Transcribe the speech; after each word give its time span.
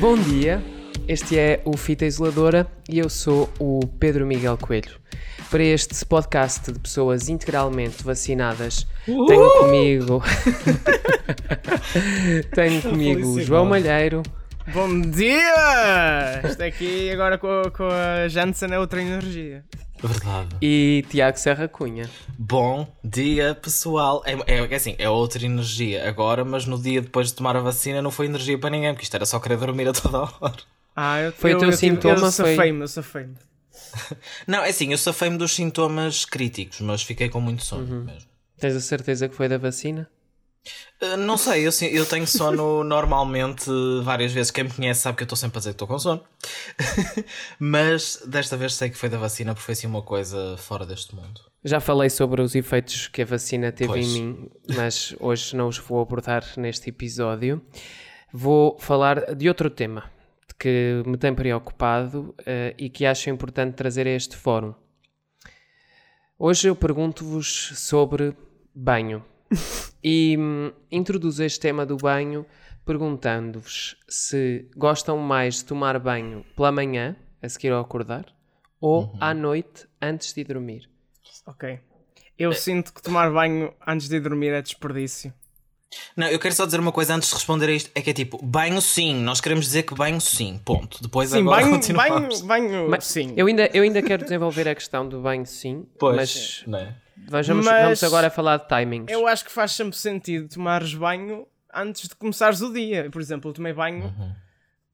Bom 0.00 0.16
dia, 0.16 0.62
este 1.08 1.36
é 1.36 1.60
o 1.64 1.76
Fita 1.76 2.06
Isoladora 2.06 2.68
e 2.88 3.00
eu 3.00 3.08
sou 3.08 3.48
o 3.58 3.80
Pedro 3.98 4.24
Miguel 4.24 4.56
Coelho. 4.56 4.92
Para 5.50 5.64
este 5.64 6.04
podcast 6.04 6.70
de 6.70 6.78
pessoas 6.78 7.28
integralmente 7.28 8.04
vacinadas, 8.04 8.86
tenho 9.04 9.50
comigo. 9.58 10.22
tenho 12.54 12.80
comigo 12.80 13.26
o 13.26 13.40
João 13.40 13.66
Malheiro. 13.66 14.22
Bom 14.72 15.00
dia! 15.00 16.42
Isto 16.44 16.62
aqui 16.62 17.10
agora 17.10 17.38
com, 17.38 17.62
com 17.74 17.88
a 17.88 18.28
Janssen 18.28 18.72
é 18.72 18.78
outra 18.78 19.00
energia. 19.00 19.64
Verdade. 20.02 20.56
E 20.62 21.04
Tiago 21.08 21.38
Serra 21.38 21.66
Cunha. 21.68 22.08
Bom 22.38 22.86
dia, 23.02 23.54
pessoal. 23.54 24.22
É, 24.24 24.32
é, 24.46 24.58
é 24.70 24.74
assim, 24.74 24.94
é 24.98 25.08
outra 25.08 25.44
energia 25.44 26.08
agora, 26.08 26.44
mas 26.44 26.66
no 26.66 26.80
dia 26.80 27.00
depois 27.02 27.28
de 27.28 27.34
tomar 27.34 27.56
a 27.56 27.60
vacina 27.60 28.00
não 28.02 28.10
foi 28.10 28.26
energia 28.26 28.58
para 28.58 28.70
ninguém, 28.70 28.92
porque 28.92 29.04
isto 29.04 29.14
era 29.14 29.26
só 29.26 29.40
querer 29.40 29.56
dormir 29.58 29.88
a 29.88 29.92
toda 29.92 30.18
hora. 30.40 30.56
Ah, 30.94 31.20
eu, 31.20 31.32
Foi 31.32 31.52
o 31.52 31.54
eu, 31.54 31.58
teu 31.58 31.68
eu, 31.70 31.76
tive- 31.76 31.94
sintoma, 31.94 32.14
Eu 32.14 32.20
foi- 32.20 32.30
safei-me, 32.56 32.80
eu 32.82 32.88
safei-me. 32.88 33.34
Não, 34.46 34.64
é 34.64 34.68
assim, 34.70 34.90
eu 34.92 34.98
safei-me 34.98 35.38
dos 35.38 35.52
sintomas 35.52 36.24
críticos, 36.24 36.80
mas 36.80 37.02
fiquei 37.02 37.28
com 37.28 37.40
muito 37.40 37.64
sono 37.64 38.04
mesmo. 38.04 38.28
Tens 38.58 38.74
a 38.76 38.80
certeza 38.80 39.28
que 39.28 39.34
foi 39.36 39.48
da 39.48 39.56
vacina? 39.58 40.08
Uh, 41.00 41.16
não 41.16 41.36
sei, 41.36 41.66
eu, 41.66 41.70
eu 41.92 42.04
tenho 42.04 42.26
sono 42.26 42.82
normalmente 42.84 43.70
várias 44.02 44.32
vezes. 44.32 44.50
Quem 44.50 44.64
me 44.64 44.70
conhece 44.70 45.00
sabe 45.00 45.16
que 45.16 45.22
eu 45.22 45.26
estou 45.26 45.36
sempre 45.36 45.58
a 45.58 45.60
dizer 45.60 45.70
que 45.70 45.74
estou 45.74 45.88
com 45.88 45.98
sono. 45.98 46.22
mas 47.58 48.22
desta 48.26 48.56
vez 48.56 48.74
sei 48.74 48.90
que 48.90 48.96
foi 48.96 49.08
da 49.08 49.18
vacina 49.18 49.54
porque 49.54 49.64
foi 49.64 49.72
assim 49.72 49.86
uma 49.86 50.02
coisa 50.02 50.56
fora 50.58 50.84
deste 50.84 51.14
mundo. 51.14 51.40
Já 51.64 51.80
falei 51.80 52.10
sobre 52.10 52.40
os 52.40 52.54
efeitos 52.54 53.08
que 53.08 53.22
a 53.22 53.24
vacina 53.24 53.72
teve 53.72 53.92
Pois. 53.92 54.06
em 54.06 54.22
mim, 54.22 54.50
mas 54.76 55.14
hoje 55.18 55.56
não 55.56 55.68
os 55.68 55.78
vou 55.78 56.00
abordar 56.00 56.44
neste 56.56 56.90
episódio. 56.90 57.60
Vou 58.32 58.78
falar 58.78 59.34
de 59.34 59.48
outro 59.48 59.70
tema 59.70 60.10
que 60.58 61.02
me 61.06 61.16
tem 61.16 61.34
preocupado 61.34 62.34
eh, 62.44 62.74
e 62.76 62.90
que 62.90 63.06
acho 63.06 63.30
importante 63.30 63.74
trazer 63.74 64.06
a 64.06 64.10
este 64.10 64.36
fórum. 64.36 64.74
Hoje 66.38 66.68
eu 66.68 66.76
pergunto-vos 66.76 67.72
sobre 67.76 68.36
banho 68.74 69.24
e 70.02 70.36
hum, 70.38 70.72
introduzo 70.90 71.42
este 71.42 71.60
tema 71.60 71.84
do 71.86 71.96
banho 71.96 72.46
perguntando-vos 72.84 73.96
se 74.08 74.66
gostam 74.74 75.18
mais 75.18 75.56
de 75.56 75.66
tomar 75.66 75.98
banho 75.98 76.44
pela 76.56 76.72
manhã, 76.72 77.14
a 77.42 77.48
seguir 77.48 77.70
ao 77.70 77.82
acordar, 77.82 78.26
ou 78.80 79.12
à 79.20 79.34
noite 79.34 79.86
antes 80.00 80.32
de 80.32 80.42
dormir. 80.42 80.88
Ok. 81.46 81.80
Eu 82.38 82.52
sinto 82.52 82.94
que 82.94 83.02
tomar 83.02 83.30
banho 83.30 83.74
antes 83.86 84.08
de 84.08 84.18
dormir 84.20 84.52
é 84.52 84.62
desperdício. 84.62 85.34
Não, 86.16 86.28
eu 86.28 86.38
quero 86.38 86.54
só 86.54 86.64
dizer 86.64 86.80
uma 86.80 86.92
coisa 86.92 87.14
antes 87.14 87.28
de 87.28 87.34
responder 87.34 87.68
a 87.68 87.72
isto: 87.72 87.90
é 87.94 88.00
que 88.00 88.10
é 88.10 88.12
tipo, 88.12 88.38
banho 88.42 88.80
sim, 88.80 89.14
nós 89.14 89.40
queremos 89.40 89.64
dizer 89.66 89.82
que 89.82 89.94
banho 89.94 90.20
sim, 90.20 90.60
ponto. 90.64 91.02
Depois 91.02 91.30
Sim, 91.30 91.40
agora 91.40 91.62
banho, 91.62 91.74
continuamos. 91.74 92.40
banho, 92.42 92.68
banho, 92.70 92.90
Mas 92.90 93.04
sim. 93.04 93.34
Eu 93.36 93.46
ainda, 93.46 93.66
eu 93.72 93.82
ainda 93.82 94.02
quero 94.02 94.22
desenvolver 94.22 94.68
a 94.68 94.74
questão 94.74 95.08
do 95.08 95.20
banho, 95.20 95.46
sim, 95.46 95.86
Pois, 95.98 96.16
mas 96.16 96.62
não 96.66 96.78
é? 96.78 96.96
Vejamos, 97.26 97.64
Mas- 97.64 97.82
vamos 97.82 98.04
agora 98.04 98.30
falar 98.30 98.58
de 98.58 98.68
timings. 98.68 99.10
Eu 99.10 99.26
acho 99.26 99.44
que 99.44 99.50
faz 99.52 99.72
sempre 99.72 99.96
sentido 99.96 100.48
tomares 100.48 100.94
banho 100.94 101.46
antes 101.74 102.08
de 102.08 102.14
começares 102.16 102.60
o 102.60 102.72
dia. 102.72 103.08
Por 103.10 103.20
exemplo, 103.20 103.50
eu 103.50 103.54
tomei 103.54 103.72
banho. 103.72 104.12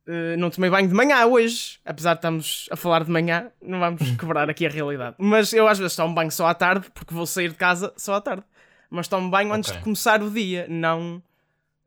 eh, 0.06 0.36
não 0.36 0.50
tomei 0.50 0.68
banho 0.68 0.86
de 0.86 0.92
manhã 0.94 1.24
hoje, 1.26 1.78
apesar 1.84 2.12
de 2.14 2.18
estarmos 2.18 2.68
a 2.70 2.76
falar 2.76 3.04
de 3.04 3.10
manhã, 3.10 3.50
não 3.62 3.80
vamos 3.80 4.00
quebrar 4.20 4.50
aqui 4.50 4.66
a 4.66 4.68
realidade. 4.68 5.16
Mas 5.18 5.52
eu 5.52 5.66
às 5.66 5.78
vezes 5.78 5.96
tomo 5.96 6.14
banho 6.14 6.30
só 6.30 6.46
à 6.46 6.54
tarde, 6.54 6.90
porque 6.92 7.14
vou 7.14 7.24
sair 7.26 7.48
de 7.48 7.54
casa 7.54 7.92
só 7.96 8.14
à 8.14 8.20
tarde. 8.20 8.44
Mas 8.90 9.08
tomo 9.08 9.30
banho 9.30 9.52
antes 9.52 9.70
Ok. 9.70 9.78
de 9.78 9.84
começar 9.84 10.22
o 10.22 10.30
dia, 10.30 10.66
não 10.68 11.22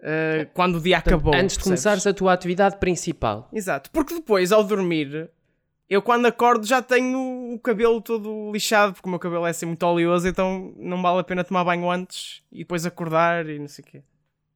eh, 0.02 0.48
quando 0.54 0.75
o 0.78 0.81
dia 0.81 0.98
acabou. 0.98 1.34
antes 1.34 1.58
de 1.58 1.64
percebes? 1.64 1.64
começares 1.64 2.08
a 2.08 2.14
tua 2.14 2.34
atividade 2.34 2.78
principal. 2.78 3.50
Exato, 3.54 3.90
porque 3.92 4.16
depois, 4.16 4.52
ao 4.52 4.64
dormir, 4.64 5.30
eu 5.90 6.02
quando 6.02 6.25
acordo 6.25 6.66
já 6.66 6.81
tenho 6.81 7.53
o 7.53 7.59
cabelo 7.59 8.02
todo 8.02 8.52
lixado, 8.52 8.94
porque 8.94 9.08
o 9.08 9.09
meu 9.09 9.20
cabelo 9.20 9.46
é 9.46 9.50
assim 9.52 9.66
muito 9.66 9.84
oleoso, 9.86 10.28
então 10.28 10.74
não 10.78 11.02
vale 11.02 11.20
a 11.20 11.24
pena 11.24 11.44
tomar 11.44 11.64
banho 11.64 11.90
antes 11.90 12.42
e 12.52 12.59
depois 12.59 12.86
acordar 12.86 13.48
e 13.48 13.58
não 13.59 13.68
sei 13.68 13.84
o 13.84 13.88
quê. 13.88 14.03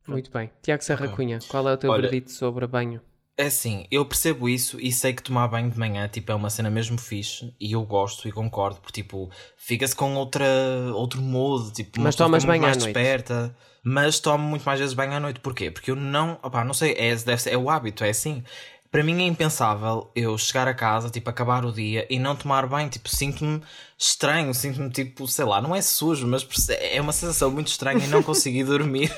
Muito 0.08 0.31
bem. 0.31 0.50
Tiago 0.62 0.84
Serra 0.84 1.08
Cunha, 1.09 1.40
qual 1.47 1.68
é 1.69 1.74
o 1.74 1.78
teu 1.78 1.92
Olha- 1.92 2.02
verdito 2.03 2.31
sobre 2.31 2.66
banho? 2.68 3.02
É 3.38 3.46
assim, 3.46 3.88
eu 3.90 4.06
percebo 4.06 4.47
isso 4.50 4.78
e 4.80 4.92
sei 4.92 5.14
que 5.14 5.24
tomar 5.24 5.47
banho 5.47 5.72
de 5.72 5.80
manhã 5.80 6.08
tipo, 6.08 6.31
é 6.31 6.36
uma 6.36 6.50
cena 6.50 6.69
mesmo 6.69 7.00
fixe 7.00 7.56
e 7.59 7.72
eu 7.72 7.81
gosto 7.84 8.28
e 8.28 8.31
concordo, 8.31 8.80
porque 8.81 9.02
tipo, 9.02 9.31
fica-se 9.58 9.96
com 9.96 10.13
outra, 10.16 10.46
outro 10.94 11.22
mood, 11.22 11.72
tipo, 11.72 12.00
Mas 12.02 12.16
tomas 12.16 12.44
banho 12.44 12.62
à 12.62 12.68
mais 12.68 12.78
noite? 12.78 12.94
desperta, 12.94 13.56
mas 13.84 14.19
tomo 14.19 14.44
muito 14.44 14.63
mais 14.63 14.80
vezes 14.80 14.94
banho 14.94 15.13
à 15.13 15.19
noite. 15.19 15.40
Porquê? 15.40 15.72
Porque 15.72 15.90
eu 15.90 15.96
não, 15.96 16.34
opá, 16.44 16.63
não 16.63 16.74
sei, 16.74 16.92
é, 16.98 17.16
deve 17.16 17.38
ser, 17.42 17.52
é 17.53 17.58
o 17.58 17.69
hábito, 17.69 18.03
é 18.03 18.09
assim. 18.09 18.44
Para 18.91 19.03
mim 19.06 19.24
é 19.24 19.25
impensável 19.25 20.12
eu 20.13 20.38
chegar 20.38 20.68
a 20.68 20.74
casa, 20.74 21.09
tipo, 21.09 21.29
acabar 21.29 21.63
o 21.66 21.72
dia 21.72 22.06
e 22.09 22.19
não 22.19 22.35
tomar 22.35 22.68
banho, 22.68 22.90
tipo, 22.90 23.07
sinto-me 23.07 23.62
estranho, 23.97 24.53
sinto-me 24.53 24.90
tipo, 24.90 25.25
sei 25.29 25.46
lá, 25.46 25.62
não 25.62 25.74
é 25.74 25.81
sujo, 25.81 26.28
mas 26.28 26.46
é 26.69 27.00
uma 27.00 27.13
sensação 27.13 27.50
muito 27.50 27.68
estranha 27.69 28.03
e 28.03 28.07
não 28.07 28.22
conseguir 28.22 28.66
dormir. 28.66 29.09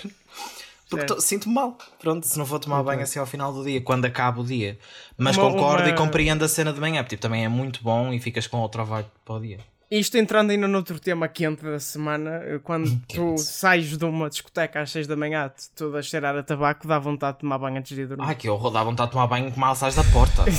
Porque 0.87 1.05
tô- 1.07 1.19
sinto-me 1.19 1.55
mal, 1.55 1.75
pronto, 1.99 2.27
se 2.27 2.37
não 2.37 2.45
vou 2.45 2.59
tomar 2.59 2.83
banho 2.83 3.01
assim 3.01 3.17
ao 3.17 3.25
final 3.25 3.51
do 3.51 3.63
dia, 3.63 3.81
quando 3.81 4.05
acaba 4.05 4.41
o 4.41 4.45
dia. 4.45 4.77
Mas 5.17 5.35
Uma- 5.37 5.49
concordo 5.51 5.83
uma- 5.85 5.89
e 5.89 5.95
compreendo 5.97 6.45
a 6.45 6.47
cena 6.47 6.71
de 6.71 6.79
manhã, 6.79 7.01
porque 7.01 7.15
tipo, 7.15 7.23
também 7.23 7.43
é 7.43 7.49
muito 7.49 7.81
bom 7.81 8.13
e 8.13 8.19
ficas 8.19 8.45
com 8.45 8.57
outra 8.59 8.83
vibe 8.83 9.07
para 9.25 9.33
o 9.35 9.39
dia. 9.39 9.57
Isto 9.99 10.17
entrando 10.17 10.49
ainda 10.49 10.67
noutro 10.67 10.99
tema 10.99 11.27
quente 11.27 11.63
da 11.63 11.79
semana, 11.79 12.41
eh, 12.43 12.59
quando 12.63 12.89
tu 12.89 12.99
Quente. 13.07 13.41
sais 13.41 13.95
de 13.97 14.05
uma 14.05 14.27
discoteca 14.27 14.81
às 14.81 14.89
6 14.91 15.05
da 15.05 15.15
manhã, 15.15 15.49
tu- 15.49 15.69
todo 15.75 15.97
a 15.97 16.01
cheirar 16.01 16.35
a 16.35 16.41
tabaco, 16.41 16.87
dá 16.87 16.97
vontade 16.97 17.37
de 17.37 17.41
tomar 17.41 17.59
banho 17.59 17.77
antes 17.77 17.95
de 17.95 18.07
dormir. 18.07 18.23
Ai 18.25 18.35
que 18.35 18.49
horror, 18.49 18.71
dá 18.71 18.83
vontade 18.83 19.09
de 19.09 19.13
tomar 19.13 19.27
banho 19.27 19.51
com 19.51 19.59
mal 19.59 19.75
sais 19.75 19.93
da 19.95 20.03
porta. 20.05 20.43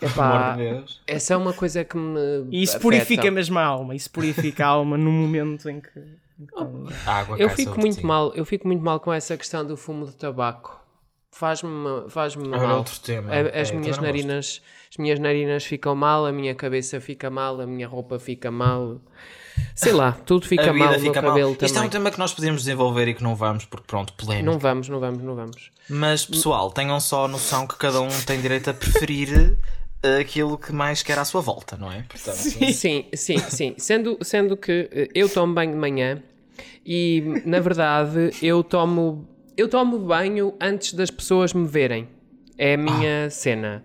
Epá, 0.00 0.56
essa 1.06 1.34
é 1.34 1.36
uma 1.36 1.52
coisa 1.52 1.84
que 1.84 1.96
me. 1.96 2.20
e 2.50 2.62
isso 2.62 2.72
afeta. 2.72 2.82
purifica 2.82 3.30
mesmo 3.30 3.58
a 3.58 3.64
alma, 3.64 3.94
isso 3.94 4.10
purifica 4.10 4.64
a 4.64 4.68
alma 4.68 4.96
no 4.98 5.10
momento 5.10 5.68
em 5.68 5.80
que. 5.80 5.88
água 7.06 7.38
Eu 7.38 7.48
fico 7.50 7.78
muito 7.78 8.04
mal, 8.06 8.32
eu 8.34 8.44
fico 8.44 8.66
muito 8.66 8.82
mal 8.82 9.00
com 9.00 9.12
essa 9.12 9.36
questão 9.36 9.64
do 9.64 9.76
fumo 9.76 10.06
de 10.06 10.12
tabaco. 10.12 10.80
Faz-me 11.34 12.08
faz 12.10 12.36
Agora 12.36 12.60
mal. 12.68 12.76
outro 12.78 12.98
tema. 13.00 13.30
A- 13.30 13.34
É, 13.36 13.60
As 13.60 13.70
eu 13.72 13.78
minhas 13.80 13.96
também 13.96 14.12
narinas, 14.12 14.62
as 14.90 14.96
minhas 14.96 15.18
narinas 15.18 15.64
ficam 15.64 15.94
mal, 15.94 16.24
a 16.26 16.32
minha 16.32 16.54
cabeça 16.54 17.00
fica 17.00 17.28
mal, 17.28 17.60
a 17.60 17.66
minha 17.66 17.88
roupa 17.88 18.18
fica 18.18 18.50
mal. 18.50 19.00
Sei 19.74 19.92
lá, 19.92 20.12
tudo 20.12 20.46
fica 20.46 20.72
mal, 20.72 20.88
o 20.88 20.90
meu 20.92 21.00
fica 21.00 21.20
mal. 21.22 21.30
cabelo 21.32 21.52
Isto 21.52 21.64
é 21.64 21.68
também. 21.68 21.86
um 21.86 21.90
tema 21.90 22.10
que 22.10 22.18
nós 22.18 22.32
podemos 22.32 22.62
desenvolver 22.62 23.08
e 23.08 23.14
que 23.14 23.22
não 23.22 23.34
vamos, 23.34 23.64
porque 23.64 23.86
pronto, 23.86 24.12
polémico. 24.14 24.46
Não 24.50 24.58
vamos, 24.58 24.88
não 24.88 25.00
vamos, 25.00 25.22
não 25.22 25.34
vamos. 25.34 25.70
Mas 25.88 26.24
pessoal, 26.24 26.70
tenham 26.70 26.98
só 27.00 27.24
a 27.24 27.28
noção 27.28 27.66
que 27.66 27.76
cada 27.76 28.00
um 28.00 28.08
tem 28.26 28.40
direito 28.40 28.70
a 28.70 28.74
preferir 28.74 29.56
eh, 30.02 30.18
aquilo 30.20 30.56
que 30.56 30.72
mais 30.72 31.02
quer 31.02 31.18
à 31.18 31.24
sua 31.24 31.40
volta, 31.40 31.76
não 31.76 31.90
é? 31.90 32.02
Portanto, 32.08 32.36
Sim, 32.36 33.04
sim, 33.14 33.38
sim. 33.48 33.74
Sendo, 33.78 34.18
sendo 34.22 34.56
que 34.56 34.88
eh, 34.92 35.08
eu 35.14 35.28
tomo 35.28 35.52
banho 35.54 35.72
de 35.72 35.78
manhã 35.78 36.22
e, 36.86 37.42
na 37.44 37.58
verdade, 37.60 38.30
eu 38.42 38.62
tomo, 38.62 39.28
eu 39.56 39.68
tomo 39.68 39.98
banho 39.98 40.54
antes 40.60 40.92
das 40.94 41.10
pessoas 41.10 41.52
me 41.52 41.66
verem. 41.66 42.08
É 42.58 42.74
a 42.74 42.76
minha 42.78 43.30
cena. 43.30 43.84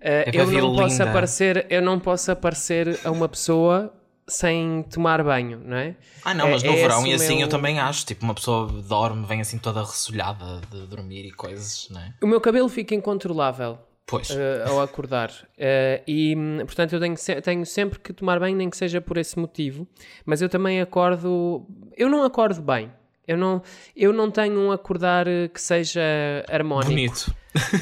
Eh, 0.00 0.24
É 0.28 0.32
para 0.32 0.40
eu 0.42 0.46
não 0.52 0.74
posso 0.74 0.94
linda. 0.96 1.04
aparecer, 1.10 1.66
eu 1.70 1.80
não 1.82 1.98
posso 2.00 2.30
aparecer 2.32 3.00
a 3.04 3.10
uma 3.10 3.28
pessoa 3.28 3.92
sem 4.28 4.82
tomar 4.84 5.22
banho, 5.22 5.60
não 5.64 5.76
é? 5.76 5.96
Ah 6.24 6.34
não, 6.34 6.46
É- 6.46 6.50
mas 6.52 6.62
no 6.62 6.72
é 6.72 6.76
verão 6.76 7.06
e 7.06 7.12
assim 7.14 7.34
meu- 7.36 7.42
eu 7.42 7.48
também 7.48 7.78
acho, 7.78 8.04
tipo, 8.06 8.24
uma 8.24 8.34
pessoa 8.34 8.66
dorme, 8.82 9.26
vem 9.26 9.40
assim 9.40 9.58
toda 9.58 9.80
ressolhada 9.80 10.60
de 10.70 10.86
dormir 10.86 11.24
e 11.26 11.30
coisas, 11.32 11.88
não 11.90 12.00
é? 12.00 12.14
O 12.22 12.26
meu 12.26 12.40
cabelo 12.40 12.68
fica 12.68 12.94
incontrolável. 12.94 13.78
Pois, 14.06 14.30
eh, 14.30 14.64
ao 14.66 14.80
acordar. 14.80 15.30
Eh, 15.56 16.02
e, 16.06 16.36
portanto, 16.66 16.92
eu 16.94 17.00
tenho, 17.00 17.16
se- 17.16 17.40
tenho 17.40 17.64
sempre 17.64 17.98
que 17.98 18.12
tomar 18.12 18.38
banho, 18.40 18.56
nem 18.56 18.68
que 18.68 18.76
seja 18.76 19.00
por 19.00 19.16
esse 19.16 19.38
motivo. 19.38 19.86
Mas 20.26 20.42
eu 20.42 20.48
também 20.48 20.80
acordo. 20.82 21.66
Eu 21.96 22.08
não 22.10 22.22
acordo 22.24 22.60
bem. 22.60 22.90
Eu 23.32 23.38
não, 23.38 23.62
eu 23.96 24.12
não 24.12 24.30
tenho 24.30 24.58
um 24.58 24.70
acordar 24.72 25.26
eh, 25.26 25.48
que 25.48 25.60
seja 25.60 26.00
harmónico. 26.48 26.90
bonito. 26.90 27.34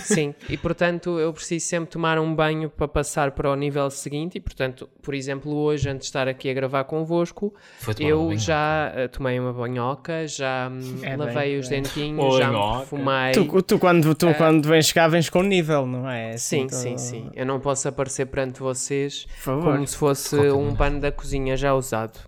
Sim, 0.02 0.34
e 0.49 0.56
portanto 0.56 1.19
eu 1.19 1.32
preciso 1.32 1.67
sempre 1.67 1.90
tomar 1.90 2.19
um 2.19 2.34
banho 2.34 2.69
para 2.69 2.88
passar 2.88 3.31
para 3.32 3.50
o 3.50 3.55
nível 3.55 3.88
seguinte. 3.90 4.37
E 4.37 4.40
portanto, 4.40 4.88
por 5.02 5.14
exemplo, 5.14 5.55
hoje, 5.55 5.88
antes 5.88 6.06
de 6.06 6.11
estar 6.11 6.26
aqui 6.28 6.50
a 6.50 6.55
gravar 6.55 6.84
convosco, 6.84 7.55
eu 7.99 8.37
já 8.37 8.93
eh, 8.94 9.08
tomei 9.08 9.38
uma 9.38 9.52
banhoca, 9.52 10.26
já 10.26 10.69
hum, 10.70 10.99
É 11.02 11.17
lavei 11.17 11.34
bem, 11.50 11.58
os 11.61 11.69
dentinhos, 11.69 12.37
já 12.37 12.50
me 12.50 12.58
perfumei. 12.78 13.32
Tu, 13.32 13.62
tu 13.62 13.78
quando, 13.78 14.14
tu, 14.14 14.26
quando 14.34 14.69
vens 14.69 14.93
cá, 14.93 15.06
vens 15.08 15.28
com 15.31 15.43
nível, 15.43 15.87
não 15.87 16.08
é? 16.08 16.32
É. 16.32 16.37
Sim, 16.37 16.66
Assim, 16.66 16.69
sim, 16.76 16.90
todo- 16.96 16.99
sim. 16.99 17.31
Eu 17.34 17.46
não 17.46 17.61
posso 17.61 17.87
aparecer 17.88 18.26
perante 18.26 18.61
vocês 18.61 19.26
como 19.44 19.87
se 19.87 19.96
fosse 19.96 20.31
qualquer 20.37 20.52
um 20.52 20.75
pano 20.75 21.00
da 21.00 21.12
cozinha 21.12 21.56
já 21.56 21.73
usado. 21.75 22.19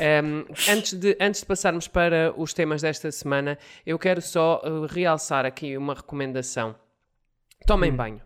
Em, 0.00 0.44
antes, 0.72 0.92
de, 0.94 1.16
antes 1.20 1.40
de 1.40 1.46
passarmos 1.46 1.88
para 1.88 2.32
os 2.36 2.52
temas 2.54 2.82
desta 2.82 3.10
semana, 3.10 3.58
eu 3.84 3.98
quero 3.98 4.22
só 4.22 4.60
eh, 4.64 4.68
realçar 4.92 5.44
aqui 5.44 5.76
uma 5.76 5.94
recomendação. 5.94 6.43
Tomem 7.66 7.92
banho. 7.94 8.20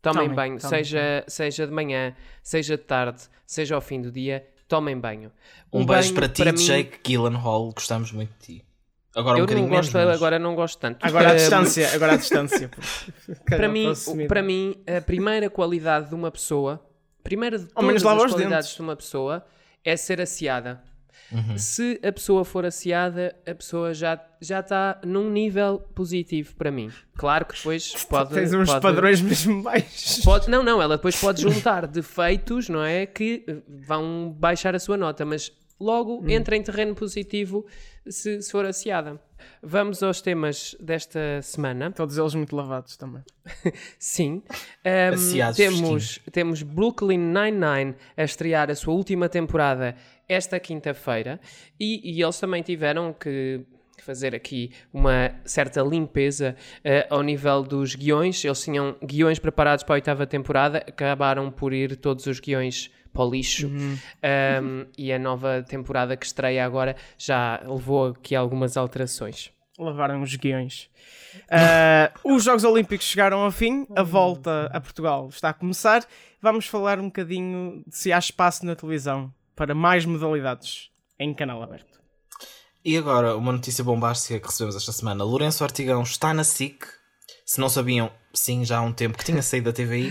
Tomem, 0.00 0.22
Tomem, 0.24 0.34
banho, 0.36 0.58
tomem, 0.60 0.84
seja, 0.84 1.24
seja 1.26 1.66
de 1.66 1.72
manhã, 1.72 2.14
seja 2.42 2.76
de 2.76 2.82
tarde, 2.82 3.22
seja 3.46 3.74
ao 3.74 3.80
fim 3.80 4.02
do 4.02 4.12
dia, 4.12 4.46
tomem 4.68 4.98
banho. 5.00 5.32
Um, 5.72 5.86
beijo 5.86 6.12
banho, 6.12 6.14
para 6.14 6.28
ti, 6.28 6.44
mim- 6.44 6.52
Jake 6.66 6.98
Gyllenhaal, 7.02 7.72
gostamos 7.72 8.12
muito 8.12 8.30
de 8.38 8.58
ti. 8.58 8.64
Agora 9.16 9.36
um 9.36 9.38
eu 9.38 9.44
bocadinho 9.46 9.68
não 9.68 9.76
gosto, 9.76 9.92
menos, 9.94 10.08
mas- 10.10 10.16
agora 10.16 10.38
não 10.38 10.54
gosto 10.54 10.78
tanto. 10.78 11.06
Agora 11.06 11.30
à 11.30 11.32
Eh, 11.32 11.36
distância, 11.36 11.94
agora 11.94 12.12
à 12.12 12.16
distância. 12.16 12.68
para 13.46 13.68
mim, 13.68 13.92
para 14.28 14.42
mim, 14.42 14.74
a 14.86 15.00
primeira 15.00 15.48
qualidade 15.48 16.08
de 16.10 16.14
uma 16.14 16.30
pessoa, 16.30 16.84
primeira 17.22 17.58
de 17.58 17.66
todas 17.66 17.96
as 17.96 18.02
qualidades 18.02 18.50
dentes. 18.66 18.74
de 18.76 18.82
uma 18.82 18.96
pessoa, 18.96 19.46
é 19.82 19.96
ser 19.96 20.20
aciada. 20.20 20.82
Uhum. 21.32 21.56
Se 21.58 21.98
a 22.04 22.12
pessoa 22.12 22.44
for 22.44 22.64
aciada, 22.64 23.34
a 23.46 23.54
pessoa 23.54 23.92
já 23.94 24.20
já 24.40 24.60
está 24.60 25.00
num 25.04 25.30
nível 25.30 25.78
positivo 25.94 26.54
para 26.56 26.70
mim. 26.70 26.90
Claro 27.16 27.46
que 27.46 27.56
depois 27.56 28.04
pode 28.04 28.34
Tens 28.34 28.52
uns 28.52 28.68
pode- 28.68 28.82
padrões 28.82 29.20
mesmo 29.22 29.62
baixos. 29.62 30.18
Pode, 30.24 30.50
não, 30.50 30.62
não, 30.62 30.82
ela 30.82 30.96
depois 30.96 31.16
pode 31.18 31.40
juntar 31.40 31.86
defeitos, 31.86 32.68
não 32.68 32.82
é? 32.84 33.06
Que 33.06 33.42
eh, 33.48 33.56
vão 33.86 34.34
baixar 34.38 34.74
a 34.74 34.78
sua 34.78 34.96
nota, 34.98 35.24
mas 35.24 35.50
logo 35.80 36.20
Hum. 36.22 36.28
entra 36.28 36.56
em 36.56 36.62
terreno 36.62 36.94
positivo 36.94 37.64
se, 38.06 38.42
se 38.42 38.50
for 38.52 38.66
aciada. 38.66 39.18
Vamos 39.62 40.02
aos 40.02 40.20
temas 40.22 40.74
desta 40.80 41.40
semana. 41.42 41.90
Todos 41.90 42.16
eles 42.16 42.34
muito 42.34 42.54
lavados 42.56 42.96
também. 42.96 43.22
Sim. 43.98 44.42
Aciados 45.12 45.56
temos, 45.56 46.18
temos 46.32 46.62
Brooklyn 46.62 47.18
Nine-Nine 47.18 47.94
a 48.16 48.24
estrear 48.24 48.70
a 48.70 48.74
sua 48.74 48.94
última 48.94 49.28
temporada 49.28 49.96
esta 50.28 50.58
quinta-feira 50.58 51.40
e, 51.78 52.00
e 52.12 52.22
eles 52.22 52.38
também 52.38 52.62
tiveram 52.62 53.12
que 53.12 53.64
fazer 54.02 54.34
aqui 54.34 54.70
uma 54.92 55.30
certa 55.44 55.80
limpeza 55.80 56.56
eh, 56.84 57.06
ao 57.08 57.22
nível 57.22 57.62
dos 57.62 57.94
guiões. 57.94 58.44
Eles 58.44 58.62
tinham 58.62 58.96
guiões 59.02 59.38
preparados 59.38 59.82
para 59.82 59.94
a 59.94 59.96
oitava 59.96 60.26
temporada, 60.26 60.78
acabaram 60.78 61.50
por 61.50 61.72
ir 61.72 61.96
todos 61.96 62.26
os 62.26 62.38
guiões 62.38 62.90
para 63.12 63.22
o 63.24 63.30
lixo 63.30 63.70
Ahm, 64.22 64.86
e 64.98 65.12
a 65.12 65.18
nova 65.18 65.62
temporada 65.62 66.16
que 66.16 66.26
estreia 66.26 66.66
agora 66.66 66.96
já 67.16 67.62
levou 67.64 68.08
aqui 68.08 68.34
algumas 68.34 68.76
alterações. 68.76 69.52
Lavaram 69.78 70.20
os 70.22 70.34
guiões. 70.34 70.90
Ah, 71.50 72.12
os 72.24 72.44
Jogos 72.44 72.64
Olímpicos 72.64 73.06
chegaram 73.06 73.40
ao 73.40 73.50
fim, 73.50 73.86
a 73.94 74.02
volta 74.02 74.68
a 74.72 74.80
Portugal 74.80 75.28
está 75.28 75.50
a 75.50 75.52
começar. 75.52 76.04
Vamos 76.40 76.66
falar 76.66 76.98
um 76.98 77.06
bocadinho 77.06 77.82
de 77.86 77.96
se 77.96 78.12
há 78.12 78.18
espaço 78.18 78.66
na 78.66 78.74
televisão 78.74 79.32
para 79.54 79.74
mais 79.74 80.04
modalidades 80.04 80.90
em 81.18 81.32
canal 81.34 81.62
aberto. 81.62 82.00
E 82.84 82.96
agora, 82.98 83.36
uma 83.36 83.52
notícia 83.52 83.82
bombástica 83.82 84.38
que 84.38 84.46
recebemos 84.46 84.76
esta 84.76 84.92
semana. 84.92 85.24
Lourenço 85.24 85.64
Ortigão 85.64 86.02
está 86.02 86.34
na 86.34 86.44
SIC. 86.44 86.84
Se 87.46 87.58
não 87.58 87.68
sabiam, 87.68 88.10
sim, 88.34 88.64
já 88.64 88.78
há 88.78 88.82
um 88.82 88.92
tempo 88.92 89.16
que 89.16 89.24
tinha 89.24 89.42
saído 89.42 89.70
da 89.70 89.72
TVI. 89.72 90.10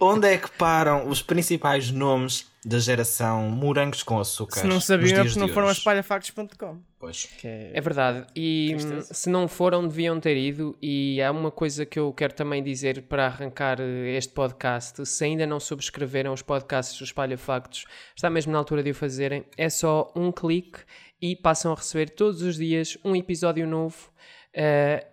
Onde 0.00 0.28
é 0.28 0.38
que 0.38 0.50
param 0.52 1.08
os 1.08 1.22
principais 1.22 1.90
nomes 1.90 2.50
da 2.64 2.78
geração 2.78 3.50
morangos 3.50 4.02
com 4.02 4.20
açúcar? 4.20 4.60
Se 4.60 4.66
não 4.66 4.80
sabiam 4.80 5.20
é 5.20 5.24
porque 5.24 5.38
não 5.38 5.48
foram 5.48 5.68
a 5.68 5.72
espalhafactos.com. 5.72 6.78
Pois. 6.98 7.24
Que 7.38 7.48
é... 7.48 7.70
É 7.74 7.80
verdade, 7.80 8.26
e 8.36 8.68
Tristeza. 8.70 9.14
se 9.14 9.28
não 9.28 9.48
foram, 9.48 9.88
deviam 9.88 10.20
ter 10.20 10.36
ido. 10.36 10.76
E 10.80 11.20
há 11.20 11.30
uma 11.30 11.50
coisa 11.50 11.84
que 11.84 11.98
eu 11.98 12.12
quero 12.12 12.34
também 12.34 12.62
dizer 12.62 13.02
para 13.02 13.26
arrancar 13.26 13.80
eh, 13.80 14.16
este 14.16 14.32
podcast: 14.32 15.04
se 15.04 15.24
ainda 15.24 15.46
não 15.46 15.58
subscreveram 15.58 16.32
os 16.32 16.42
podcasts 16.42 16.96
do 16.98 17.04
Espalha 17.04 17.36
Factos, 17.36 17.84
está 18.14 18.30
mesmo 18.30 18.52
na 18.52 18.58
altura 18.58 18.82
de 18.82 18.90
o 18.90 18.94
fazerem. 18.94 19.44
É 19.56 19.68
só 19.68 20.12
um 20.14 20.30
clique 20.30 20.78
e 21.20 21.34
passam 21.34 21.72
a 21.72 21.74
receber 21.74 22.10
todos 22.10 22.42
os 22.42 22.56
dias 22.56 22.96
um 23.04 23.16
episódio 23.16 23.66
novo. 23.66 24.12
É 24.52 25.06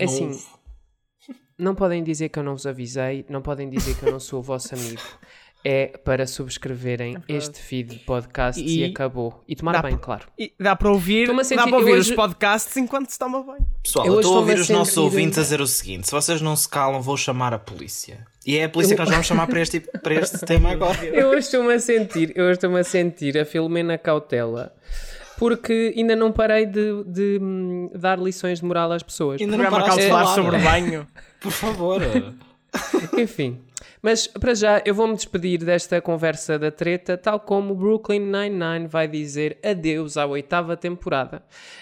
assim, 0.00 0.26
Novo. 0.28 0.63
Não 1.58 1.74
podem 1.74 2.02
dizer 2.02 2.28
que 2.28 2.38
eu 2.38 2.42
não 2.42 2.52
vos 2.52 2.66
avisei, 2.66 3.24
não 3.28 3.40
podem 3.42 3.68
dizer 3.68 3.96
que 3.96 4.04
eu 4.06 4.12
não 4.12 4.20
sou 4.20 4.40
o 4.40 4.42
vosso 4.42 4.74
amigo. 4.74 5.00
É 5.66 5.86
para 6.04 6.26
subscreverem 6.26 7.16
este 7.26 7.58
feed 7.58 7.88
de 7.94 7.98
podcast 8.00 8.60
e, 8.62 8.80
E- 8.80 8.84
acabou. 8.84 9.42
E 9.48 9.56
tomar 9.56 9.80
bem, 9.82 9.96
claro. 9.96 10.26
E 10.38 10.52
dá 10.60 10.76
para 10.76 10.90
ouvir, 10.90 11.30
a 11.30 11.32
dá 11.32 11.42
sentir- 11.42 11.62
para 11.62 11.76
ouvir 11.78 11.92
eu 11.92 11.96
os 12.00 12.06
hoje- 12.08 12.14
podcasts 12.14 12.76
enquanto 12.76 13.08
se 13.08 13.18
toma 13.18 13.42
banho. 13.42 13.66
Pessoal, 13.82 14.04
Eu 14.04 14.12
eu 14.12 14.18
hoje 14.18 14.26
estou 14.28 14.36
a 14.36 14.40
ouvir 14.40 14.58
os 14.58 14.68
nossos 14.68 14.92
sentir- 14.92 15.04
ouvintes 15.04 15.38
a 15.38 15.42
dizer 15.42 15.60
o 15.62 15.66
seguinte: 15.66 16.04
se 16.06 16.12
vocês 16.12 16.42
não 16.42 16.54
se 16.54 16.68
calam, 16.68 17.00
vou 17.00 17.16
chamar 17.16 17.54
a 17.54 17.58
polícia. 17.58 18.26
E 18.44 18.58
é 18.58 18.64
a 18.64 18.68
polícia 18.68 18.94
que 18.94 19.00
nós 19.00 19.08
vamos 19.08 19.26
chamar 19.26 19.46
para 19.46 19.60
este, 19.62 19.80
para 19.80 20.14
este 20.16 20.38
tema 20.44 20.70
agora. 20.70 21.02
Eu 21.02 21.28
hoje 21.28 21.38
estou-me 21.46 21.72
a 21.72 21.78
sentir, 21.80 22.30
eu 22.36 22.44
hoje 22.44 22.52
estou-me 22.54 22.78
a 22.80 22.84
sentir 22.84 23.38
a 23.38 23.46
Filomena 23.46 23.96
Cautela, 23.96 24.70
porque 25.38 25.94
ainda 25.96 26.14
não 26.14 26.30
parei 26.30 26.66
de, 26.66 27.04
de, 27.04 27.38
hum, 27.40 27.90
dar 27.94 28.18
lições 28.18 28.60
de 28.60 28.66
moral 28.66 28.92
às 28.92 29.02
pessoas. 29.02 29.40
Ainda 29.40 29.56
não 29.56 29.64
paraste 29.70 29.92
de 29.92 30.08
cautelar 30.10 30.24
falar. 30.24 30.34
sobre 30.34 30.58
banho. 30.58 31.06
Por 31.44 31.52
favor. 31.52 32.00
Enfim. 33.18 33.60
Mas 34.04 34.26
para 34.26 34.54
já 34.54 34.82
eu 34.84 34.94
vou-me 34.94 35.14
despedir 35.14 35.64
desta 35.64 35.98
conversa 35.98 36.58
da 36.58 36.70
treta, 36.70 37.16
tal 37.16 37.40
como 37.40 37.74
Brooklyn 37.74 38.20
Nine-Nine 38.20 38.86
vai 38.86 39.08
dizer 39.08 39.56
adeus 39.64 40.18
à 40.18 40.26
oitava 40.26 40.76
temporada. 40.76 41.38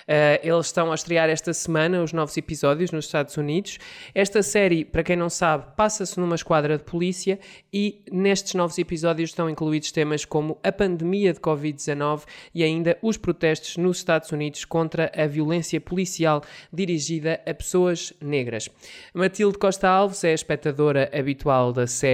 Uh, 0.07 0.39
eles 0.41 0.67
estão 0.67 0.93
a 0.93 0.95
estrear 0.95 1.29
esta 1.29 1.53
semana 1.53 2.01
os 2.01 2.13
novos 2.13 2.37
episódios 2.37 2.93
nos 2.93 3.07
Estados 3.07 3.37
Unidos. 3.37 3.79
Esta 4.15 4.41
série, 4.41 4.85
para 4.85 5.03
quem 5.03 5.17
não 5.17 5.29
sabe, 5.29 5.65
passa-se 5.77 6.21
numa 6.21 6.37
esquadra 6.37 6.79
de 6.79 6.85
polícia 6.85 7.41
e 7.73 8.05
nestes 8.13 8.55
novos 8.55 8.79
episódios 8.79 9.31
estão 9.31 9.51
incluídos 9.51 9.91
temas 9.91 10.25
como 10.25 10.61
a 10.63 10.71
pandemia 10.71 11.33
de 11.33 11.41
Covid-19 11.41 12.23
e 12.55 12.63
ainda 12.63 12.97
os 13.03 13.17
protestos 13.17 13.77
nos 13.77 13.97
Estados 13.97 14.31
Unidos 14.31 14.65
contra 14.65 15.11
a 15.13 15.27
violência 15.27 15.81
policial 15.81 16.41
dirigida 16.73 17.41
a 17.45 17.53
pessoas 17.53 18.13
negras. 18.21 18.69
Matilde 19.13 19.59
Costa 19.59 19.89
Alves 19.89 20.23
é 20.23 20.31
a 20.31 20.35
espectadora 20.35 21.11
habitual 21.13 21.73
da 21.73 21.85
série 21.89 22.12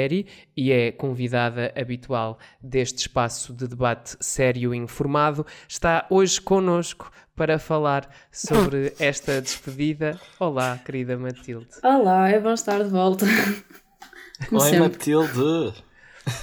e 0.57 0.73
é 0.73 0.93
convidada 0.93 1.73
habitual 1.77 2.39
deste 2.63 2.99
espaço 2.99 3.53
de 3.53 3.67
debate 3.67 4.17
sério 4.21 4.75
e 4.75 4.79
informado. 4.79 5.45
Está 5.69 6.07
hoje 6.09 6.41
connosco 6.41 7.11
para 7.35 7.59
falar 7.59 8.09
sobre 8.31 8.93
esta 9.01 9.41
despedida. 9.41 10.19
Olá, 10.39 10.79
querida 10.85 11.17
Matilde. 11.17 11.69
Olá, 11.83 12.29
é 12.29 12.39
bom 12.39 12.53
estar 12.53 12.83
de 12.83 12.91
volta. 12.91 13.27
Como 14.49 14.63
Oi, 14.63 14.71
sempre. 14.71 14.89
Matilde. 14.91 15.75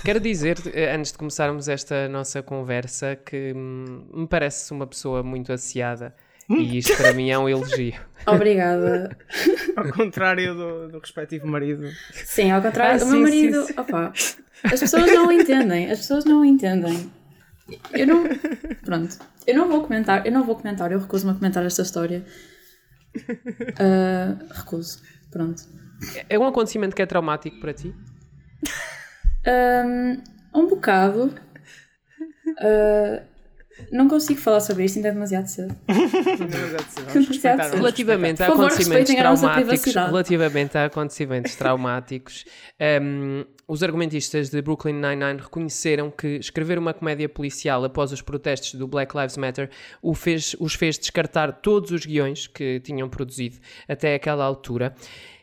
Quero 0.03 0.19
dizer, 0.19 0.57
eh, 0.73 0.93
antes 0.93 1.11
de 1.11 1.17
começarmos 1.17 1.67
esta 1.67 2.09
nossa 2.09 2.41
conversa, 2.41 3.15
que 3.15 3.53
hum, 3.55 4.07
me 4.13 4.27
parece 4.27 4.71
uma 4.71 4.87
pessoa 4.87 5.21
muito 5.23 5.53
aciada. 5.53 6.15
E 6.49 6.77
isto 6.77 6.95
para 6.97 7.13
mim 7.13 7.29
é 7.31 7.37
um 7.39 7.49
elogio. 7.49 7.93
Obrigada. 8.27 9.15
Ao 9.75 9.91
contrário 9.91 10.53
do, 10.55 10.87
do 10.89 10.99
respectivo 10.99 11.47
marido. 11.47 11.89
Sim, 12.13 12.51
ao 12.51 12.61
contrário, 12.61 13.01
Ah, 13.01 13.05
o 13.05 13.07
meu 13.07 13.15
sim, 13.17 13.23
marido. 13.23 13.61
sim, 13.65 13.73
sim. 13.73 13.79
Opa, 13.79 14.13
as 14.63 14.79
pessoas 14.79 15.11
não 15.11 15.27
o 15.27 15.31
entendem. 15.31 15.91
As 15.91 15.99
pessoas 15.99 16.25
não 16.25 16.41
o 16.41 16.45
entendem. 16.45 17.11
Eu 17.93 18.07
não. 18.07 18.23
Pronto. 18.83 19.17
Eu 19.47 19.55
não 19.55 19.67
vou 19.69 19.81
comentar. 19.83 20.25
Eu 20.25 20.31
não 20.31 20.43
vou 20.43 20.55
comentar. 20.55 20.91
Eu 20.91 20.99
recuso-me 20.99 21.31
a 21.31 21.35
comentar 21.35 21.65
esta 21.65 21.81
história. 21.81 22.23
Ah, 23.79 24.35
recuso. 24.53 25.01
Pronto. 25.31 25.63
É 26.29 26.37
um 26.37 26.45
acontecimento 26.45 26.95
que 26.95 27.01
é 27.01 27.05
traumático 27.05 27.59
para 27.59 27.73
ti? 27.73 27.93
Ahm, 29.45 30.21
um 30.53 30.67
bocado. 30.67 31.33
Ah, 32.59 33.21
não 33.91 34.07
consigo 34.07 34.39
falar 34.39 34.59
sobre 34.61 34.85
isto, 34.85 34.97
ainda 34.97 35.09
é 35.09 35.11
demasiado 35.11 35.47
cedo. 35.47 35.75
Relativamente 37.75 38.41
a 38.43 38.47
favor, 38.47 38.65
acontecimentos 38.65 39.13
traumáticos, 39.15 39.93
relativamente 40.11 40.77
a 40.77 40.85
acontecimentos 40.85 41.55
traumáticos, 41.55 42.45
os 43.67 43.81
argumentistas 43.83 44.49
de 44.49 44.61
Brooklyn 44.61 44.93
Nine-Nine 44.93 45.39
reconheceram 45.41 46.11
que 46.11 46.27
escrever 46.37 46.77
uma 46.77 46.93
comédia 46.93 47.27
policial 47.27 47.83
após 47.83 48.11
os 48.11 48.21
protestos 48.21 48.75
do 48.75 48.87
Black 48.87 49.15
Lives 49.17 49.37
Matter 49.37 49.69
o 50.01 50.13
fez- 50.13 50.55
os 50.59 50.75
fez 50.75 50.97
descartar 50.99 51.51
todos 51.51 51.91
os 51.91 52.05
guiões 52.05 52.47
que 52.47 52.79
tinham 52.81 53.09
produzido 53.09 53.57
até 53.87 54.15
aquela 54.15 54.45
altura. 54.45 54.93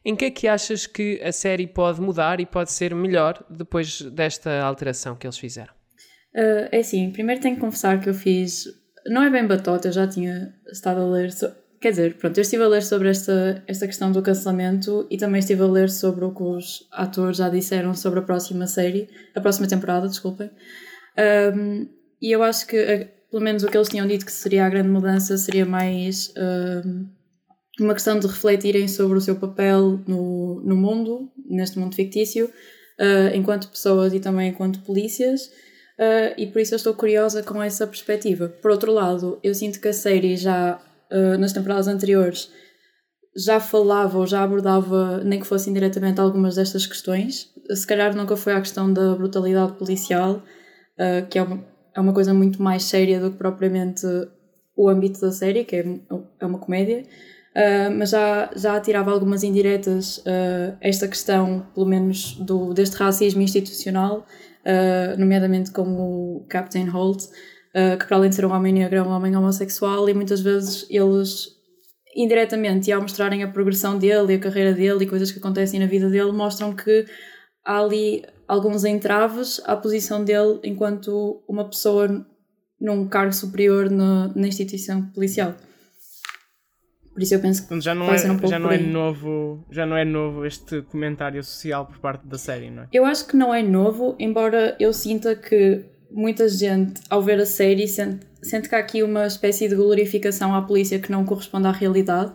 Em 0.04 0.16
que 0.16 0.24
é 0.24 0.30
que 0.30 0.48
achas 0.48 0.86
que 0.86 1.20
a 1.22 1.30
série 1.32 1.66
pode 1.66 2.00
mudar 2.00 2.40
e 2.40 2.46
pode 2.46 2.72
ser 2.72 2.94
melhor 2.94 3.42
depois 3.48 4.02
desta 4.02 4.60
alteração 4.62 5.14
que 5.16 5.26
eles 5.26 5.38
fizeram? 5.38 5.72
Ah, 6.34 6.68
é 6.72 6.78
assim, 6.78 7.10
primeiro 7.10 7.40
tenho 7.40 7.54
que 7.56 7.60
confessar 7.60 8.00
que 8.00 8.08
eu 8.08 8.14
fiz. 8.14 8.66
Não 9.06 9.22
é 9.22 9.30
bem 9.30 9.46
batota, 9.46 9.88
eu 9.88 9.92
já 9.92 10.06
tinha 10.06 10.54
estado 10.70 11.00
a 11.00 11.06
ler. 11.06 11.32
so- 11.32 11.52
Quer 11.80 11.90
dizer, 11.90 12.14
pronto, 12.16 12.38
eu 12.38 12.42
estive 12.42 12.62
a 12.62 12.68
ler 12.68 12.82
sobre 12.84 13.08
esta, 13.10 13.60
esta 13.66 13.86
questão 13.88 14.12
do 14.12 14.22
cancelamento 14.22 15.04
e 15.10 15.16
também 15.16 15.40
estive 15.40 15.62
a 15.62 15.66
ler 15.66 15.90
sobre 15.90 16.24
o 16.24 16.32
que 16.32 16.42
os 16.42 16.86
atores 16.92 17.36
já 17.38 17.48
disseram 17.48 17.92
sobre 17.92 18.20
a 18.20 18.22
próxima 18.22 18.68
série, 18.68 19.08
a 19.34 19.40
próxima 19.40 19.66
temporada, 19.66 20.06
desculpem. 20.06 20.48
Ahm, 21.18 21.88
e 22.20 22.30
eu 22.30 22.42
acho 22.44 22.68
que, 22.68 22.76
eh, 22.76 23.08
pelo 23.30 23.42
menos 23.42 23.64
o 23.64 23.68
que 23.68 23.76
eles 23.76 23.88
tinham 23.88 24.06
dito 24.06 24.24
que 24.24 24.30
seria 24.32 24.64
a 24.64 24.68
grande 24.70 24.88
mudança, 24.90 25.36
seria 25.36 25.66
mais 25.66 26.32
ahm, 26.36 27.06
uma 27.80 27.94
questão 27.94 28.16
de 28.20 28.28
refletirem 28.28 28.86
sobre 28.86 29.18
o 29.18 29.20
seu 29.20 29.34
papel 29.36 30.00
no, 30.06 30.62
no 30.64 30.76
mundo, 30.76 31.32
neste 31.48 31.80
mundo 31.80 31.96
fictício, 31.96 32.48
ah, 33.00 33.34
enquanto 33.34 33.68
pessoas 33.70 34.14
e 34.14 34.20
também 34.20 34.50
enquanto 34.50 34.80
polícias. 34.82 35.50
Uh, 36.02 36.35
e 36.37 36.49
por 36.49 36.61
isso 36.61 36.75
eu 36.75 36.76
estou 36.76 36.94
curiosa 36.94 37.44
com 37.44 37.62
essa 37.62 37.87
perspectiva. 37.87 38.49
Por 38.49 38.73
outro 38.73 38.90
lado, 38.90 39.38
eu 39.40 39.54
sinto 39.54 39.80
que 39.80 39.87
a 39.87 39.92
série 39.92 40.37
já, 40.37 40.80
uh, 41.12 41.38
nas 41.38 41.52
temporadas 41.52 41.87
anteriores, 41.87 42.50
já 43.37 43.61
falava 43.61 44.18
ou 44.18 44.26
já 44.26 44.42
abordava, 44.42 45.23
nem 45.23 45.38
que 45.38 45.47
fossem 45.47 45.73
diretamente, 45.73 46.21
algumas 46.21 46.56
destas 46.56 46.87
questões. 46.87 47.50
Se 47.71 47.87
calhar 47.87 48.16
nunca 48.16 48.37
foi 48.37 48.52
a 48.52 48.61
questão 48.61 48.92
da 48.92 49.14
brutalidade 49.14 49.75
policial, 49.75 50.42
uh, 50.99 51.26
que 51.30 51.38
é 51.38 51.42
uma, 51.42 51.64
é 51.94 52.00
uma 52.00 52.12
coisa 52.12 52.35
muito 52.35 52.61
mais 52.61 52.82
séria 52.82 53.21
do 53.21 53.30
que 53.30 53.37
propriamente 53.37 54.04
o 54.76 54.88
âmbito 54.88 55.21
da 55.21 55.30
série, 55.30 55.64
que 55.64 55.76
é, 55.76 55.85
é 56.40 56.47
uma 56.47 56.59
comédia, 56.59 57.04
uh, 57.54 57.97
mas 57.97 58.11
já, 58.11 58.50
já 58.56 58.80
tirava 58.80 59.12
algumas 59.12 59.44
indiretas 59.44 60.18
uh, 60.18 60.76
esta 60.80 61.06
questão, 61.06 61.64
pelo 61.73 61.87
menos, 61.87 62.35
do, 62.40 62.75
deste 62.75 62.97
racismo 62.97 63.40
institucional, 63.40 64.26
uh, 64.66 65.19
nomeadamente 65.19 65.71
com 65.71 65.83
o 65.83 66.47
Captain 66.49 66.88
Holt, 66.88 67.25
que 67.99 68.07
para 68.07 68.19
além 68.19 68.28
de 68.28 68.37
ser 68.37 68.45
um 68.45 68.52
homem 68.52 68.71
negro 68.71 68.99
é 68.99 69.02
um 69.02 69.09
homem 69.09 69.35
homossexual 69.35 70.07
e 70.07 70.12
muitas 70.12 70.42
vezes 70.42 70.87
eles 70.90 71.49
indiretamente 72.14 72.90
e 72.90 72.92
ao 72.92 73.00
mostrarem 73.00 73.42
a 73.42 73.49
progressão 73.49 73.99
dele 73.99 74.35
e 74.35 74.37
a 74.37 74.38
carreira 74.38 74.73
dele 74.75 75.04
e 75.04 75.09
coisas 75.09 75.33
que 75.33 75.38
acontecem 75.38 75.81
na 75.81 75.87
vida 75.87 76.11
dele 76.11 76.33
mostram 76.33 76.75
que 76.75 77.07
há 77.64 77.81
ali 77.81 78.23
alguns 78.47 78.85
entraves 78.85 79.61
à 79.64 79.75
posição 79.76 80.23
dele 80.23 80.61
enquanto 80.62 81.42
uma 81.49 81.64
pessoa 81.69 82.26
num 82.81 83.09
cargo 83.09 83.33
superior 83.33 83.88
na, 83.88 84.28
na 84.35 84.49
instituição 84.49 85.07
policial. 85.12 85.54
Por 87.12 87.23
isso 87.23 87.35
eu 87.35 87.40
penso 87.40 87.69
que 87.69 87.81
já 87.81 87.95
não 87.95 88.07
é, 88.07 88.14
um 88.14 88.49
já 88.49 88.59
não 88.59 88.71
é 88.71 88.78
novo, 88.78 89.64
já 89.71 89.85
não 89.85 89.97
é 89.97 90.04
novo 90.04 90.47
este 90.47 90.81
comentário 90.83 91.42
social 91.45 91.87
por 91.87 91.99
parte 91.99 92.26
da 92.26 92.38
série, 92.38 92.71
não 92.71 92.85
é? 92.85 92.88
Eu 92.92 93.04
acho 93.04 93.26
que 93.26 93.37
não 93.37 93.54
é 93.54 93.62
novo, 93.62 94.16
embora 94.19 94.75
eu 94.81 94.92
sinta 94.92 95.37
que 95.37 95.85
muita 96.11 96.49
gente 96.49 97.00
ao 97.11 97.23
ver 97.23 97.38
a 97.40 97.47
série 97.47 97.87
sente, 97.87 98.26
sente 98.42 98.69
que 98.69 98.75
há 98.75 98.78
aqui 98.78 99.02
uma 99.02 99.26
espécie 99.26 99.69
de 99.69 99.75
glorificação 99.75 100.54
à 100.54 100.62
polícia 100.62 100.99
que 100.99 101.12
não 101.12 101.25
corresponde 101.25 101.66
à 101.66 101.73
realidade 101.73 102.33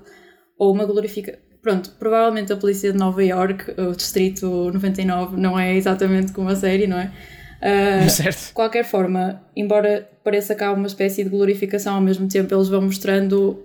ou 0.58 0.72
uma 0.72 0.86
glorificação 0.86 1.48
pronto, 1.68 1.92
provavelmente 2.00 2.54
a 2.54 2.56
polícia 2.56 2.94
de 2.94 2.98
Nova 2.98 3.22
York, 3.22 3.74
o 3.78 3.92
distrito 3.92 4.72
99, 4.72 5.36
não 5.36 5.60
é 5.60 5.76
exatamente 5.76 6.32
como 6.32 6.48
a 6.48 6.56
série, 6.56 6.88
não 6.88 6.98
é? 6.98 7.12
Uh, 7.58 8.08
certo. 8.10 8.48
De 8.48 8.54
qualquer 8.54 8.86
forma, 8.86 9.44
embora 9.54 10.10
pareça 10.24 10.56
que 10.56 10.64
há 10.64 10.72
uma 10.72 10.88
espécie 10.88 11.26
de 11.26 11.30
glorificação, 11.30 11.96
ao 11.96 12.02
mesmo 12.02 12.28
tempo 12.28 12.54
eles 12.54 12.70
vão 12.70 12.82
mostrando 12.84 13.64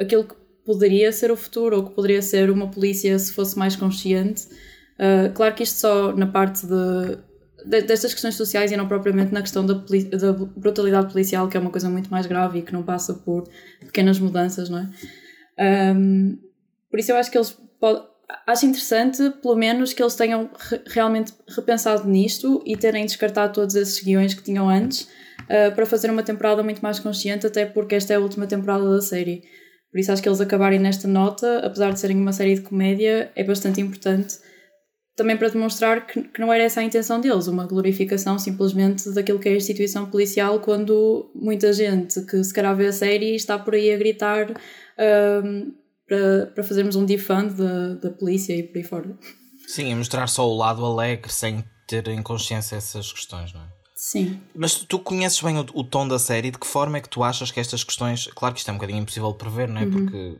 aquilo 0.00 0.24
que 0.24 0.34
poderia 0.64 1.12
ser 1.12 1.30
o 1.30 1.36
futuro 1.36 1.76
ou 1.76 1.84
que 1.84 1.94
poderia 1.94 2.22
ser 2.22 2.50
uma 2.50 2.68
polícia 2.68 3.18
se 3.18 3.32
fosse 3.32 3.58
mais 3.58 3.76
consciente. 3.76 4.46
Uh, 4.94 5.32
claro 5.34 5.54
que 5.54 5.62
isto 5.62 5.78
só 5.78 6.14
na 6.16 6.26
parte 6.26 6.66
de, 6.66 7.18
de, 7.66 7.82
destas 7.82 8.12
questões 8.12 8.36
sociais 8.36 8.70
e 8.70 8.76
não 8.76 8.86
propriamente 8.86 9.32
na 9.32 9.40
questão 9.40 9.66
da, 9.66 9.74
da, 9.74 10.32
brutalidade 10.32 11.12
policial, 11.12 11.48
que 11.48 11.56
é 11.56 11.60
uma 11.60 11.70
coisa 11.70 11.88
muito 11.88 12.10
mais 12.10 12.26
grave 12.26 12.60
e 12.60 12.62
que 12.62 12.72
não 12.72 12.82
passa 12.82 13.14
por 13.14 13.48
pequenas 13.80 14.18
mudanças, 14.18 14.68
não 14.68 14.78
é? 14.78 15.94
Um, 15.96 16.38
por 16.90 16.98
isso 16.98 17.12
eu 17.12 17.16
acho 17.16 17.30
que 17.30 17.38
eles. 17.38 17.56
Acho 18.46 18.64
interessante, 18.64 19.30
pelo 19.42 19.54
menos, 19.54 19.92
que 19.92 20.02
eles 20.02 20.14
tenham 20.14 20.50
re 20.58 20.80
realmente 20.86 21.32
repensado 21.46 22.08
nisto 22.08 22.62
e 22.64 22.74
terem 22.74 23.04
descartado 23.04 23.52
todos 23.52 23.74
esses 23.74 24.02
guiões 24.02 24.32
que 24.32 24.42
tinham 24.42 24.68
antes 24.68 25.02
uh, 25.42 25.74
para 25.74 25.84
fazer 25.84 26.10
uma 26.10 26.22
temporada 26.22 26.62
muito 26.62 26.80
mais 26.80 26.98
consciente, 26.98 27.46
até 27.46 27.66
porque 27.66 27.94
esta 27.94 28.14
é 28.14 28.16
a 28.16 28.20
última 28.20 28.46
temporada 28.46 28.88
da 28.88 29.00
série. 29.02 29.42
Por 29.94 30.00
isso 30.00 30.10
acho 30.10 30.20
que 30.20 30.28
eles 30.28 30.40
acabarem 30.40 30.80
nesta 30.80 31.06
nota, 31.06 31.60
apesar 31.60 31.92
de 31.92 32.00
serem 32.00 32.16
uma 32.16 32.32
série 32.32 32.56
de 32.56 32.62
comédia, 32.62 33.30
é 33.36 33.44
bastante 33.44 33.80
importante 33.80 34.38
também 35.14 35.36
para 35.36 35.48
demonstrar 35.48 36.04
que, 36.04 36.20
que 36.20 36.40
não 36.40 36.52
era 36.52 36.64
essa 36.64 36.80
a 36.80 36.82
intenção 36.82 37.20
deles, 37.20 37.46
uma 37.46 37.64
glorificação 37.64 38.36
simplesmente 38.36 39.08
daquilo 39.10 39.38
que 39.38 39.48
é 39.48 39.52
a 39.52 39.56
instituição 39.56 40.06
policial, 40.10 40.58
quando 40.58 41.30
muita 41.32 41.72
gente 41.72 42.20
que 42.22 42.42
se 42.42 42.52
calhar 42.52 42.74
vê 42.74 42.88
a 42.88 42.92
série 42.92 43.36
está 43.36 43.56
por 43.56 43.74
aí 43.74 43.92
a 43.92 43.96
gritar. 43.96 44.50
Uh, 44.50 45.72
para, 46.06 46.46
para 46.54 46.64
fazermos 46.64 46.96
um 46.96 47.04
defund 47.06 47.54
da, 47.54 47.94
da 47.94 48.10
polícia 48.10 48.52
e 48.52 48.64
por 48.64 48.76
aí 48.76 48.84
fora. 48.84 49.18
Sim, 49.66 49.90
e 49.90 49.94
mostrar 49.94 50.26
só 50.26 50.46
o 50.46 50.56
lado 50.56 50.84
alegre 50.84 51.32
sem 51.32 51.64
ter 51.86 52.08
em 52.08 52.20
consciência 52.20 52.76
essas 52.76 53.12
questões, 53.12 53.54
não 53.54 53.62
é? 53.62 53.73
Sim. 54.04 54.38
Mas 54.54 54.74
tu 54.74 54.98
conheces 54.98 55.40
bem 55.40 55.58
o, 55.58 55.66
o, 55.72 55.82
tom 55.82 56.06
da 56.06 56.18
série, 56.18 56.50
de 56.50 56.58
que 56.58 56.66
forma 56.66 56.98
é 56.98 57.00
que 57.00 57.08
tu 57.08 57.24
achas 57.24 57.50
que 57.50 57.58
estas 57.58 57.82
questões. 57.82 58.26
Claro 58.34 58.54
que 58.54 58.60
isto 58.60 58.68
é 58.68 58.72
um 58.72 58.76
bocadinho 58.76 58.98
impossível 58.98 59.32
de 59.32 59.38
prever, 59.38 59.66
não 59.66 59.80
é? 59.80 59.84
Uhum. 59.84 59.90
Porque 59.90 60.38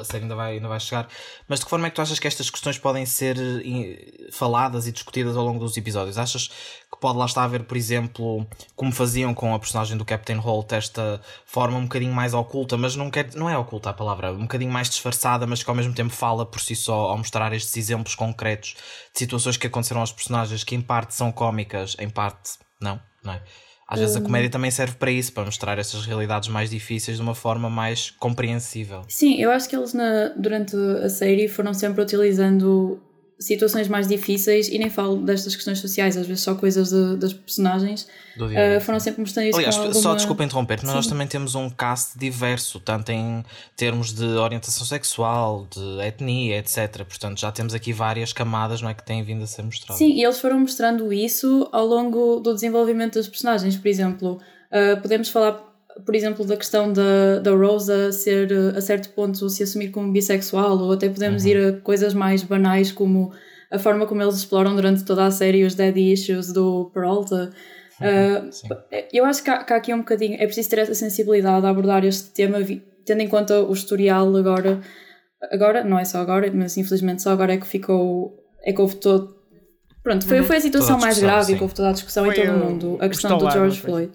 a 0.00 0.02
série 0.02 0.22
ainda 0.22 0.34
vai, 0.34 0.54
ainda 0.54 0.66
vai 0.66 0.80
chegar. 0.80 1.06
Mas 1.46 1.58
de 1.58 1.66
que 1.66 1.70
forma 1.70 1.86
é 1.86 1.90
que 1.90 1.96
tu 1.96 2.00
achas 2.00 2.18
que 2.18 2.26
estas 2.26 2.48
questões 2.48 2.78
podem 2.78 3.04
ser 3.04 3.36
eh, 3.38 4.30
faladas 4.32 4.86
e 4.86 4.92
discutidas 4.92 5.36
ao 5.36 5.44
longo 5.44 5.58
dos 5.58 5.76
episódios? 5.76 6.16
Achas 6.16 6.48
que 6.48 6.98
pode 6.98 7.18
lá 7.18 7.26
estar 7.26 7.44
a 7.44 7.48
ver, 7.48 7.64
por 7.64 7.76
exemplo, 7.76 8.46
como 8.74 8.90
faziam 8.90 9.34
com 9.34 9.54
a 9.54 9.58
personagem 9.58 9.98
do 9.98 10.04
Captain 10.04 10.38
Holt, 10.38 10.72
esta 10.72 11.20
forma 11.44 11.76
um 11.76 11.82
bocadinho 11.82 12.14
mais 12.14 12.32
oculta, 12.32 12.78
mas 12.78 12.96
não, 12.96 13.10
quer, 13.10 13.34
não 13.34 13.50
é 13.50 13.58
oculta 13.58 13.90
a 13.90 13.92
palavra, 13.92 14.32
um 14.32 14.46
bocadinho 14.46 14.72
mais 14.72 14.88
disfarçada, 14.88 15.46
mas 15.46 15.62
que 15.62 15.68
ao 15.68 15.76
mesmo 15.76 15.92
tempo 15.92 16.14
fala 16.14 16.46
por 16.46 16.62
si 16.62 16.74
só 16.74 17.10
ao 17.10 17.18
mostrar 17.18 17.52
estes 17.52 17.76
exemplos 17.76 18.14
concretos 18.14 18.74
de 19.12 19.18
situações 19.18 19.58
que 19.58 19.66
aconteceram 19.66 20.00
aos 20.00 20.12
personagens 20.12 20.64
que 20.64 20.74
em 20.74 20.80
parte 20.80 21.14
são 21.14 21.30
cómicas, 21.30 21.94
em 21.98 22.08
parte 22.08 22.64
não, 22.80 23.00
não 23.24 23.32
é? 23.32 23.42
Às 23.88 24.00
vezes 24.00 24.16
a 24.16 24.20
comédia 24.20 24.50
também 24.50 24.70
serve 24.70 24.96
para 24.96 25.12
isso, 25.12 25.32
para 25.32 25.44
mostrar 25.44 25.78
essas 25.78 26.04
realidades 26.04 26.48
mais 26.48 26.70
difíceis 26.70 27.18
de 27.18 27.22
uma 27.22 27.36
forma 27.36 27.70
mais 27.70 28.10
compreensível. 28.10 29.02
Sim, 29.08 29.40
eu 29.40 29.52
acho 29.52 29.68
que 29.68 29.76
eles 29.76 29.94
na, 29.94 30.28
durante 30.36 30.74
a 30.76 31.08
série 31.08 31.46
foram 31.46 31.72
sempre 31.72 32.02
utilizando 32.02 33.00
situações 33.38 33.86
mais 33.86 34.08
difíceis 34.08 34.68
e 34.68 34.78
nem 34.78 34.88
falo 34.88 35.18
destas 35.18 35.54
questões 35.54 35.78
sociais, 35.78 36.16
às 36.16 36.26
vezes 36.26 36.42
só 36.42 36.54
coisas 36.54 36.88
de, 36.88 37.16
das 37.16 37.34
personagens 37.34 38.08
uh, 38.38 38.80
foram 38.80 38.98
sempre 38.98 39.20
mostrando 39.20 39.48
isso 39.48 39.58
Aliás, 39.58 39.76
alguma... 39.76 39.94
só 39.94 40.14
desculpa 40.14 40.42
interromper, 40.42 40.80
mas 40.82 40.94
nós 40.94 41.06
também 41.06 41.26
temos 41.26 41.54
um 41.54 41.68
cast 41.68 42.18
diverso, 42.18 42.80
tanto 42.80 43.12
em 43.12 43.44
termos 43.76 44.14
de 44.14 44.24
orientação 44.24 44.86
sexual, 44.86 45.66
de 45.70 46.06
etnia, 46.06 46.58
etc. 46.58 47.04
Portanto, 47.04 47.38
já 47.38 47.52
temos 47.52 47.74
aqui 47.74 47.92
várias 47.92 48.32
camadas 48.32 48.80
não 48.80 48.88
é, 48.88 48.94
que 48.94 49.04
têm 49.04 49.22
vindo 49.22 49.44
a 49.44 49.46
ser 49.46 49.62
mostradas. 49.62 49.98
Sim, 49.98 50.14
e 50.14 50.24
eles 50.24 50.40
foram 50.40 50.60
mostrando 50.60 51.12
isso 51.12 51.68
ao 51.72 51.86
longo 51.86 52.40
do 52.40 52.54
desenvolvimento 52.54 53.14
dos 53.14 53.28
personagens. 53.28 53.76
Por 53.76 53.88
exemplo, 53.88 54.40
uh, 54.70 55.00
podemos 55.02 55.28
falar 55.28 55.65
por 56.04 56.14
exemplo, 56.14 56.44
da 56.44 56.56
questão 56.56 56.92
da, 56.92 57.38
da 57.40 57.50
Rosa 57.52 58.12
ser 58.12 58.52
a 58.76 58.80
certo 58.80 59.08
ponto 59.10 59.48
se 59.48 59.62
assumir 59.62 59.90
como 59.90 60.12
bissexual, 60.12 60.78
ou 60.78 60.92
até 60.92 61.08
podemos 61.08 61.44
uhum. 61.44 61.50
ir 61.50 61.66
a 61.66 61.72
coisas 61.80 62.12
mais 62.12 62.42
banais 62.42 62.92
como 62.92 63.32
a 63.70 63.78
forma 63.78 64.06
como 64.06 64.22
eles 64.22 64.36
exploram 64.36 64.74
durante 64.74 65.04
toda 65.04 65.24
a 65.24 65.30
série 65.30 65.64
os 65.64 65.74
daddy 65.74 66.12
issues 66.12 66.52
do 66.52 66.90
Peralta. 66.92 67.50
Uhum, 68.00 68.48
uh, 68.48 69.04
eu 69.12 69.24
acho 69.24 69.42
que 69.42 69.50
há, 69.50 69.64
que 69.64 69.72
há, 69.72 69.76
aqui 69.76 69.94
um 69.94 69.98
bocadinho, 69.98 70.34
é 70.34 70.44
preciso 70.44 70.70
ter 70.70 70.80
essa 70.80 70.94
sensibilidade 70.94 71.64
a 71.64 71.70
abordar 71.70 72.04
este 72.04 72.30
tema, 72.30 72.58
tendo 73.04 73.20
em 73.20 73.28
conta 73.28 73.60
o 73.60 73.72
historial 73.72 74.34
agora. 74.36 74.80
Agora, 75.50 75.82
não 75.82 75.98
é 75.98 76.04
só 76.04 76.18
agora, 76.18 76.50
mas 76.52 76.76
infelizmente 76.76 77.22
só 77.22 77.30
agora 77.30 77.54
é 77.54 77.56
que 77.56 77.66
ficou. 77.66 78.36
é 78.64 78.72
que 78.72 78.80
houve 78.80 78.96
todo. 78.96 79.34
Pronto, 80.02 80.24
foi, 80.26 80.38
uhum. 80.38 80.44
foi 80.44 80.56
a 80.56 80.60
situação 80.60 80.96
a 80.96 81.00
mais 81.00 81.18
grave 81.18 81.46
sim. 81.46 81.52
e 81.54 81.56
que 81.56 81.62
houve 81.62 81.74
toda 81.74 81.88
a 81.88 81.92
discussão 81.92 82.24
foi 82.26 82.34
em 82.34 82.46
todo 82.46 82.54
o 82.54 82.64
mundo, 82.64 82.98
a 83.00 83.08
questão 83.08 83.38
do 83.38 83.50
George 83.50 83.80
Floyd. 83.80 84.12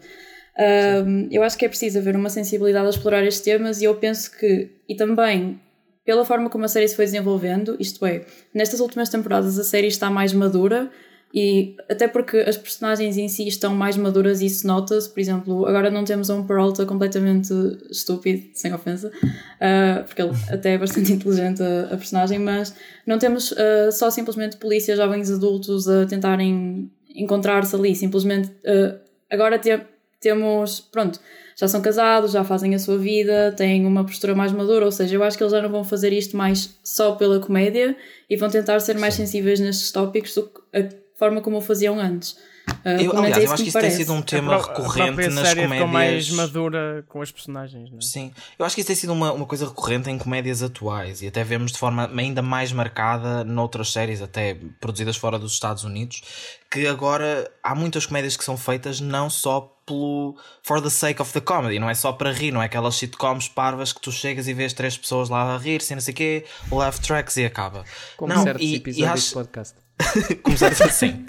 Um, 0.58 1.28
eu 1.32 1.44
acho 1.44 1.58
que 1.58 1.66
é 1.66 1.70
preciso 1.70 2.00
haver 2.00 2.16
uma 2.16 2.30
sensibilidade 2.30 2.86
a 2.86 2.90
explorar 2.90 3.24
estes 3.24 3.42
temas 3.42 3.82
e 3.82 3.86
eu 3.86 3.96
penso 3.96 4.32
que, 4.38 4.70
e 4.88 4.96
também 4.96 5.60
pela 6.06 6.26
forma 6.26 6.50
como 6.50 6.66
a 6.66 6.68
série 6.68 6.88
se 6.88 6.96
foi 6.96 7.06
desenvolvendo, 7.06 7.78
isto 7.80 8.06
é, 8.06 8.26
nestas 8.54 8.80
últimas 8.80 9.10
temporadas 9.10 9.58
a 9.58 9.64
série 9.64 9.88
está 9.88 10.10
mais 10.10 10.34
madura 10.34 10.92
e 11.34 11.76
até 11.90 12.08
porque 12.08 12.38
as 12.38 12.58
personagens 12.58 13.18
em 13.18 13.30
si 13.30 13.48
estão 13.48 13.74
mais 13.74 13.96
maduras 13.96 14.42
e 14.42 14.48
isso 14.48 14.68
nota-se, 14.68 15.10
por 15.10 15.20
exemplo, 15.20 15.66
agora 15.66 15.90
não 15.90 16.04
temos 16.04 16.30
um 16.30 16.46
Peralta 16.46 16.86
completamente 16.86 17.54
estúpido, 17.90 18.50
sem 18.54 18.74
ofensa, 18.74 19.08
uh, 19.08 20.04
porque 20.06 20.22
ele 20.22 20.32
até 20.50 20.74
é 20.74 20.78
bastante 20.78 21.14
inteligente 21.14 21.64
a, 21.64 21.94
a 21.94 21.98
personagem, 21.98 22.40
mas 22.40 22.76
não 23.08 23.18
temos 23.18 23.52
uh, 23.52 23.92
só 23.94 24.10
simplesmente 24.10 24.58
polícias 24.58 24.98
jovens 24.98 25.32
adultos 25.32 25.88
a 25.88 26.06
tentarem 26.06 26.92
encontrar-se 27.16 27.74
ali, 27.76 27.96
simplesmente 27.96 28.50
uh, 28.50 29.00
agora 29.30 29.58
temos 29.58 29.91
temos, 30.22 30.80
pronto, 30.80 31.20
já 31.56 31.68
são 31.68 31.82
casados, 31.82 32.32
já 32.32 32.44
fazem 32.44 32.74
a 32.76 32.80
sua 32.80 32.98
vida, 32.98 33.52
têm 33.58 33.86
uma 33.86 34.06
postura 34.06 34.34
mais 34.34 34.52
madura, 34.52 34.86
ou 34.86 34.92
seja, 34.92 35.16
eu 35.16 35.24
acho 35.24 35.36
que 35.36 35.44
eles 35.44 35.52
já 35.52 35.62
não 35.62 35.70
vão 35.70 35.84
fazer 35.84 36.14
isto 36.14 36.38
mais 36.38 36.80
só 36.84 37.14
pela 37.14 37.40
comédia 37.40 37.98
e 38.30 38.38
vão 38.38 38.50
tentar 38.50 38.80
ser 38.80 38.98
mais 38.98 39.16
Sim. 39.16 39.26
sensíveis 39.26 39.60
nestes 39.60 39.92
tópicos 39.92 40.34
do 40.36 40.44
que 40.44 40.62
a 40.74 40.90
forma 41.18 41.42
como 41.42 41.58
o 41.58 41.62
faziam 41.62 42.00
antes. 42.00 42.38
Uh, 42.86 43.02
eu, 43.02 43.18
aliás, 43.18 43.44
é 43.44 43.48
eu 43.48 43.52
acho 43.52 43.64
que 43.64 43.70
isso 43.70 43.78
parece. 43.78 43.98
tem 43.98 44.06
sido 44.06 44.14
um 44.14 44.22
tema 44.22 44.58
recorrente 44.58 45.28
nas 45.30 45.48
série 45.48 45.62
comédias. 45.64 45.90
mais 45.90 46.30
madura 46.30 47.04
com 47.08 47.22
as 47.22 47.32
personagens, 47.32 47.90
não 47.90 47.98
é? 47.98 48.02
Sim, 48.02 48.32
eu 48.58 48.66
acho 48.66 48.76
que 48.76 48.82
isso 48.82 48.88
tem 48.88 48.96
sido 48.96 49.14
uma, 49.14 49.32
uma 49.34 49.46
coisa 49.46 49.68
recorrente 49.68 50.10
em 50.10 50.18
comédias 50.18 50.62
atuais 50.64 51.22
e 51.22 51.28
até 51.28 51.44
vemos 51.44 51.72
de 51.72 51.78
forma 51.78 52.10
ainda 52.16 52.42
mais 52.42 52.72
marcada 52.72 53.44
noutras 53.44 53.92
séries, 53.92 54.22
até 54.22 54.58
produzidas 54.80 55.18
fora 55.18 55.38
dos 55.38 55.54
Estados 55.54 55.84
Unidos, 55.84 56.22
que 56.70 56.88
agora 56.88 57.52
há 57.64 57.76
muitas 57.76 58.06
comédias 58.06 58.38
que 58.38 58.44
são 58.44 58.56
feitas 58.56 59.02
não 59.02 59.30
só 59.30 59.81
pelo 59.92 60.38
for 60.64 60.82
the 60.82 60.90
sake 60.90 61.22
of 61.22 61.32
the 61.34 61.42
comedy, 61.42 61.78
não 61.78 61.90
é 61.90 61.94
só 61.94 62.14
para 62.14 62.32
rir, 62.32 62.52
não 62.52 62.62
é 62.62 62.66
aquelas 62.66 62.96
sitcoms 62.96 63.50
parvas 63.50 63.92
que 63.92 64.00
tu 64.00 64.12
chegas 64.12 64.48
e 64.48 64.54
vês 64.54 64.74
três 64.74 64.98
pessoas 64.98 65.30
lá 65.30 65.54
a 65.54 65.58
rir, 65.58 65.82
sem 65.82 65.96
não 65.96 66.02
sei 66.02 66.14
o 66.14 66.16
quê, 66.16 66.46
laugh 66.72 66.98
tracks 67.00 67.38
e 67.38 67.46
acaba. 67.46 67.84
Como 68.16 68.34
não, 68.34 68.44
certos 68.44 68.66
e, 68.66 68.76
episódios 68.76 68.98
e 68.98 69.14
acho... 69.14 69.28
de 69.28 69.34
podcast. 69.34 69.76
Começar 70.42 70.72
assim. 70.86 71.26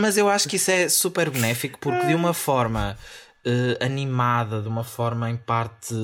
Mas 0.00 0.16
eu 0.16 0.28
acho 0.28 0.48
que 0.48 0.56
isso 0.56 0.70
é 0.70 0.88
super 0.88 1.28
benéfico 1.28 1.78
porque 1.78 2.06
de 2.06 2.14
uma 2.14 2.32
forma 2.32 2.96
uh, 3.46 3.84
animada, 3.84 4.60
de 4.60 4.68
uma 4.68 4.84
forma 4.84 5.30
em 5.30 5.36
parte 5.36 5.94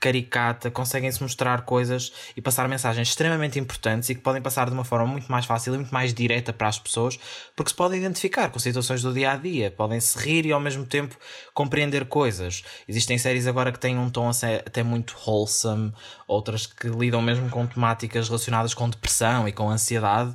caricata, 0.00 0.70
conseguem-se 0.70 1.22
mostrar 1.22 1.62
coisas 1.62 2.12
e 2.36 2.42
passar 2.42 2.68
mensagens 2.68 3.08
extremamente 3.08 3.58
importantes 3.58 4.08
e 4.10 4.14
que 4.14 4.20
podem 4.20 4.42
passar 4.42 4.66
de 4.66 4.72
uma 4.72 4.84
forma 4.84 5.06
muito 5.06 5.30
mais 5.30 5.44
fácil 5.44 5.74
e 5.74 5.78
muito 5.78 5.92
mais 5.92 6.12
direta 6.12 6.52
para 6.52 6.68
as 6.68 6.78
pessoas, 6.78 7.18
porque 7.54 7.70
se 7.70 7.76
podem 7.76 7.98
identificar 7.98 8.50
com 8.50 8.58
situações 8.58 9.02
do 9.02 9.12
dia 9.12 9.32
a 9.32 9.36
dia, 9.36 9.70
podem 9.70 10.00
se 10.00 10.18
rir 10.18 10.46
e 10.46 10.52
ao 10.52 10.60
mesmo 10.60 10.84
tempo 10.84 11.16
compreender 11.54 12.06
coisas. 12.06 12.64
Existem 12.88 13.18
séries 13.18 13.46
agora 13.46 13.72
que 13.72 13.78
têm 13.78 13.98
um 13.98 14.10
tom 14.10 14.30
até 14.64 14.82
muito 14.82 15.16
wholesome, 15.26 15.92
outras 16.26 16.66
que 16.66 16.88
lidam 16.88 17.22
mesmo 17.22 17.48
com 17.48 17.66
temáticas 17.66 18.28
relacionadas 18.28 18.74
com 18.74 18.88
depressão 18.88 19.48
e 19.48 19.52
com 19.52 19.70
ansiedade. 19.70 20.34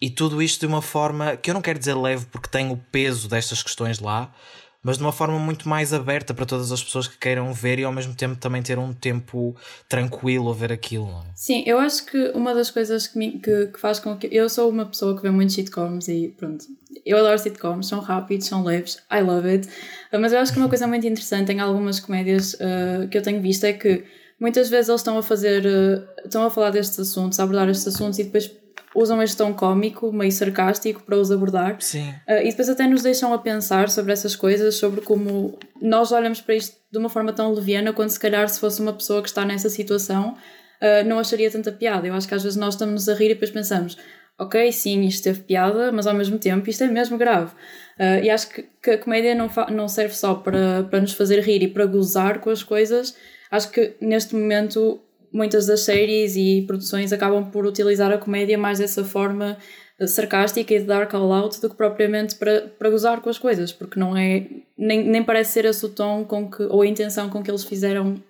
E 0.00 0.08
tudo 0.08 0.40
isto 0.40 0.60
de 0.60 0.66
uma 0.66 0.80
forma 0.80 1.36
que 1.36 1.50
eu 1.50 1.54
não 1.54 1.60
quero 1.60 1.78
dizer 1.78 1.94
leve 1.94 2.26
porque 2.26 2.48
tem 2.48 2.70
o 2.70 2.76
peso 2.76 3.28
destas 3.28 3.62
questões 3.62 3.98
lá, 3.98 4.32
mas 4.82 4.96
de 4.96 5.02
uma 5.02 5.12
forma 5.12 5.38
muito 5.38 5.68
mais 5.68 5.92
aberta 5.92 6.32
para 6.32 6.46
todas 6.46 6.70
as 6.70 6.82
pessoas 6.82 7.08
que 7.08 7.18
queiram 7.18 7.52
ver 7.52 7.78
e 7.78 7.84
ao 7.84 7.92
mesmo 7.92 8.14
tempo 8.14 8.36
também 8.36 8.62
ter 8.62 8.78
um 8.78 8.92
tempo 8.92 9.56
tranquilo 9.88 10.50
a 10.50 10.54
ver 10.54 10.72
aquilo. 10.72 11.08
É? 11.08 11.32
Sim, 11.34 11.64
eu 11.66 11.78
acho 11.78 12.06
que 12.06 12.30
uma 12.34 12.54
das 12.54 12.70
coisas 12.70 13.06
que, 13.06 13.18
me, 13.18 13.32
que, 13.32 13.66
que, 13.66 13.78
faz 13.78 13.98
com 13.98 14.16
que. 14.16 14.28
Eu 14.30 14.48
sou 14.48 14.70
uma 14.70 14.86
pessoa 14.86 15.16
que 15.16 15.22
vê 15.22 15.30
muitos 15.30 15.54
sitcoms 15.56 16.08
e 16.08 16.34
pronto. 16.36 16.64
Eu 17.04 17.18
adoro 17.18 17.38
sitcoms, 17.38 17.88
são 17.88 18.00
rápidos, 18.00 18.46
são 18.46 18.62
leves, 18.62 18.98
I 19.10 19.20
love 19.20 19.48
it. 19.48 19.68
Mas 20.12 20.32
eu 20.32 20.38
acho 20.38 20.52
que 20.52 20.58
uma 20.58 20.68
coisa 20.68 20.86
muito 20.86 21.06
interessante 21.06 21.52
em 21.52 21.60
algumas 21.60 22.00
comédias 22.00 22.54
uh, 22.54 23.08
que 23.10 23.18
eu 23.18 23.22
tenho 23.22 23.40
visto 23.42 23.64
é 23.64 23.72
que 23.72 24.04
muitas 24.38 24.68
vezes 24.68 24.88
eles 24.88 25.00
estão 25.00 25.18
a 25.18 25.22
fazer. 25.22 25.66
Uh, 25.66 26.06
estão 26.24 26.44
a 26.44 26.50
falar 26.50 26.70
destes 26.70 26.98
assuntos, 27.00 27.40
a 27.40 27.42
abordar 27.42 27.68
estes 27.68 27.88
assuntos 27.88 28.18
e 28.18 28.24
depois 28.24 28.50
usam 28.94 29.22
este 29.22 29.36
tom 29.36 29.52
cómico, 29.52 30.12
meio 30.12 30.32
sarcástico, 30.32 31.02
para 31.02 31.16
os 31.16 31.30
abordar. 31.30 31.76
Sim. 31.80 32.10
Uh, 32.28 32.42
e 32.42 32.50
depois 32.50 32.68
até 32.68 32.86
nos 32.86 33.02
deixam 33.02 33.32
a 33.32 33.38
pensar 33.38 33.88
sobre 33.88 34.12
essas 34.12 34.34
coisas, 34.34 34.76
sobre 34.76 35.00
como 35.00 35.58
nós 35.80 36.12
olhamos 36.12 36.40
para 36.40 36.54
isto 36.54 36.76
de 36.90 36.98
uma 36.98 37.08
forma 37.08 37.32
tão 37.32 37.52
leviana, 37.52 37.92
quando 37.92 38.10
se 38.10 38.20
calhar 38.20 38.48
se 38.48 38.58
fosse 38.58 38.80
uma 38.80 38.92
pessoa 38.92 39.22
que 39.22 39.28
está 39.28 39.44
nessa 39.44 39.68
situação, 39.68 40.36
uh, 40.80 41.06
não 41.06 41.18
acharia 41.18 41.50
tanta 41.50 41.70
piada. 41.70 42.06
Eu 42.06 42.14
acho 42.14 42.26
que 42.26 42.34
às 42.34 42.42
vezes 42.42 42.56
nós 42.56 42.74
estamos 42.74 43.08
a 43.08 43.14
rir 43.14 43.26
e 43.26 43.34
depois 43.34 43.50
pensamos, 43.50 43.96
ok, 44.38 44.70
sim, 44.72 45.02
isto 45.02 45.24
teve 45.24 45.40
piada, 45.40 45.90
mas 45.92 46.06
ao 46.06 46.14
mesmo 46.14 46.38
tempo 46.38 46.68
isto 46.70 46.84
é 46.84 46.88
mesmo 46.88 47.18
grave. 47.18 47.52
Uh, 47.98 48.22
e 48.22 48.30
acho 48.30 48.48
que, 48.48 48.62
que, 48.82 48.90
a 48.92 48.98
comédia 48.98 49.34
não, 49.34 49.50
não 49.70 49.88
serve 49.88 50.14
só 50.14 50.34
para, 50.34 50.84
para 50.84 51.00
nos 51.00 51.12
fazer 51.12 51.40
rir 51.40 51.62
e 51.62 51.68
para 51.68 51.84
gozar 51.86 52.40
com 52.40 52.50
as 52.50 52.62
coisas. 52.62 53.16
Acho 53.50 53.70
que 53.70 53.96
neste 54.00 54.34
momento 54.34 55.00
muitas 55.32 55.66
das 55.66 55.80
séries 55.80 56.36
e 56.36 56.64
produções 56.66 57.12
acabam 57.12 57.50
por 57.50 57.66
utilizar 57.66 58.10
a 58.12 58.18
comédia 58.18 58.58
mais 58.58 58.78
dessa 58.78 59.04
forma 59.04 59.56
eh, 59.98 60.06
sarcástica 60.06 60.74
e 60.74 60.78
de 60.78 60.84
dar 60.84 61.06
call-out 61.06 61.60
do 61.60 61.70
que 61.70 61.76
propriamente 61.76 62.36
para, 62.36 62.62
para 62.78 62.90
gozar 62.90 63.20
com 63.20 63.28
as 63.28 63.38
coisas, 63.38 63.72
porque 63.72 63.98
não 63.98 64.16
é. 64.16 64.46
Nem, 64.76 65.04
nem 65.04 65.22
parece 65.24 65.52
ser 65.52 65.64
esse 65.64 65.84
o 65.84 65.88
tom 65.88 66.24
com 66.24 66.50
que, 66.50 66.62
ou 66.62 66.82
a 66.82 66.86
intenção 66.86 67.28
com 67.28 67.42
que 67.42 67.50
eles 67.50 67.64
fizeram 67.64 68.22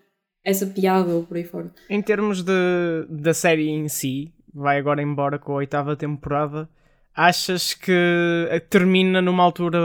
essa 0.45 0.67
piada 0.67 1.11
ou 1.11 1.25
por 1.25 1.37
aí 1.37 1.45
fora. 1.45 1.71
Em 1.91 2.01
termos 2.01 2.43
de, 2.43 3.07
da 3.09 3.35
série 3.35 3.69
em 3.69 3.89
si, 3.89 4.33
vai 4.55 4.79
agora 4.79 5.03
embora 5.03 5.39
com 5.39 5.53
a 5.53 5.57
oitava 5.57 5.95
temporada. 5.95 6.69
Achas 7.15 7.75
que 7.75 7.93
termina 8.71 9.21
numa 9.21 9.43
altura 9.43 9.79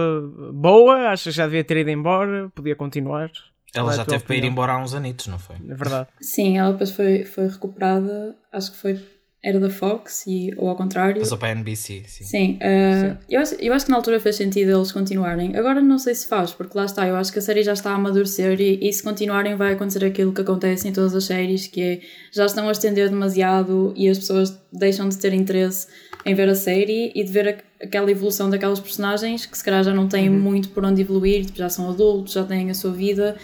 boa? 0.54 1.10
Achas 1.10 1.34
que 1.34 1.38
já 1.38 1.46
devia 1.46 1.64
ter 1.64 1.78
ido 1.78 1.90
embora? 1.90 2.50
Podia 2.54 2.76
continuar? 2.76 3.32
Ela 3.76 3.94
é 3.94 3.98
já 3.98 4.06
teve 4.06 4.24
para 4.24 4.36
ir 4.36 4.44
embora 4.44 4.74
há 4.74 4.82
uns 4.82 4.94
anitos, 4.94 5.28
não 5.28 5.40
foi? 5.40 5.56
É 5.68 5.74
verdade. 5.74 6.08
Sim, 6.22 6.58
ela 6.58 6.72
depois 6.72 6.92
foi, 6.92 7.26
foi 7.26 7.48
recuperada, 7.48 8.36
acho 8.52 8.72
que 8.72 8.78
foi. 8.78 9.00
Era 9.46 9.60
da 9.60 9.70
Fox, 9.70 10.24
e, 10.26 10.54
ou 10.56 10.70
ao 10.70 10.76
contrário. 10.78 11.20
Passou 11.20 11.38
para 11.38 11.50
a 11.50 11.52
NBC, 11.52 12.04
sim. 12.08 12.24
Sim, 12.24 12.60
uh, 12.62 13.12
sim. 13.12 13.18
Eu, 13.30 13.42
acho, 13.42 13.56
eu 13.56 13.74
acho 13.74 13.84
que 13.84 13.92
na 13.92 13.98
altura 13.98 14.18
fez 14.18 14.38
sentido 14.38 14.72
eles 14.72 14.90
continuarem. 14.90 15.58
Agora 15.58 15.82
não 15.82 16.00
sei 16.00 16.16
se 16.16 16.28
faz, 16.28 16.54
porque 16.54 16.78
lá 16.78 16.86
está, 16.86 17.06
eu 17.06 17.18
acho 17.18 17.34
que 17.34 17.40
a 17.40 17.42
série 17.42 17.62
já 17.62 17.74
está 17.74 17.92
a 17.92 17.96
amadurecer 17.96 18.62
e, 18.62 18.80
e 18.82 18.94
se 18.94 19.04
continuarem 19.04 19.58
vai 19.58 19.74
acontecer 19.74 20.06
aquilo 20.06 20.32
que 20.32 20.40
acontece 20.40 20.88
em 20.88 20.94
todas 20.94 21.14
as 21.14 21.26
séries, 21.26 21.68
que 21.68 21.82
é 21.82 22.00
já 22.32 22.46
estão 22.46 22.70
a 22.70 22.72
estender 22.72 23.10
demasiado 23.10 23.94
e 23.98 24.08
as 24.08 24.18
pessoas 24.18 24.58
deixam 24.72 25.10
de 25.10 25.18
ter 25.18 25.34
interesse 25.34 25.88
em 26.26 26.34
ver 26.34 26.48
a 26.48 26.56
série 26.56 27.12
e 27.14 27.22
de 27.22 27.30
ver 27.30 27.50
a, 27.50 27.84
aquela 27.84 28.10
evolução 28.10 28.50
daquelas 28.50 28.80
personagens 28.80 29.46
que 29.46 29.58
se 29.58 29.64
calhar 29.64 29.84
já 29.84 29.94
não 29.94 30.08
têm 30.08 30.30
uhum. 30.30 30.40
muito 30.40 30.70
por 30.70 30.86
onde 30.86 31.02
evoluir, 31.02 31.46
tipo, 31.48 31.58
já 31.58 31.68
são 31.68 31.90
adultos, 31.90 32.32
já 32.32 32.46
têm 32.46 32.70
a 32.70 32.74
sua 32.74 32.94
vida 32.94 33.36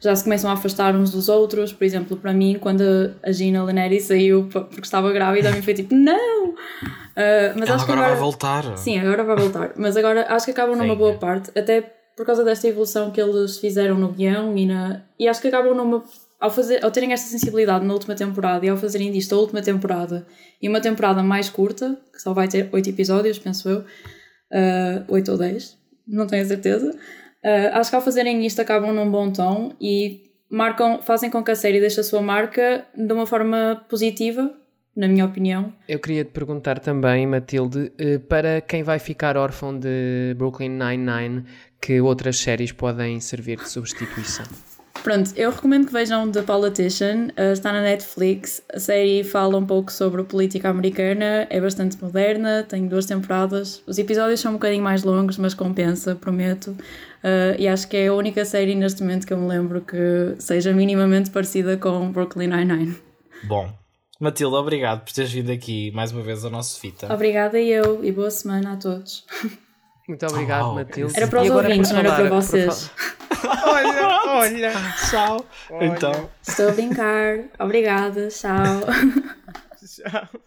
já 0.00 0.14
se 0.14 0.24
começam 0.24 0.50
a 0.50 0.54
afastar 0.54 0.94
uns 0.94 1.10
dos 1.10 1.28
outros. 1.28 1.72
Por 1.72 1.84
exemplo, 1.84 2.16
para 2.16 2.32
mim, 2.32 2.56
quando 2.60 2.82
a 3.22 3.32
Gina 3.32 3.64
Leneri 3.64 4.00
saiu 4.00 4.48
porque 4.50 4.80
estava 4.80 5.12
grávida, 5.12 5.48
a 5.48 5.52
mim 5.52 5.62
foi 5.62 5.74
tipo, 5.74 5.94
não! 5.94 6.50
Uh, 6.50 7.54
mas 7.56 7.68
Ela 7.68 7.74
acho 7.74 7.84
agora, 7.84 7.84
que 7.84 7.92
agora 7.92 8.08
vai 8.08 8.16
voltar. 8.16 8.76
Sim, 8.78 8.98
agora 8.98 9.24
vai 9.24 9.36
voltar. 9.36 9.72
Mas 9.76 9.96
agora 9.96 10.26
acho 10.28 10.44
que 10.44 10.52
acabam 10.52 10.76
numa 10.76 10.94
boa 10.94 11.14
parte, 11.14 11.50
até 11.58 11.80
por 12.16 12.24
causa 12.24 12.44
desta 12.44 12.66
evolução 12.66 13.10
que 13.10 13.20
eles 13.20 13.58
fizeram 13.58 13.96
no 13.96 14.08
guião 14.08 14.56
e, 14.56 14.66
na... 14.66 15.02
e 15.18 15.28
acho 15.28 15.40
que 15.40 15.48
acabam 15.48 15.74
numa. 15.74 16.04
Ao, 16.40 16.50
fazer, 16.50 16.84
ao 16.84 16.90
terem 16.92 17.12
esta 17.12 17.28
sensibilidade 17.28 17.84
na 17.84 17.92
última 17.92 18.14
temporada 18.14 18.64
e 18.64 18.68
ao 18.68 18.76
fazerem 18.76 19.10
disto 19.10 19.34
a 19.34 19.38
última 19.38 19.60
temporada 19.60 20.24
e 20.62 20.68
uma 20.68 20.80
temporada 20.80 21.20
mais 21.20 21.50
curta, 21.50 21.98
que 22.12 22.22
só 22.22 22.32
vai 22.32 22.46
ter 22.46 22.68
8 22.70 22.90
episódios, 22.90 23.40
penso 23.40 23.68
eu, 23.68 23.78
uh, 23.80 23.84
ah, 24.52 25.04
8 25.08 25.32
ou 25.32 25.36
10, 25.36 25.76
não 26.06 26.28
tenho 26.28 26.44
a 26.44 26.46
certeza, 26.46 26.96
Uh, 27.44 27.74
acho 27.74 27.90
que 27.90 27.96
ao 27.96 28.02
fazerem 28.02 28.44
isto 28.44 28.60
acabam 28.60 28.92
num 28.92 29.10
bom 29.10 29.30
tom 29.30 29.72
e 29.80 30.22
marcam, 30.50 31.00
fazem 31.02 31.30
com 31.30 31.42
que 31.42 31.50
a 31.50 31.56
série 31.56 31.80
deixe 31.80 32.00
a 32.00 32.04
sua 32.04 32.20
marca 32.20 32.84
de 32.96 33.12
uma 33.12 33.26
forma 33.26 33.84
positiva, 33.88 34.52
na 34.96 35.06
minha 35.06 35.24
opinião. 35.24 35.72
Eu 35.88 35.98
queria 36.00 36.24
te 36.24 36.30
perguntar 36.30 36.80
também, 36.80 37.26
Matilde, 37.26 37.92
uh, 38.00 38.20
para 38.20 38.60
quem 38.60 38.82
vai 38.82 38.98
ficar 38.98 39.36
órfão 39.36 39.78
de 39.78 40.34
Brooklyn 40.36 40.70
Nine-Nine, 40.70 41.44
que 41.80 42.00
outras 42.00 42.38
séries 42.38 42.72
podem 42.72 43.20
servir 43.20 43.58
de 43.58 43.68
substituição? 43.68 44.46
Pronto, 45.08 45.32
eu 45.36 45.50
recomendo 45.50 45.86
que 45.86 45.92
vejam 45.94 46.30
The 46.30 46.42
Politician, 46.42 47.28
uh, 47.28 47.52
está 47.52 47.72
na 47.72 47.80
Netflix. 47.80 48.62
A 48.70 48.78
série 48.78 49.24
fala 49.24 49.56
um 49.56 49.64
pouco 49.64 49.90
sobre 49.90 50.20
a 50.20 50.24
política 50.24 50.68
americana, 50.68 51.46
é 51.48 51.58
bastante 51.58 51.96
moderna, 51.98 52.62
tem 52.68 52.86
duas 52.86 53.06
temporadas. 53.06 53.82
Os 53.86 53.96
episódios 53.96 54.38
são 54.38 54.50
um 54.50 54.54
bocadinho 54.56 54.84
mais 54.84 55.04
longos, 55.04 55.38
mas 55.38 55.54
compensa, 55.54 56.14
prometo. 56.14 56.72
Uh, 57.24 57.56
e 57.58 57.66
acho 57.66 57.88
que 57.88 57.96
é 57.96 58.08
a 58.08 58.12
única 58.12 58.44
série 58.44 58.74
neste 58.74 59.00
momento 59.00 59.26
que 59.26 59.32
eu 59.32 59.38
me 59.38 59.48
lembro 59.48 59.80
que 59.80 60.34
seja 60.38 60.74
minimamente 60.74 61.30
parecida 61.30 61.78
com 61.78 62.12
Brooklyn 62.12 62.48
Nine-Nine. 62.48 62.94
Bom, 63.44 63.72
Matilde, 64.20 64.56
obrigado 64.56 65.06
por 65.06 65.12
teres 65.14 65.32
vindo 65.32 65.50
aqui 65.50 65.90
mais 65.92 66.12
uma 66.12 66.20
vez 66.20 66.44
ao 66.44 66.50
nosso 66.50 66.78
Fita. 66.78 67.10
Obrigada 67.10 67.58
eu 67.58 68.04
e 68.04 68.12
boa 68.12 68.30
semana 68.30 68.74
a 68.74 68.76
todos. 68.76 69.24
Muito 70.08 70.26
obrigado, 70.26 70.70
oh, 70.70 70.74
Matilde. 70.74 71.14
Era 71.14 71.26
para 71.28 71.42
os 71.42 71.50
ouvintes, 71.50 71.90
não 71.90 71.98
era 71.98 72.14
para 72.14 72.30
vocês. 72.30 72.90
olha, 73.62 74.22
olha. 74.26 74.72
Tchau. 75.10 75.46
Olha. 75.70 75.86
Então. 75.86 76.30
Estou 76.42 76.70
a 76.70 76.72
brincar. 76.72 77.40
Obrigada. 77.58 78.28
Tchau. 78.28 78.80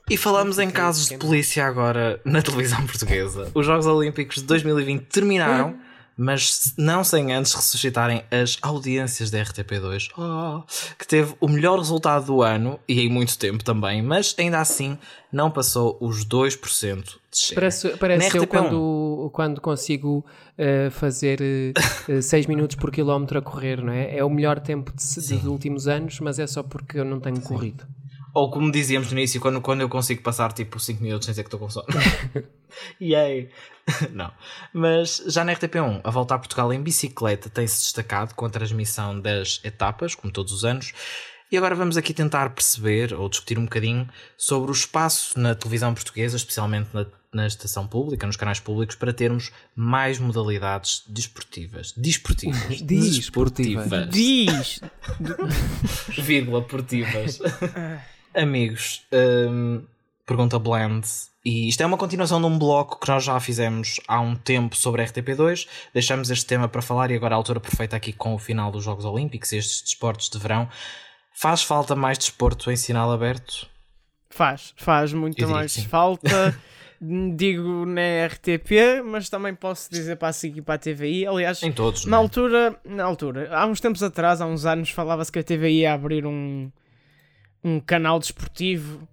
E 0.10 0.18
falamos 0.18 0.58
em 0.60 0.70
casos 0.70 1.08
de 1.08 1.18
polícia 1.18 1.66
agora 1.66 2.20
na 2.26 2.42
televisão 2.42 2.86
portuguesa. 2.86 3.52
Os 3.54 3.66
Jogos 3.66 3.86
Olímpicos 3.86 4.38
de 4.38 4.44
2020 4.44 5.04
terminaram 5.04 5.76
mas 6.22 6.76
não 6.78 7.04
sem 7.04 7.34
antes 7.34 7.52
ressuscitarem 7.54 8.24
as 8.30 8.56
audiências 8.62 9.32
da 9.32 9.40
RTP2, 9.40 10.12
oh, 10.16 10.64
que 10.96 11.08
teve 11.08 11.34
o 11.40 11.48
melhor 11.48 11.80
resultado 11.80 12.28
do 12.28 12.44
ano 12.44 12.80
e 12.88 13.02
em 13.02 13.10
muito 13.10 13.38
tempo 13.40 13.64
também, 13.64 14.04
mas 14.04 14.36
ainda 14.38 14.60
assim 14.60 15.00
não 15.32 15.50
passou 15.50 15.98
os 16.00 16.24
2% 16.24 17.04
de 17.04 17.12
share. 17.34 17.56
Parece, 17.56 17.90
parece 17.98 18.38
eu 18.38 18.46
quando, 18.46 19.32
quando 19.34 19.60
consigo 19.60 20.24
uh, 20.60 20.92
fazer 20.92 21.40
6 22.22 22.46
uh, 22.46 22.50
minutos 22.50 22.76
por 22.76 22.92
quilómetro 22.92 23.40
a 23.40 23.42
correr, 23.42 23.82
não 23.84 23.92
é? 23.92 24.16
É 24.18 24.24
o 24.24 24.30
melhor 24.30 24.60
tempo 24.60 24.94
de, 24.96 25.16
dos 25.16 25.46
últimos 25.46 25.88
anos, 25.88 26.20
mas 26.20 26.38
é 26.38 26.46
só 26.46 26.62
porque 26.62 27.00
eu 27.00 27.06
não 27.06 27.20
tenho 27.20 27.38
Sim. 27.38 27.42
corrido. 27.42 27.88
Ou 28.34 28.50
como 28.50 28.72
dizíamos 28.72 29.12
no 29.12 29.18
início, 29.18 29.42
quando, 29.42 29.62
quando 29.62 29.82
eu 29.82 29.90
consigo 29.90 30.22
passar 30.22 30.54
tipo 30.54 30.80
5 30.80 31.04
minutos 31.04 31.26
sem 31.26 31.34
dizer 31.34 31.44
que 31.44 31.48
estou 31.48 31.60
com 31.60 31.70
sono. 31.70 31.88
Yay! 33.02 33.50
Não. 34.12 34.32
Mas 34.74 35.24
já 35.28 35.44
na 35.44 35.54
RTP1, 35.54 36.02
a 36.04 36.10
volta 36.10 36.36
a 36.36 36.40
Portugal 36.40 36.72
em 36.74 36.82
bicicleta 36.82 37.50
tem-se 37.50 37.82
destacado 37.82 38.34
com 38.36 38.46
a 38.46 38.50
transmissão 38.50 39.20
das 39.20 39.60
etapas, 39.64 40.16
como 40.16 40.32
todos 40.32 40.54
os 40.54 40.64
anos. 40.64 40.94
E 41.52 41.58
agora 41.58 41.76
vamos 41.76 41.98
aqui 41.98 42.14
tentar 42.14 42.52
perceber 42.52 43.14
ou 43.14 43.28
discutir 43.28 43.60
um 43.60 43.66
bocadinho 43.66 44.08
sobre 44.38 44.72
o 44.72 44.74
espaço 44.74 45.38
na 45.38 45.54
televisão 45.54 45.94
portuguesa, 45.94 46.38
especialmente 46.38 46.88
na, 46.94 47.06
na 47.34 47.46
estação 47.46 47.86
pública, 47.86 48.26
nos 48.26 48.38
canais 48.38 48.62
públicos, 48.62 48.96
para 48.96 49.12
termos 49.12 49.52
mais 49.76 50.18
modalidades 50.18 51.04
desportivas. 51.10 51.92
Desportivas. 51.98 52.82
Desportivas. 52.82 54.10
Diz! 54.10 54.80
Vírgula, 56.24 56.62
portivas. 56.62 57.40
Amigos, 58.34 59.06
um, 59.12 59.84
pergunta 60.26 60.58
Blend. 60.58 61.06
E 61.44 61.68
isto 61.68 61.82
é 61.82 61.86
uma 61.86 61.98
continuação 61.98 62.40
de 62.40 62.46
um 62.46 62.58
bloco 62.58 63.00
que 63.00 63.10
nós 63.10 63.24
já 63.24 63.40
fizemos 63.40 64.00
há 64.08 64.20
um 64.20 64.36
tempo 64.36 64.76
sobre 64.76 65.02
a 65.02 65.06
RTP2. 65.06 65.68
Deixamos 65.94 66.30
este 66.30 66.46
tema 66.46 66.68
para 66.68 66.82
falar 66.82 67.10
e 67.10 67.16
agora 67.16 67.34
a 67.34 67.38
altura 67.38 67.60
perfeita 67.60 67.96
aqui 67.96 68.14
com 68.14 68.36
o 68.36 68.38
final 68.38 68.72
dos 68.72 68.84
Jogos 68.84 69.06
Olímpicos, 69.06 69.52
estes 69.52 69.82
desportos 69.82 70.30
de 70.30 70.38
verão. 70.38 70.70
Faz 71.34 71.64
falta 71.64 71.96
mais 71.96 72.18
desporto 72.18 72.72
em 72.72 72.76
sinal 72.76 73.12
aberto? 73.12 73.68
Faz, 74.30 74.74
faz 74.78 75.12
muito 75.14 75.48
mais 75.48 75.84
falta. 75.86 76.56
digo 77.36 77.86
na 77.88 78.28
RTP, 78.28 79.02
mas 79.04 79.28
também 79.28 79.56
posso 79.56 79.90
dizer 79.90 80.18
para 80.18 80.28
a 80.28 80.34
SIC 80.34 80.58
e 80.58 80.62
para 80.62 80.76
a 80.76 80.78
TVI. 80.78 81.26
Aliás, 81.26 81.64
Em 81.64 81.72
todos, 81.72 82.06
na 82.06 82.18
é? 82.18 82.20
altura, 82.20 82.80
na 82.86 83.04
altura, 83.04 83.50
há 83.52 83.66
uns 83.66 83.82
tempos 83.82 84.04
atrás, 84.04 84.40
há 84.40 84.46
uns 84.46 84.66
anos, 84.66 84.92
falava-se 84.92 85.32
que 85.32 85.40
a 85.40 85.44
TVI 85.44 85.80
ia 85.80 85.94
abrir 85.94 86.28
um, 86.28 86.72
um 87.64 87.80
canal 87.80 88.20
desportivo 88.20 89.08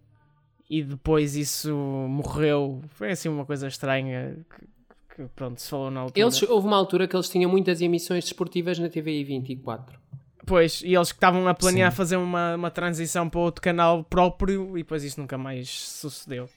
e 0.68 0.82
depois 0.82 1.36
isso 1.36 1.74
morreu. 1.74 2.82
Foi 2.88 3.10
assim 3.10 3.28
uma 3.28 3.44
coisa 3.44 3.68
estranha 3.68 4.36
que, 4.50 5.16
que, 5.16 5.28
pronto, 5.34 5.60
se 5.60 5.68
falou 5.68 5.90
na 5.90 6.00
altura. 6.00 6.20
Eles, 6.20 6.42
houve 6.42 6.66
uma 6.66 6.76
altura 6.76 7.08
que 7.08 7.16
eles 7.16 7.28
tinham 7.28 7.50
muitas 7.50 7.80
emissões 7.80 8.24
desportivas 8.24 8.78
na 8.78 8.88
TVI 8.88 9.24
24. 9.24 9.98
Pois, 10.46 10.80
e 10.82 10.94
eles 10.94 11.12
que 11.12 11.16
estavam 11.16 11.46
a 11.46 11.54
planear 11.54 11.90
Sim. 11.90 11.96
fazer 11.96 12.16
uma, 12.16 12.54
uma 12.54 12.70
transição 12.70 13.28
para 13.28 13.40
outro 13.40 13.60
canal 13.60 14.02
próprio 14.02 14.78
e 14.78 14.82
depois 14.82 15.04
isso 15.04 15.20
nunca 15.20 15.36
mais 15.36 15.68
sucedeu. 15.68 16.48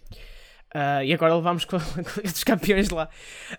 Ah, 0.74 1.04
e 1.04 1.14
agora 1.14 1.36
levamos 1.36 1.66
com 1.66 1.76
a 1.76 1.80
Liga 1.80 2.22
dos 2.24 2.44
Campeões 2.44 2.90
lá 2.90 3.10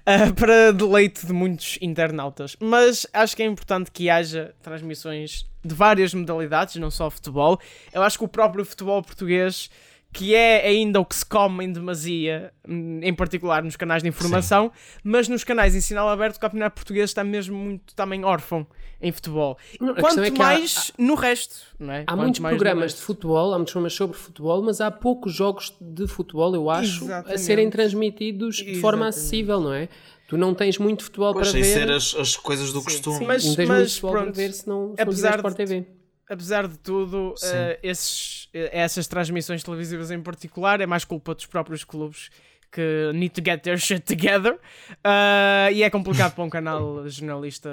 ah, 0.06 0.32
para 0.34 0.72
deleite 0.72 1.26
de 1.26 1.32
muitos 1.32 1.78
internautas. 1.80 2.56
Mas 2.60 3.06
acho 3.12 3.36
que 3.36 3.42
é 3.42 3.46
importante 3.46 3.90
que 3.90 4.08
haja 4.08 4.54
transmissões 4.62 5.46
de 5.64 5.74
várias 5.74 6.12
modalidades, 6.14 6.76
não 6.76 6.90
só 6.90 7.10
futebol. 7.10 7.60
Eu 7.92 8.02
acho 8.02 8.18
que 8.18 8.24
o 8.24 8.28
próprio 8.28 8.64
futebol 8.64 9.02
português, 9.02 9.70
que 10.12 10.34
é 10.34 10.66
ainda 10.66 11.00
o 11.00 11.04
que 11.06 11.14
se 11.16 11.24
come 11.24 11.64
em 11.64 11.72
demasia, 11.72 12.52
hum, 12.68 13.00
em 13.02 13.14
particular 13.14 13.62
nos 13.64 13.76
canais 13.76 14.02
de 14.02 14.08
informação, 14.10 14.70
mas 15.02 15.26
nos 15.26 15.42
canais 15.42 15.74
em 15.74 15.80
sinal 15.80 16.08
aberto, 16.08 16.36
o 16.36 16.40
campeonato 16.40 16.74
português 16.74 17.08
está 17.10 17.24
mesmo 17.24 17.56
muito 17.56 17.94
também 17.94 18.22
órfão 18.24 18.66
em 19.00 19.10
futebol. 19.10 19.56
Não, 19.80 19.92
a 19.94 19.96
Quanto 19.96 20.20
é 20.22 20.30
que 20.30 20.40
há- 20.40 20.44
mais 20.44 20.92
no 20.98 21.14
resto, 21.14 21.56
não 21.78 21.92
é? 21.92 22.02
Há 22.02 22.04
Quanto 22.12 22.20
muitos 22.20 22.40
mais 22.40 22.56
programas 22.56 22.94
de 22.94 23.00
futebol, 23.00 23.52
há 23.54 23.56
muitos 23.56 23.72
programas 23.72 23.94
sobre 23.94 24.16
futebol, 24.18 24.62
mas 24.62 24.80
há 24.80 24.90
poucos 24.90 25.32
jogos 25.34 25.74
de 25.80 26.06
futebol, 26.06 26.54
eu 26.54 26.68
acho, 26.70 27.04
a 27.04 27.06
Exatamente. 27.06 27.40
serem 27.40 27.70
transmitidos 27.70 28.56
de 28.56 28.80
forma 28.80 29.06
Exatamente. 29.06 29.08
acessível, 29.18 29.60
não 29.60 29.72
é? 29.72 29.88
Tu 30.28 30.36
não 30.36 30.54
tens 30.54 30.78
muito 30.78 31.04
futebol 31.04 31.32
Pois, 31.32 31.50
para 31.50 31.52
sem 31.52 31.62
ver. 31.62 31.78
ser 31.80 31.90
as, 31.90 32.14
as 32.14 32.36
coisas 32.36 32.72
do 32.72 32.82
costume. 32.82 33.18
Sim, 33.18 33.24
Mas- 33.26 33.44
não 33.44 33.54
tens 33.56 33.68
mas 33.68 33.78
muito 33.78 33.90
futebol 33.92 34.10
para 34.12 34.20
pronto, 34.22 34.36
ver 34.36 34.52
se 34.52 34.68
não, 34.68 34.80
se 34.90 34.96
não 34.96 35.02
apesar 35.02 35.36
Sport 35.36 35.52
de- 35.56 35.56
TV. 35.66 35.86
apesar 36.28 36.68
de 36.68 36.78
tudo, 36.78 37.34
Sim. 37.36 37.46
eh, 37.52 37.78
esses, 37.82 38.41
essas 38.52 39.06
transmissões 39.06 39.62
televisivas 39.62 40.10
em 40.10 40.20
particular 40.20 40.80
é 40.80 40.86
mais 40.86 41.04
culpa 41.04 41.34
dos 41.34 41.46
próprios 41.46 41.84
clubes 41.84 42.30
que 42.70 43.10
need 43.14 43.30
to 43.30 43.42
get 43.44 43.62
their 43.62 43.78
shit 43.78 44.00
together 44.00 44.58
Ah, 45.04 45.70
e 45.70 45.82
é 45.82 45.90
complicado 45.90 46.34
para 46.34 46.44
um 46.44 46.50
canal 46.50 47.06
jornalista 47.08 47.70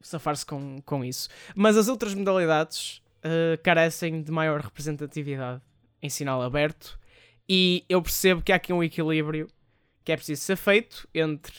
safar-se 0.00 0.44
com, 0.44 0.80
com 0.84 1.04
isso. 1.04 1.28
Mas 1.54 1.76
as 1.76 1.88
outras 1.88 2.12
modalidades 2.14 3.00
eh, 3.22 3.58
carecem 3.62 4.22
de 4.22 4.30
maior 4.30 4.60
representatividade 4.60 5.60
em 6.02 6.08
sinal 6.08 6.42
aberto 6.42 6.98
e 7.48 7.84
eu 7.88 8.00
percebo 8.02 8.42
que 8.42 8.52
há 8.52 8.56
aqui 8.56 8.72
um 8.72 8.82
equilíbrio 8.82 9.48
que 10.04 10.12
é 10.12 10.16
preciso 10.16 10.42
ser 10.42 10.56
feito 10.56 11.08
entre 11.12 11.52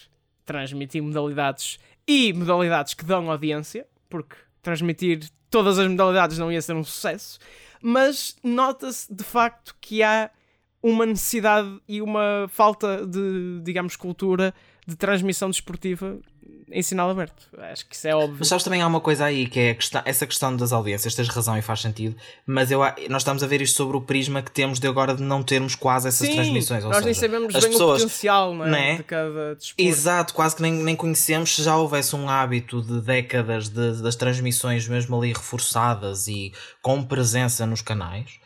transmitir 0.45 1.03
modalidades 1.03 1.77
e 2.07 2.31
modalidades 2.31 2.93
que 2.93 3.03
dão 3.03 3.29
audiência, 3.29 3.85
porque 4.09 4.35
transmitir 4.61 5.29
todas 5.49 5.77
as 5.77 5.87
modalidades 5.87 6.37
não 6.37 6.49
ia 6.49 6.61
ser 6.61 6.73
um 6.73 6.83
sucesso, 6.83 7.37
mas 7.81 8.35
nota-se 8.43 9.13
de 9.13 9.23
facto 9.23 9.75
que 9.79 10.01
há 10.03 10.29
uma 10.81 11.05
necessidade 11.05 11.81
e 11.87 12.01
uma 12.01 12.47
falta 12.49 13.05
de, 13.05 13.59
digamos, 13.63 13.95
cultura 13.95 14.53
de 14.87 14.95
transmissão 14.95 15.49
desportiva 15.49 16.17
em 16.69 16.81
sinal 16.81 17.09
aberto. 17.09 17.47
Acho 17.57 17.85
que 17.87 17.95
isso 17.95 18.07
é 18.07 18.15
óbvio. 18.15 18.37
Mas 18.39 18.47
sabes 18.47 18.63
também 18.63 18.81
há 18.81 18.87
uma 18.87 18.99
coisa 19.01 19.25
aí 19.25 19.47
que 19.47 19.59
é 19.59 19.73
questão- 19.73 20.01
essa 20.05 20.25
questão 20.27 20.55
das 20.55 20.71
audiências, 20.73 21.13
tens 21.15 21.27
razão 21.29 21.57
e 21.57 21.61
faz 21.61 21.81
sentido, 21.81 22.15
mas 22.45 22.71
eu, 22.71 22.79
nós 23.09 23.21
estamos 23.21 23.41
a 23.43 23.47
ver 23.47 23.61
isto 23.61 23.75
sobre 23.75 23.95
o 23.97 24.01
prisma 24.01 24.41
que 24.41 24.51
temos 24.51 24.79
de 24.79 24.87
agora 24.87 25.13
de 25.15 25.23
não 25.23 25.43
termos 25.43 25.75
quase 25.75 26.07
essas 26.09 26.27
Sim, 26.27 26.35
transmissões. 26.35 26.83
Nós 26.83 27.03
nem 27.05 27.13
seja, 27.13 27.27
sabemos 27.33 27.55
as 27.55 27.63
bem 27.63 27.71
pessoas, 27.71 28.01
o 28.01 28.05
potencial 28.05 28.53
não 28.53 28.65
é, 28.65 28.69
não 28.69 28.77
é? 28.77 28.95
de 28.97 29.03
cada 29.03 29.55
desporto. 29.55 29.81
Exato, 29.89 30.33
quase 30.33 30.55
que 30.57 30.61
nem, 30.61 30.73
nem 30.73 30.95
conhecemos 30.95 31.55
se 31.55 31.63
já 31.63 31.75
houvesse 31.77 32.15
um 32.15 32.29
hábito 32.29 32.81
de 32.81 33.01
décadas 33.01 33.69
de- 33.69 34.01
das 34.01 34.15
transmissões 34.15 34.87
mesmo 34.87 35.17
ali 35.17 35.31
reforçadas 35.33 36.27
e 36.27 36.51
com 36.81 37.03
presença 37.03 37.65
nos 37.65 37.81
canais. 37.81 38.39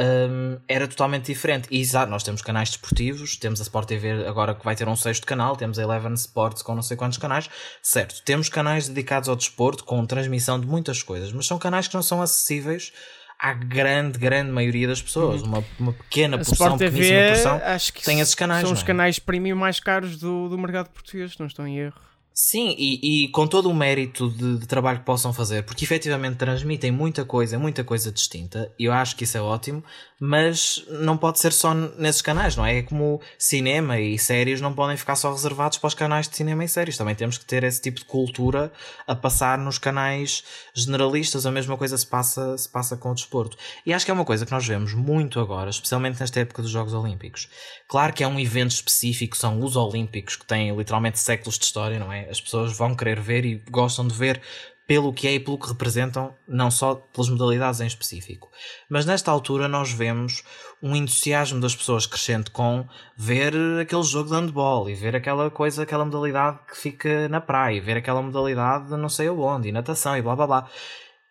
Hum, 0.00 0.58
era 0.68 0.86
totalmente 0.86 1.26
diferente. 1.26 1.68
E 1.70 1.80
exato, 1.80 2.10
nós 2.10 2.22
temos 2.22 2.42
canais 2.42 2.70
desportivos, 2.70 3.36
temos 3.36 3.60
a 3.60 3.62
Sport 3.62 3.88
TV 3.88 4.26
agora 4.26 4.54
que 4.54 4.64
vai 4.64 4.76
ter 4.76 4.88
um 4.88 4.96
sexto 4.96 5.26
canal, 5.26 5.56
temos 5.56 5.78
a 5.78 5.82
Eleven 5.82 6.14
Sports 6.14 6.62
com 6.62 6.74
não 6.74 6.82
sei 6.82 6.96
quantos 6.96 7.18
canais, 7.18 7.48
certo? 7.82 8.22
Temos 8.24 8.48
canais 8.48 8.88
dedicados 8.88 9.28
ao 9.28 9.36
desporto 9.36 9.84
com 9.84 10.04
transmissão 10.06 10.60
de 10.60 10.66
muitas 10.66 11.02
coisas, 11.02 11.32
mas 11.32 11.46
são 11.46 11.58
canais 11.58 11.88
que 11.88 11.94
não 11.94 12.02
são 12.02 12.22
acessíveis 12.22 12.92
à 13.38 13.52
grande, 13.52 14.18
grande 14.18 14.50
maioria 14.50 14.88
das 14.88 15.00
pessoas. 15.00 15.42
Uma, 15.42 15.64
uma 15.78 15.92
pequena 15.92 16.36
A 16.36 16.38
porção, 16.38 16.54
Sport 16.54 16.78
TV, 16.78 16.98
pequeníssima 16.98 17.28
porção. 17.28 17.74
acho 17.74 17.92
que 17.92 18.02
tem 18.02 18.20
esses 18.20 18.34
canais, 18.34 18.62
são 18.62 18.70
não 18.70 18.74
os 18.74 18.82
é? 18.82 18.86
canais 18.86 19.18
premium 19.18 19.56
mais 19.56 19.78
caros 19.78 20.16
do, 20.18 20.48
do 20.48 20.58
mercado 20.58 20.90
português, 20.90 21.36
não 21.38 21.46
estou 21.46 21.66
em 21.66 21.78
erro. 21.78 22.07
Sim, 22.40 22.72
e, 22.78 23.24
e 23.24 23.28
com 23.30 23.48
todo 23.48 23.68
o 23.68 23.74
mérito 23.74 24.30
de, 24.30 24.58
de 24.58 24.66
trabalho 24.68 25.00
que 25.00 25.04
possam 25.04 25.32
fazer, 25.32 25.64
porque 25.64 25.84
efetivamente 25.84 26.36
transmitem 26.36 26.92
muita 26.92 27.24
coisa, 27.24 27.58
muita 27.58 27.82
coisa 27.82 28.12
distinta, 28.12 28.72
e 28.78 28.84
eu 28.84 28.92
acho 28.92 29.16
que 29.16 29.24
isso 29.24 29.36
é 29.36 29.40
ótimo, 29.40 29.82
mas 30.20 30.84
não 30.88 31.16
pode 31.16 31.38
ser 31.38 31.52
só 31.52 31.72
nesses 31.74 32.22
canais, 32.22 32.56
não 32.56 32.66
é? 32.66 32.78
É 32.78 32.82
como 32.82 33.20
cinema 33.38 33.98
e 34.00 34.18
séries 34.18 34.60
não 34.60 34.72
podem 34.72 34.96
ficar 34.96 35.16
só 35.16 35.30
reservados 35.30 35.78
para 35.78 35.88
os 35.88 35.94
canais 35.94 36.28
de 36.28 36.36
cinema 36.36 36.64
e 36.64 36.68
séries, 36.68 36.96
também 36.96 37.14
temos 37.14 37.38
que 37.38 37.44
ter 37.44 37.62
esse 37.64 37.80
tipo 37.80 38.00
de 38.00 38.04
cultura 38.04 38.72
a 39.06 39.14
passar 39.14 39.58
nos 39.58 39.78
canais 39.78 40.42
generalistas, 40.74 41.46
a 41.46 41.50
mesma 41.50 41.76
coisa 41.76 41.96
se 41.96 42.06
passa, 42.06 42.56
se 42.58 42.68
passa 42.68 42.96
com 42.96 43.10
o 43.10 43.14
desporto. 43.14 43.56
E 43.86 43.92
acho 43.92 44.04
que 44.04 44.10
é 44.10 44.14
uma 44.14 44.24
coisa 44.24 44.44
que 44.44 44.52
nós 44.52 44.66
vemos 44.66 44.92
muito 44.94 45.40
agora, 45.40 45.70
especialmente 45.70 46.20
nesta 46.20 46.40
época 46.40 46.62
dos 46.62 46.70
Jogos 46.70 46.94
Olímpicos. 46.94 47.48
Claro 47.86 48.12
que 48.12 48.24
é 48.24 48.28
um 48.28 48.40
evento 48.40 48.72
específico, 48.72 49.36
são 49.36 49.62
os 49.62 49.76
Olímpicos, 49.76 50.36
que 50.36 50.46
têm 50.46 50.76
literalmente 50.76 51.18
séculos 51.18 51.58
de 51.58 51.64
história, 51.64 51.98
não 51.98 52.12
é? 52.12 52.28
As 52.28 52.40
pessoas 52.40 52.76
vão 52.76 52.94
querer 52.94 53.20
ver 53.20 53.44
e 53.44 53.62
gostam 53.70 54.06
de 54.06 54.14
ver 54.14 54.40
pelo 54.88 55.12
que 55.12 55.28
é 55.28 55.34
e 55.34 55.40
pelo 55.40 55.58
que 55.58 55.68
representam, 55.68 56.34
não 56.48 56.70
só 56.70 56.94
pelas 56.94 57.28
modalidades 57.28 57.78
em 57.82 57.86
específico. 57.86 58.50
Mas 58.88 59.04
nesta 59.04 59.30
altura 59.30 59.68
nós 59.68 59.92
vemos 59.92 60.42
um 60.82 60.96
entusiasmo 60.96 61.60
das 61.60 61.76
pessoas 61.76 62.06
crescente 62.06 62.50
com 62.50 62.88
ver 63.14 63.54
aquele 63.82 64.02
jogo 64.02 64.30
de 64.30 64.34
handball 64.34 64.88
e 64.88 64.94
ver 64.94 65.14
aquela 65.14 65.50
coisa, 65.50 65.82
aquela 65.82 66.06
modalidade 66.06 66.60
que 66.66 66.74
fica 66.74 67.28
na 67.28 67.38
praia, 67.38 67.76
e 67.76 67.80
ver 67.80 67.98
aquela 67.98 68.22
modalidade 68.22 68.88
de 68.88 68.96
não 68.96 69.10
sei 69.10 69.28
aonde, 69.28 69.68
e 69.68 69.72
natação 69.72 70.16
e 70.16 70.22
blá 70.22 70.34
blá 70.34 70.46
blá. 70.46 70.70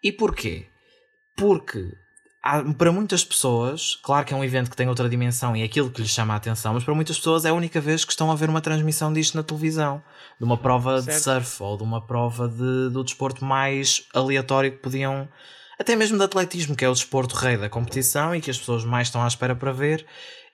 E 0.04 0.12
porquê? 0.12 0.68
Porque 1.36 1.92
há- 2.48 2.64
para 2.78 2.92
muitas 2.92 3.24
pessoas, 3.24 3.96
claro 4.02 4.26
que 4.26 4.34
é 4.34 4.38
um 4.38 4.44
evento 4.44 4.70
que 4.70 4.76
tem 4.78 4.88
outra 4.88 5.08
dimensão 5.10 5.56
e 5.56 5.62
é 5.62 5.66
aquilo 5.66 5.90
que 5.90 6.02
lhes 6.02 6.10
chama 6.12 6.34
a 6.34 6.38
atenção, 6.38 6.74
mas 6.74 6.84
para 6.84 6.94
muitas 6.96 7.18
pessoas 7.18 7.46
é 7.46 7.50
a 7.50 7.54
única 7.54 7.80
vez 7.82 8.06
que 8.06 8.12
estão 8.12 8.32
a 8.32 8.36
ver 8.36 8.50
uma 8.50 8.62
transmissão 8.62 9.12
disto 9.12 9.36
na 9.36 9.44
televisão, 9.44 10.02
de 10.40 10.46
uma 10.46 10.58
prova 10.58 11.00
de 11.02 11.14
Certo. 11.14 11.24
surf 11.46 11.64
ou 11.64 11.78
de 11.78 11.84
uma 11.84 12.02
prova 12.06 12.48
de, 12.48 12.90
do 12.92 13.04
desporto 13.04 13.44
mais 13.44 14.04
aleatório 14.14 14.72
que 14.72 14.78
podiam, 14.78 15.28
até 15.80 15.96
mesmo 15.96 16.18
de 16.18 16.24
atletismo, 16.24 16.76
que 16.76 16.86
é 16.86 16.90
o 16.90 16.94
desporto 16.94 17.36
rei 17.36 17.58
da 17.58 17.70
competição 17.70 18.34
e 18.36 18.42
que 18.42 18.50
as 18.50 18.58
pessoas 18.58 18.84
mais 18.84 19.08
estão 19.08 19.22
à 19.24 19.28
espera 19.28 19.56
para 19.56 19.72
ver. 19.72 20.06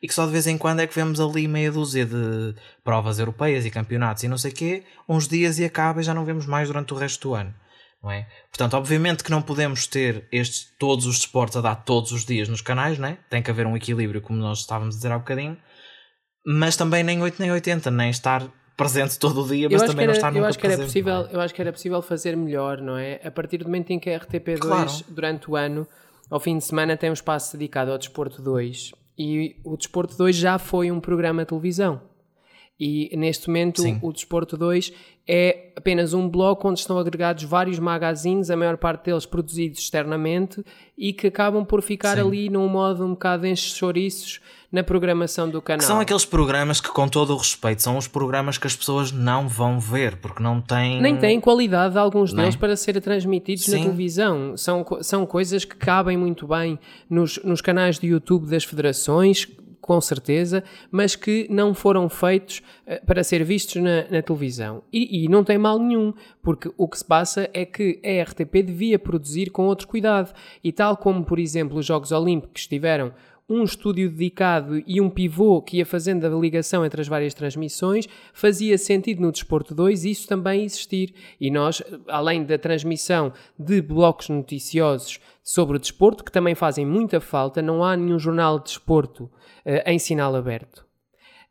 E 0.01 0.07
que 0.07 0.13
só 0.13 0.25
de 0.25 0.33
vez 0.33 0.47
em 0.47 0.57
quando 0.57 0.81
é 0.81 0.87
que 0.87 0.93
vemos 0.93 1.17
ali 1.21 1.47
meia 1.47 1.71
dúzia 1.71 2.05
de 2.05 2.53
provas 2.83 3.19
europeias 3.19 3.65
e 3.65 3.71
campeonatos 3.71 4.21
e 4.23 4.27
não 4.27 4.37
sei 4.37 4.51
o 4.51 4.53
quê, 4.53 4.83
uns 5.07 5.29
dias 5.29 5.59
e 5.59 5.63
acaba 5.63 6.01
e 6.01 6.03
já 6.03 6.13
não 6.13 6.25
vemos 6.25 6.45
mais 6.45 6.67
durante 6.67 6.93
o 6.93 6.97
resto 6.97 7.29
do 7.29 7.35
ano 7.35 7.53
não 8.03 8.11
é? 8.11 8.27
Portanto, 8.49 8.73
obviamente 8.75 9.23
que 9.23 9.31
não 9.31 9.41
podemos 9.41 9.87
ter 9.87 10.27
estes, 10.31 10.67
todos 10.77 11.05
os 11.05 11.17
desportos 11.19 11.55
a 11.57 11.61
dar 11.61 11.75
todos 11.75 12.11
os 12.11 12.25
dias 12.25 12.49
nos 12.49 12.61
canais, 12.61 12.99
não 12.99 13.07
é? 13.07 13.17
Tem 13.29 13.41
que 13.41 13.49
haver 13.49 13.65
um 13.65 13.77
equilíbrio, 13.77 14.21
como 14.21 14.37
nós 14.39 14.59
estávamos 14.59 14.95
a 14.95 14.97
dizer 14.97 15.11
há 15.11 15.17
bocadinho, 15.17 15.57
mas 16.45 16.75
também 16.75 17.03
nem 17.03 17.21
8 17.21 17.39
nem 17.39 17.51
80, 17.51 17.89
nem 17.89 18.09
estar 18.09 18.43
presente 18.75 19.17
todo 19.17 19.41
o 19.43 19.47
dia, 19.47 19.67
Eu 19.67 19.71
mas 19.71 19.83
também 19.83 20.05
não 20.05 20.13
era, 20.13 20.13
estar 20.13 20.27
eu 20.29 20.33
nunca 20.35 20.49
acho 20.49 20.59
que 20.59 20.65
era 20.65 20.75
presente, 20.75 20.87
possível, 20.87 21.13
não 21.23 21.29
é? 21.29 21.33
eu 21.35 21.41
acho 21.41 21.53
que 21.53 21.61
era 21.61 21.71
possível 21.71 22.01
fazer 22.01 22.35
melhor, 22.35 22.81
não 22.81 22.97
é? 22.97 23.21
A 23.23 23.31
partir 23.31 23.59
do 23.59 23.65
momento 23.65 23.91
em 23.91 23.99
que 23.99 24.09
a 24.09 24.19
RTP2 24.19 24.59
Claro. 24.59 24.91
durante 25.07 25.49
o 25.49 25.55
ano, 25.55 25.87
ao 26.29 26.39
fim 26.39 26.57
de 26.57 26.63
semana 26.65 26.97
tem 26.97 27.09
um 27.09 27.13
espaço 27.13 27.55
dedicado 27.57 27.91
ao 27.91 27.97
Desporto 27.97 28.41
2 28.41 28.91
e 29.17 29.55
o 29.63 29.77
Desporto 29.77 30.17
2 30.17 30.35
já 30.35 30.57
foi 30.57 30.91
um 30.91 30.99
programa 30.99 31.43
de 31.43 31.49
televisão. 31.49 32.01
E 32.79 33.15
neste 33.15 33.47
momento 33.47 33.81
Sim. 33.81 33.99
o 34.01 34.11
Desporto 34.11 34.57
2 34.57 34.91
é 35.27 35.71
apenas 35.75 36.13
um 36.13 36.27
bloco 36.27 36.67
onde 36.67 36.79
estão 36.79 36.97
agregados 36.97 37.43
vários 37.43 37.79
magazines, 37.79 38.49
a 38.49 38.57
maior 38.57 38.77
parte 38.77 39.05
deles 39.05 39.25
produzidos 39.25 39.79
externamente 39.79 40.63
e 40.97 41.13
que 41.13 41.27
acabam 41.27 41.63
por 41.63 41.81
ficar 41.81 42.17
Sim. 42.17 42.27
ali 42.27 42.49
num 42.49 42.67
modo 42.67 43.05
um 43.05 43.11
bocado 43.11 43.47
enche 43.47 43.75
chouriços 43.75 44.41
na 44.71 44.83
programação 44.83 45.47
do 45.47 45.61
canal. 45.61 45.79
Que 45.79 45.85
são 45.85 45.99
aqueles 45.99 46.25
programas 46.25 46.81
que, 46.81 46.89
com 46.89 47.07
todo 47.07 47.31
o 47.31 47.37
respeito, 47.37 47.83
são 47.83 47.95
os 47.95 48.07
programas 48.07 48.57
que 48.57 48.65
as 48.65 48.75
pessoas 48.75 49.11
não 49.11 49.47
vão 49.47 49.79
ver, 49.79 50.15
porque 50.17 50.41
não 50.41 50.59
têm... 50.59 50.99
Nem 50.99 51.15
têm 51.15 51.39
qualidade 51.39 51.95
alguns 51.95 52.33
é? 52.33 52.37
deles 52.37 52.55
para 52.55 52.75
serem 52.75 52.99
transmitidos 52.99 53.67
na 53.67 53.77
Sim. 53.77 53.83
televisão. 53.83 54.57
São, 54.57 54.83
são 55.01 55.27
coisas 55.27 55.63
que 55.63 55.75
cabem 55.75 56.17
muito 56.17 56.47
bem 56.47 56.79
nos, 57.07 57.39
nos 57.43 57.61
canais 57.61 57.99
de 57.99 58.07
YouTube 58.07 58.49
das 58.49 58.63
federações, 58.63 59.47
com 59.83 59.99
certeza, 59.99 60.63
mas 60.89 61.13
que 61.13 61.45
não 61.49 61.73
foram 61.73 62.07
feitos 62.07 62.61
eh, 62.87 63.01
para 63.05 63.21
ser 63.21 63.43
vistos 63.43 63.81
na, 63.81 64.07
na 64.09 64.21
televisão. 64.21 64.81
E, 64.93 65.25
e 65.25 65.27
não 65.27 65.43
tem 65.43 65.57
mal 65.57 65.77
nenhum, 65.77 66.13
porque 66.41 66.71
o 66.77 66.87
que 66.87 66.97
se 66.97 67.03
passa 67.03 67.49
é 67.53 67.65
que 67.65 67.99
a 68.01 68.23
RTP 68.23 68.63
devia 68.63 68.97
produzir 68.97 69.49
com 69.49 69.65
outro 69.65 69.85
cuidado. 69.85 70.33
E 70.63 70.71
tal 70.71 70.95
como, 70.95 71.25
por 71.25 71.37
exemplo, 71.37 71.77
os 71.77 71.85
Jogos 71.85 72.13
Olímpicos 72.13 72.65
tiveram 72.65 73.11
um 73.53 73.63
estúdio 73.63 74.09
dedicado 74.09 74.81
e 74.87 74.99
um 74.99 75.09
pivô 75.09 75.61
que 75.61 75.77
ia 75.77 75.85
fazendo 75.85 76.25
a 76.25 76.29
ligação 76.29 76.83
entre 76.83 76.99
as 76.99 77.07
várias 77.07 77.33
transmissões, 77.33 78.07
fazia 78.33 78.77
sentido 78.77 79.21
no 79.21 79.31
Desporto 79.31 79.75
2 79.75 80.05
isso 80.05 80.27
também 80.27 80.63
existir. 80.63 81.13
E 81.39 81.51
nós, 81.51 81.81
além 82.07 82.43
da 82.43 82.57
transmissão 82.57 83.31
de 83.57 83.81
blocos 83.81 84.29
noticiosos 84.29 85.19
sobre 85.43 85.77
o 85.77 85.79
desporto, 85.79 86.23
que 86.23 86.31
também 86.31 86.55
fazem 86.55 86.85
muita 86.85 87.19
falta, 87.19 87.61
não 87.61 87.83
há 87.83 87.95
nenhum 87.95 88.17
jornal 88.17 88.57
de 88.57 88.65
desporto 88.65 89.25
uh, 89.25 89.31
em 89.85 89.99
sinal 89.99 90.35
aberto. 90.35 90.79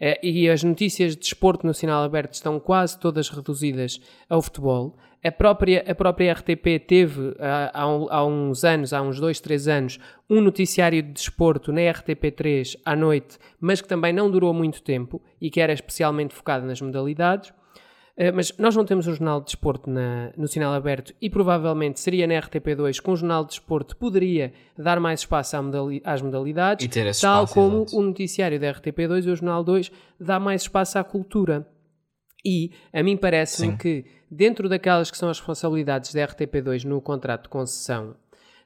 Uh, 0.01 0.19
e 0.23 0.49
as 0.49 0.65
notícias 0.65 1.15
de 1.15 1.21
desporto 1.21 1.67
no 1.67 1.73
sinal 1.73 2.03
aberto 2.03 2.35
estão 2.35 2.59
quase 2.59 2.99
todas 2.99 3.29
reduzidas 3.29 4.01
ao 4.29 4.43
futebol. 4.43 4.97
A 5.25 5.31
própria, 5.31 5.85
a 5.87 5.95
própria 5.95 6.33
RTP 6.33 6.85
teve 6.85 7.37
há, 7.39 7.83
há, 7.83 8.27
uns 8.27 8.65
anos, 8.65 8.93
há 8.93 9.01
uns 9.01 9.21
dois, 9.21 9.39
três 9.39 9.69
anos, 9.69 10.01
um 10.29 10.41
noticiário 10.41 11.01
de 11.01 11.13
desporto 11.13 11.73
na 11.73 11.81
RTP3 11.83 12.77
à 12.85 12.97
noite, 12.97 13.39
mas 13.61 13.81
que 13.81 13.87
também 13.87 14.13
não 14.13 14.29
durou 14.29 14.53
muito 14.53 14.83
tempo 14.83 15.23
e 15.41 15.49
que 15.49 15.61
era 15.61 15.73
especialmente 15.73 16.35
focado 16.35 16.67
nas 16.67 16.81
modalidades. 16.81 17.51
Uh, 18.15 18.35
mas 18.35 18.53
nós 18.59 18.77
não 18.77 18.85
temos 18.85 19.07
um 19.07 19.13
jornal 19.13 19.41
de 19.41 19.47
desporto 19.47 19.89
na, 19.89 20.33
no 20.37 20.47
sinal 20.47 20.75
aberto 20.75 21.15
e 21.21 21.31
provavelmente 21.31 21.99
seria 21.99 22.27
na 22.27 22.35
RTP2 22.35 23.01
que 23.01 23.11
um 23.11 23.17
jornal 23.17 23.43
de 23.43 23.51
desporto 23.51 23.97
poderia 23.97 24.53
dar 24.77 25.01
mais 25.01 25.21
espaço 25.21 25.57
às 26.05 26.21
modalidades, 26.21 26.85
tal 27.23 27.45
espaço, 27.45 27.55
como 27.55 27.77
exatamente. 27.77 27.97
o 27.97 28.03
noticiário 28.03 28.61
da 28.61 28.75
RTP2 28.75 29.25
e 29.25 29.31
o 29.31 29.37
jornal 29.37 29.65
2 29.65 29.91
dá 30.21 30.39
mais 30.39 30.63
espaço 30.63 30.99
à 30.99 31.05
cultura. 31.05 31.67
E 32.45 32.73
a 32.93 33.03
mim 33.03 33.17
parece-me 33.17 33.77
que, 33.77 34.05
dentro 34.31 34.69
daquelas 34.69 35.11
que 35.11 35.17
são 35.17 35.29
as 35.29 35.39
responsabilidades 35.39 36.13
da 36.13 36.27
RTP2 36.27 36.85
no 36.85 37.01
contrato 37.01 37.45
de 37.45 37.49
concessão, 37.49 38.17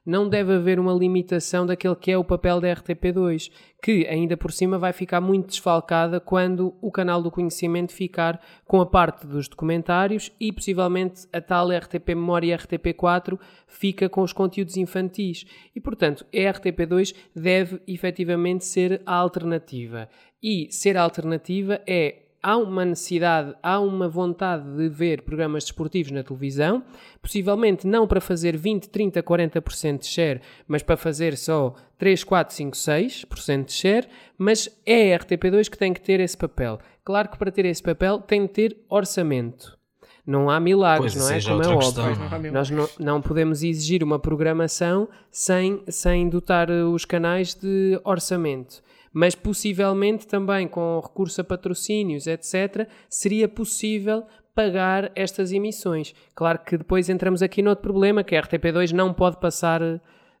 não 0.07 0.29
deve 0.29 0.53
haver 0.53 0.79
uma 0.79 0.93
limitação 0.93 1.65
daquele 1.65 1.93
que 1.93 2.09
é 2.09 2.17
o 2.17 2.23
papel 2.23 2.61
da 2.61 2.69
RTP2, 2.69 3.51
que 3.83 4.07
ainda 4.07 4.37
por 4.37 4.53
cima 4.53 4.79
vai 4.79 4.93
ficar 4.93 5.19
muito 5.19 5.47
desfalcada 5.47 6.17
quando 6.17 6.73
o 6.79 6.89
canal 6.89 7.21
do 7.21 7.29
conhecimento 7.29 7.91
ficar 7.91 8.41
com 8.65 8.79
a 8.79 8.85
parte 8.85 9.27
dos 9.27 9.49
documentários 9.49 10.31
e 10.39 10.53
possivelmente 10.53 11.27
a 11.33 11.41
tal 11.41 11.67
RTP 11.69 12.07
Memória 12.15 12.53
e 12.53 12.57
RTP4 12.57 13.37
fica 13.67 14.07
com 14.07 14.21
os 14.21 14.31
conteúdos 14.31 14.77
infantis. 14.77 15.45
E 15.75 15.81
portanto, 15.81 16.25
a 16.33 16.37
RTP2 16.37 17.13
deve 17.35 17.81
efetivamente 17.85 18.63
ser 18.63 19.01
a 19.05 19.13
alternativa. 19.13 20.07
E 20.41 20.71
ser 20.71 20.95
a 20.95 21.01
alternativa 21.01 21.81
é 21.85 22.26
há 22.47 22.55
uma 22.55 22.85
necessidade, 22.85 23.53
há 23.61 23.77
uma 23.77 24.07
vontade 24.07 24.63
de 24.77 24.87
ver 24.87 25.23
programas 25.23 25.65
desportivos 25.65 26.13
na 26.13 26.23
televisão, 26.23 26.81
possivelmente 27.21 27.85
não 27.85 28.07
para 28.07 28.21
fazer 28.21 28.55
20, 28.55 28.87
30, 28.87 29.21
40% 29.21 29.97
de 29.99 30.05
share, 30.07 30.39
mas 30.65 30.81
para 30.81 30.95
fazer 30.95 31.35
só 31.35 31.75
3, 31.97 32.23
4, 32.23 32.55
5, 32.55 32.77
6% 32.77 33.65
de 33.65 33.73
share, 33.73 34.07
mas 34.37 34.69
é 34.85 35.13
a 35.13 35.19
RTP2 35.19 35.69
que 35.69 35.77
tem 35.77 35.93
que 35.93 35.99
ter 35.99 36.21
esse 36.21 36.37
papel. 36.37 36.79
Claro 37.03 37.27
que 37.27 37.37
para 37.37 37.51
ter 37.51 37.65
esse 37.65 37.83
papel 37.83 38.19
tem 38.21 38.43
de 38.43 38.47
ter 38.53 38.77
orçamento. 38.87 39.77
Não 40.25 40.49
há 40.49 40.57
milagres, 40.57 41.15
Pois, 41.15 41.23
não 41.25 41.29
é? 41.29 41.33
seja 41.33 41.51
Como 41.51 41.63
é 41.63 41.67
óbvio. 41.67 42.47
é? 42.47 42.51
Nós 42.51 42.69
não, 42.69 42.87
não 42.97 43.21
podemos 43.21 43.61
exigir 43.61 44.01
uma 44.05 44.19
programação 44.19 45.09
sem, 45.29 45.83
sem 45.89 46.29
dotar 46.29 46.69
os 46.71 47.03
canais 47.03 47.53
de 47.55 47.99
orçamento 48.05 48.81
mas 49.13 49.35
possivelmente 49.35 50.27
também 50.27 50.67
com 50.67 50.99
recurso 51.01 51.41
a 51.41 51.43
patrocínios, 51.43 52.27
etc., 52.27 52.87
seria 53.09 53.47
possível 53.47 54.25
pagar 54.57 55.11
estas 55.15 55.51
emissões. 55.51 56.15
Claro 56.33 56.59
que 56.59 56.77
depois 56.77 57.09
entramos 57.09 57.43
aqui 57.43 57.61
noutro 57.61 57.83
problema, 57.83 58.23
que 58.23 58.35
a 58.35 58.41
RTP2 58.41 58.91
não 58.91 59.13
pode 59.13 59.39
passar. 59.39 59.81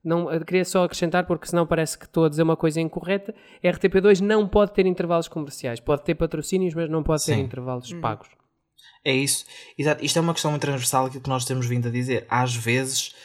Não, 0.03 0.27
queria 0.39 0.65
só 0.65 0.83
acrescentar, 0.83 1.27
porque 1.27 1.47
senão 1.47 1.67
parece 1.67 1.97
que 1.99 2.05
estou 2.05 2.25
a 2.25 2.29
dizer 2.29 2.41
uma 2.41 2.57
coisa 2.57 2.81
incorreta. 2.81 3.35
A 3.63 3.67
RTP2 3.67 4.21
não 4.21 4.47
pode 4.47 4.73
ter 4.73 4.87
intervalos 4.87 5.27
comerciais. 5.27 5.79
Pode 5.79 6.03
ter 6.03 6.15
patrocínios, 6.15 6.73
mas 6.73 6.89
não 6.89 7.03
pode 7.03 7.25
ter 7.25 7.35
Sim. 7.35 7.41
intervalos 7.41 7.93
pagos. 7.93 8.29
É 9.05 9.13
isso. 9.13 9.45
Exato. 9.77 10.03
Isto 10.03 10.17
é 10.17 10.21
uma 10.21 10.33
questão 10.33 10.49
muito 10.49 10.63
transversal 10.63 11.05
aquilo 11.05 11.21
que 11.21 11.29
nós 11.29 11.45
temos 11.45 11.67
vindo 11.67 11.87
a 11.87 11.91
dizer. 11.91 12.25
Às 12.27 12.55
vezes, 12.55 13.15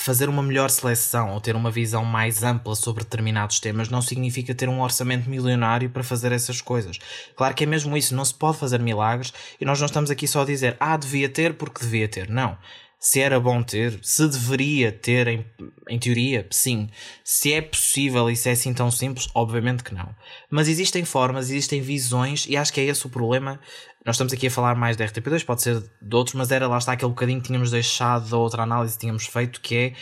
fazer 0.00 0.28
uma 0.28 0.42
melhor 0.42 0.70
seleção 0.70 1.32
ou 1.32 1.40
ter 1.40 1.54
uma 1.54 1.70
visão 1.70 2.04
mais 2.04 2.42
ampla 2.42 2.74
sobre 2.74 3.04
determinados 3.04 3.60
temas 3.60 3.90
não 3.90 4.00
significa 4.00 4.54
ter 4.54 4.68
um 4.68 4.80
orçamento 4.80 5.28
milionário 5.28 5.90
para 5.90 6.02
fazer 6.02 6.32
essas 6.32 6.60
coisas. 6.60 6.98
Claro 7.36 7.54
que 7.54 7.64
é 7.64 7.66
mesmo 7.66 7.96
isso, 7.96 8.14
não 8.14 8.24
se 8.24 8.34
pode 8.34 8.58
fazer 8.58 8.80
milagres 8.80 9.32
e 9.60 9.64
nós 9.64 9.78
não 9.78 9.86
estamos 9.86 10.10
aqui 10.10 10.26
só 10.26 10.42
a 10.42 10.46
dizer 10.46 10.76
ah, 10.80 10.96
devia 10.96 11.28
ter 11.28 11.54
porque 11.54 11.84
devia 11.84 12.08
ter. 12.08 12.28
Não. 12.28 12.56
Se 12.98 13.18
era 13.18 13.40
bom 13.40 13.62
ter, 13.62 13.98
se 14.02 14.28
deveria 14.28 14.92
ter, 14.92 15.26
em, 15.26 15.46
em 15.88 15.98
teoria, 15.98 16.46
sim. 16.50 16.90
Se 17.24 17.50
é 17.50 17.62
possível 17.62 18.28
e 18.28 18.36
se 18.36 18.50
é 18.50 18.52
assim 18.52 18.74
tão 18.74 18.90
simples, 18.90 19.26
obviamente 19.34 19.82
que 19.82 19.94
não. 19.94 20.14
Mas 20.50 20.68
existem 20.68 21.02
formas, 21.04 21.48
existem 21.48 21.80
visões 21.80 22.46
e 22.46 22.58
acho 22.58 22.70
que 22.70 22.80
é 22.80 22.84
esse 22.84 23.06
o 23.06 23.10
problema 23.10 23.58
nós 24.04 24.16
estamos 24.16 24.32
aqui 24.32 24.46
a 24.46 24.50
falar 24.50 24.74
mais 24.74 24.96
da 24.96 25.04
RTP2, 25.04 25.44
pode 25.44 25.62
ser 25.62 25.82
de 26.00 26.16
outros, 26.16 26.34
mas 26.34 26.50
era 26.50 26.66
lá 26.66 26.78
está 26.78 26.92
aquele 26.92 27.10
bocadinho 27.10 27.40
que 27.40 27.48
tínhamos 27.48 27.70
deixado 27.70 28.28
da 28.28 28.36
outra 28.36 28.62
análise 28.62 28.94
que 28.94 29.00
tínhamos 29.00 29.26
feito, 29.26 29.60
que 29.60 29.76
é 29.76 29.94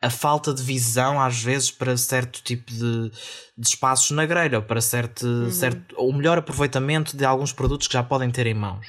a 0.00 0.10
falta 0.10 0.52
de 0.52 0.62
visão 0.62 1.20
às 1.20 1.42
vezes 1.42 1.70
para 1.70 1.96
certo 1.96 2.42
tipo 2.42 2.70
de, 2.70 3.10
de 3.56 3.66
espaços 3.66 4.10
na 4.10 4.26
grelha, 4.26 4.58
ou 4.58 4.64
para 4.64 4.80
certo, 4.80 5.26
uhum. 5.26 5.50
certo, 5.50 5.94
o 5.98 6.12
melhor 6.12 6.38
aproveitamento 6.38 7.16
de 7.16 7.24
alguns 7.24 7.52
produtos 7.52 7.88
que 7.88 7.94
já 7.94 8.02
podem 8.02 8.30
ter 8.30 8.46
em 8.46 8.54
mãos. 8.54 8.86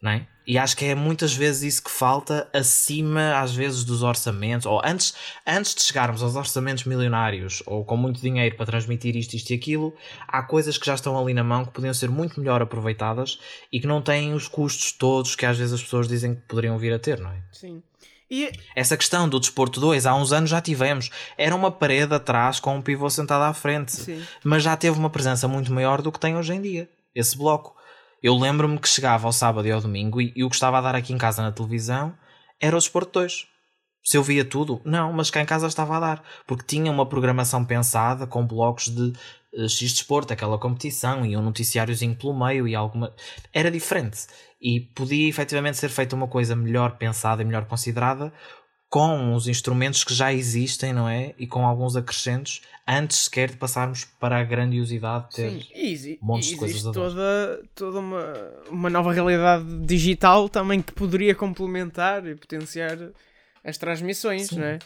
Não 0.00 0.12
é? 0.12 0.26
E 0.46 0.56
acho 0.56 0.76
que 0.76 0.86
é 0.86 0.94
muitas 0.94 1.34
vezes 1.34 1.74
isso 1.74 1.84
que 1.84 1.90
falta 1.90 2.48
acima, 2.54 3.38
às 3.38 3.54
vezes, 3.54 3.84
dos 3.84 4.02
orçamentos, 4.02 4.64
ou 4.64 4.80
antes, 4.82 5.12
antes 5.46 5.74
de 5.74 5.82
chegarmos 5.82 6.22
aos 6.22 6.36
orçamentos 6.36 6.84
milionários, 6.84 7.62
ou 7.66 7.84
com 7.84 7.98
muito 7.98 8.18
dinheiro 8.18 8.56
para 8.56 8.64
transmitir 8.64 9.14
isto, 9.14 9.34
isto 9.34 9.50
e 9.50 9.56
aquilo, 9.56 9.94
há 10.26 10.42
coisas 10.42 10.78
que 10.78 10.86
já 10.86 10.94
estão 10.94 11.18
ali 11.18 11.34
na 11.34 11.44
mão 11.44 11.66
que 11.66 11.72
podiam 11.72 11.92
ser 11.92 12.08
muito 12.08 12.40
melhor 12.40 12.62
aproveitadas 12.62 13.38
e 13.70 13.78
que 13.78 13.86
não 13.86 14.00
têm 14.00 14.32
os 14.32 14.48
custos 14.48 14.92
todos 14.92 15.36
que 15.36 15.44
às 15.44 15.58
vezes 15.58 15.74
as 15.74 15.82
pessoas 15.82 16.08
dizem 16.08 16.34
que 16.34 16.40
poderiam 16.42 16.78
vir 16.78 16.94
a 16.94 16.98
ter, 16.98 17.20
não 17.20 17.30
é? 17.30 17.42
Sim. 17.52 17.82
E... 18.30 18.50
Essa 18.76 18.96
questão 18.96 19.28
do 19.28 19.40
Desporto 19.40 19.80
2, 19.80 20.06
há 20.06 20.14
uns 20.14 20.32
anos 20.32 20.50
já 20.50 20.60
tivemos. 20.60 21.10
Era 21.36 21.54
uma 21.54 21.70
parede 21.70 22.14
atrás 22.14 22.60
com 22.60 22.76
um 22.76 22.82
pivô 22.82 23.08
sentado 23.08 23.42
à 23.42 23.52
frente. 23.52 23.92
Sim. 23.92 24.22
Mas 24.44 24.62
já 24.62 24.76
teve 24.76 24.98
uma 24.98 25.10
presença 25.10 25.48
muito 25.48 25.72
maior 25.72 26.02
do 26.02 26.12
que 26.12 26.20
tem 26.20 26.36
hoje 26.36 26.52
em 26.54 26.60
dia. 26.60 26.88
Esse 27.14 27.36
bloco. 27.36 27.77
Eu 28.22 28.36
lembro-me 28.36 28.78
que 28.78 28.88
chegava 28.88 29.26
ao 29.26 29.32
sábado 29.32 29.66
e 29.66 29.70
ao 29.70 29.80
domingo 29.80 30.20
e, 30.20 30.32
e 30.34 30.44
o 30.44 30.48
que 30.48 30.56
estava 30.56 30.78
a 30.78 30.80
dar 30.80 30.94
aqui 30.94 31.12
em 31.12 31.18
casa 31.18 31.42
na 31.42 31.52
televisão 31.52 32.14
era 32.60 32.74
o 32.74 32.78
Desporto 32.78 33.20
2. 33.20 33.46
Se 34.04 34.16
eu 34.16 34.22
via 34.22 34.44
tudo, 34.44 34.80
não, 34.84 35.12
mas 35.12 35.30
cá 35.30 35.42
em 35.42 35.46
casa 35.46 35.66
estava 35.66 35.96
a 35.96 36.00
dar. 36.00 36.24
Porque 36.46 36.64
tinha 36.66 36.90
uma 36.90 37.06
programação 37.06 37.64
pensada 37.64 38.26
com 38.26 38.46
blocos 38.46 38.88
de 38.88 39.12
uh, 39.54 39.68
X 39.68 39.92
Desporto, 39.92 40.32
aquela 40.32 40.58
competição 40.58 41.26
e 41.26 41.36
um 41.36 41.42
noticiáriozinho 41.42 42.16
pelo 42.16 42.38
meio 42.38 42.66
e 42.66 42.74
alguma. 42.74 43.14
Era 43.52 43.70
diferente. 43.70 44.26
E 44.60 44.80
podia 44.80 45.28
efetivamente 45.28 45.76
ser 45.76 45.90
feita 45.90 46.16
uma 46.16 46.26
coisa 46.26 46.56
melhor 46.56 46.96
pensada 46.96 47.42
e 47.42 47.44
melhor 47.44 47.66
considerada 47.66 48.32
com 48.88 49.34
os 49.34 49.46
instrumentos 49.46 50.02
que 50.02 50.14
já 50.14 50.32
existem, 50.32 50.92
não 50.92 51.08
é? 51.08 51.34
E 51.38 51.46
com 51.46 51.66
alguns 51.66 51.94
acrescentos, 51.94 52.62
antes 52.86 53.24
sequer 53.24 53.50
de 53.50 53.56
passarmos 53.56 54.04
para 54.18 54.38
a 54.38 54.44
grandiosidade 54.44 55.28
de 55.28 55.36
ter 55.36 55.50
Sim, 55.50 55.66
e 55.74 56.18
montes 56.22 56.48
e 56.48 56.52
de 56.52 56.56
coisas 56.56 56.86
a 56.86 56.92
toda, 56.92 57.62
toda 57.74 57.98
uma, 57.98 58.34
uma 58.70 58.90
nova 58.90 59.12
realidade 59.12 59.64
digital 59.84 60.48
também 60.48 60.80
que 60.80 60.92
poderia 60.92 61.34
complementar 61.34 62.26
e 62.26 62.34
potenciar 62.34 62.96
as 63.62 63.76
transmissões, 63.76 64.50
não 64.52 64.64
é? 64.64 64.78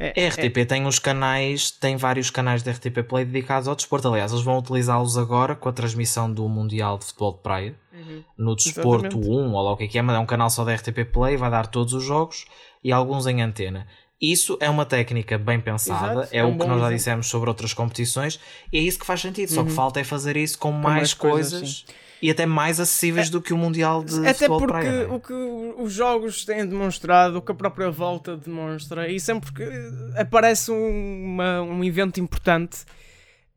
É, 0.00 0.26
A 0.26 0.28
RTP 0.28 0.64
tem 0.64 0.86
os 0.86 1.00
canais, 1.00 1.72
tem 1.72 1.96
vários 1.96 2.30
canais 2.30 2.62
de 2.62 2.70
RTP 2.70 3.02
Play 3.02 3.24
dedicados 3.24 3.66
ao 3.66 3.74
desporto. 3.74 4.06
Aliás, 4.06 4.30
eles 4.30 4.44
vão 4.44 4.56
utilizá-los 4.56 5.18
agora 5.18 5.56
com 5.56 5.68
a 5.68 5.72
transmissão 5.72 6.32
do 6.32 6.48
Mundial 6.48 6.98
de 6.98 7.06
Futebol 7.06 7.32
de 7.32 7.38
Praia 7.40 7.74
Uhum. 7.98 8.22
no 8.38 8.54
Desporto 8.54 9.06
Exatamente. 9.06 9.28
1, 9.28 9.52
ou 9.52 9.62
lá 9.62 9.72
o 9.72 9.76
que 9.76 9.82
é 9.84 9.88
que 9.88 9.98
é, 9.98 10.02
mas 10.02 10.14
é 10.14 10.18
um 10.20 10.26
canal 10.26 10.48
só 10.50 10.64
da 10.64 10.72
RTP 10.72 11.04
Play, 11.12 11.36
vai 11.36 11.50
dar 11.50 11.66
todos 11.66 11.92
os 11.94 12.04
jogos 12.04 12.46
e 12.82 12.92
alguns 12.92 13.26
em 13.26 13.42
antena. 13.42 13.86
Isso 14.20 14.58
é 14.60 14.68
uma 14.68 14.84
técnica 14.84 15.38
bem 15.38 15.60
pensada, 15.60 16.12
Exato, 16.22 16.34
é, 16.34 16.38
é 16.38 16.44
o 16.44 16.48
um 16.48 16.52
que 16.52 16.58
bom 16.58 16.66
nós 16.68 16.80
já 16.80 16.90
dissemos 16.90 17.26
sobre 17.28 17.48
outras 17.48 17.72
competições, 17.72 18.40
e 18.72 18.78
é 18.78 18.80
isso 18.80 18.98
que 18.98 19.06
faz 19.06 19.20
sentido. 19.20 19.52
Só 19.52 19.62
que 19.62 19.70
falta 19.70 20.00
é 20.00 20.04
fazer 20.04 20.36
isso 20.36 20.58
com, 20.58 20.72
mais, 20.72 20.96
mais 20.96 21.14
coisas, 21.14 21.52
coisas, 21.60 21.84
e 22.20 22.28
até 22.28 22.44
mais 22.44 22.80
acessíveis 22.80 23.30
do 23.30 23.40
que 23.40 23.52
o 23.52 23.56
Mundial 23.56 24.02
de 24.02 24.18
Até 24.18 24.34
Futebol 24.34 24.58
porque 24.58 24.72
Praia. 24.72 24.88
é? 25.02 25.06
o 25.06 25.20
que 25.20 25.32
os 25.32 25.92
jogos 25.92 26.44
têm 26.44 26.66
demonstrado, 26.66 27.38
o 27.38 27.42
que 27.42 27.52
a 27.52 27.54
própria 27.54 27.92
volta 27.92 28.36
demonstra, 28.36 29.08
e 29.08 29.20
sempre 29.20 29.52
que 29.52 29.62
aparece 30.16 30.72
uma- 30.72 31.62
um 31.62 31.84
evento 31.84 32.18
importante, 32.18 32.78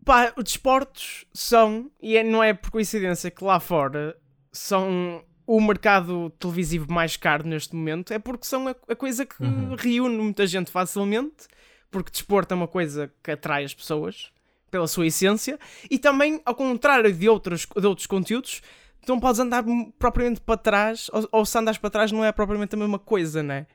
pá, 0.05 0.31
os 0.37 0.43
desportos 0.43 1.25
são, 1.33 1.89
e 1.99 2.15
é- 2.15 2.23
não 2.23 2.43
é 2.43 2.53
por 2.53 2.69
coincidência 2.69 3.31
que 3.31 3.43
lá 3.43 3.59
fora 3.59 4.15
são 4.51 5.23
o 5.55 5.59
mercado 5.61 6.29
televisivo 6.39 6.91
mais 6.91 7.17
caro 7.17 7.45
neste 7.45 7.75
momento, 7.75 8.13
é 8.13 8.19
porque 8.19 8.45
são 8.45 8.67
a, 8.67 8.75
a 8.87 8.95
coisa 8.95 9.25
que 9.25 9.35
Uhum. 9.43 9.75
reúne 9.75 10.17
muita 10.17 10.47
gente 10.47 10.71
facilmente, 10.71 11.47
porque 11.89 12.11
desporto 12.11 12.53
é 12.53 12.55
uma 12.55 12.67
coisa 12.67 13.11
que 13.21 13.31
atrai 13.31 13.65
as 13.65 13.73
pessoas 13.73 14.31
pela 14.69 14.87
sua 14.87 15.07
essência, 15.07 15.59
e 15.89 15.99
também, 15.99 16.41
ao 16.45 16.55
contrário 16.55 17.11
de 17.11 17.27
outros, 17.27 17.67
de 17.77 17.85
outros 17.85 18.07
conteúdos, 18.07 18.61
tu 19.05 19.11
não 19.11 19.19
podes 19.19 19.39
andar 19.41 19.63
propriamente 19.99 20.39
para 20.39 20.55
trás, 20.55 21.09
ou, 21.11 21.27
ou 21.31 21.45
se 21.45 21.57
andas 21.57 21.77
para 21.77 21.89
trás 21.89 22.11
não 22.11 22.23
é 22.23 22.31
propriamente 22.31 22.75
a 22.75 22.77
mesma 22.77 22.97
coisa, 22.97 23.43
né? 23.43 23.67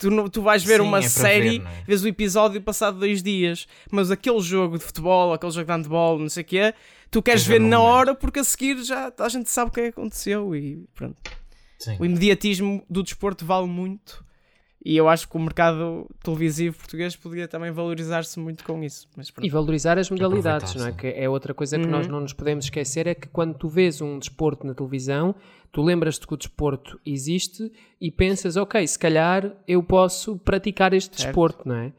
Tu, 0.00 0.30
tu 0.30 0.40
vais 0.42 0.64
ver 0.64 0.80
Sim, 0.80 0.86
uma 0.86 0.98
é 0.98 1.02
série, 1.02 1.58
ver, 1.58 1.64
não 1.64 1.70
é? 1.70 1.82
vês 1.86 2.02
o 2.02 2.08
episódio 2.08 2.60
passado 2.62 2.98
dois 2.98 3.22
dias, 3.22 3.68
mas 3.90 4.10
aquele 4.10 4.40
jogo 4.40 4.78
de 4.78 4.84
futebol, 4.84 5.32
aquele 5.34 5.52
jogo 5.52 5.66
de 5.66 5.72
handball, 5.72 6.18
não 6.18 6.28
sei 6.28 6.42
o 6.42 6.46
que 6.46 6.58
é, 6.58 6.74
tu 7.10 7.22
queres 7.22 7.46
ver 7.46 7.60
na 7.60 7.80
hora 7.80 8.14
porque 8.14 8.40
a 8.40 8.44
seguir 8.44 8.82
já 8.82 9.12
a 9.18 9.28
gente 9.28 9.50
sabe 9.50 9.70
o 9.70 9.72
que 9.74 9.80
é 9.80 9.82
que 9.84 9.88
aconteceu 9.90 10.56
e 10.56 10.84
pronto. 10.94 11.16
Sim. 11.78 11.96
O 12.00 12.04
imediatismo 12.04 12.82
do 12.88 13.02
desporto 13.02 13.44
vale 13.44 13.66
muito 13.66 14.24
e 14.82 14.96
eu 14.96 15.08
acho 15.10 15.28
que 15.28 15.36
o 15.36 15.40
mercado 15.40 16.06
televisivo 16.22 16.78
português 16.78 17.14
podia 17.14 17.46
também 17.46 17.70
valorizar-se 17.70 18.40
muito 18.40 18.64
com 18.64 18.82
isso. 18.82 19.06
E 19.42 19.50
valorizar 19.50 19.98
as 19.98 20.08
modalidades, 20.10 20.74
não 20.74 20.86
é? 20.86 20.92
Que 20.92 21.08
é 21.08 21.28
outra 21.28 21.52
coisa 21.52 21.78
que 21.78 21.84
Uhum. 21.84 21.90
nós 21.90 22.08
não 22.08 22.20
nos 22.20 22.32
podemos 22.32 22.64
esquecer, 22.64 23.06
é 23.06 23.14
que 23.14 23.28
quando 23.28 23.54
tu 23.58 23.68
vês 23.68 24.00
um 24.00 24.18
desporto 24.18 24.66
na 24.66 24.72
televisão, 24.72 25.34
tu 25.72 25.82
lembras-te 25.82 26.26
que 26.26 26.34
o 26.34 26.36
desporto 26.36 26.98
existe 27.04 27.70
e 28.00 28.10
pensas, 28.10 28.56
ok, 28.56 28.86
se 28.86 28.98
calhar 28.98 29.52
eu 29.68 29.82
posso 29.82 30.36
praticar 30.38 30.92
este 30.92 31.16
Certo. 31.16 31.26
desporto, 31.28 31.68
não 31.68 31.76
é? 31.76 31.92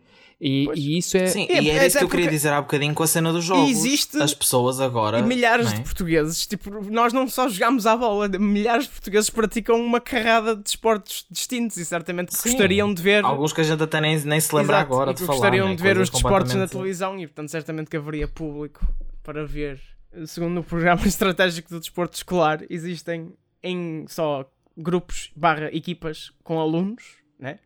E, 0.44 0.68
e 0.76 0.98
isso 0.98 1.16
é... 1.18 1.28
Sim, 1.28 1.46
É, 1.52 1.62
e 1.62 1.70
era 1.70 1.78
até 1.78 1.88
isso 1.88 1.98
que 2.00 2.04
eu 2.04 2.10
queria 2.10 2.28
dizer 2.28 2.52
há 2.52 2.60
bocadinho 2.60 2.96
com 2.96 3.04
a 3.04 3.08
cena 3.08 3.32
dos 3.32 3.46
jogos. 3.46 3.70
existe- 3.70 4.18
As 4.20 4.34
pessoas 4.34 4.82
agora. 4.82 5.22
Milhares 5.22 5.72
é? 5.72 5.76
de 5.76 5.82
portugueses, 5.84 6.48
tipo, 6.48 6.72
nós 6.92 7.14
não 7.14 7.28
só 7.28 7.48
jogamos 7.48 7.86
à 7.86 7.96
bola, 7.96 8.28
milhares 8.28 8.86
de 8.86 8.90
portugueses 8.90 9.30
praticam 9.30 9.80
uma 9.80 10.02
carrada 10.02 10.56
de 10.56 10.68
esportes 10.68 11.28
distintos 11.30 11.78
e 11.78 11.86
certamente 11.86 12.34
Sim. 12.36 12.50
gostariam 12.50 12.92
de 12.92 13.00
ver. 13.04 13.24
Alguns 13.24 13.54
que 13.54 13.62
a 13.62 13.64
gente 13.64 13.84
até 13.84 14.02
nem, 14.02 14.20
nem 14.22 14.40
se 14.40 14.56
lembra 14.56 14.78
Exato, 14.78 14.92
agora 14.94 15.12
e 15.12 15.14
de 15.14 15.20
falar. 15.20 15.34
gostariam 15.34 15.68
né? 15.70 15.76
de 15.76 15.84
ver 15.84 15.96
Coisas 15.96 16.08
os 16.10 16.14
desportos 16.22 16.54
na 16.56 16.68
televisão 16.68 17.20
e, 17.20 17.28
portanto, 17.28 17.50
certamente 17.50 17.90
que 17.92 17.98
haveria 17.98 18.28
público 18.28 18.84
para 19.22 19.46
ver. 19.46 19.80
Segundo 20.26 20.60
o 20.62 20.64
programa 20.64 21.02
estratégico 21.08 21.70
do 21.70 21.80
desporto 21.80 22.16
escolar, 22.18 22.64
existem 22.68 23.32
em 23.64 24.06
só 24.08 24.50
grupos 24.78 25.32
barra 25.36 25.70
equipas 25.76 26.32
com 26.44 26.60
alunos, 26.60 27.18
né? 27.40 27.60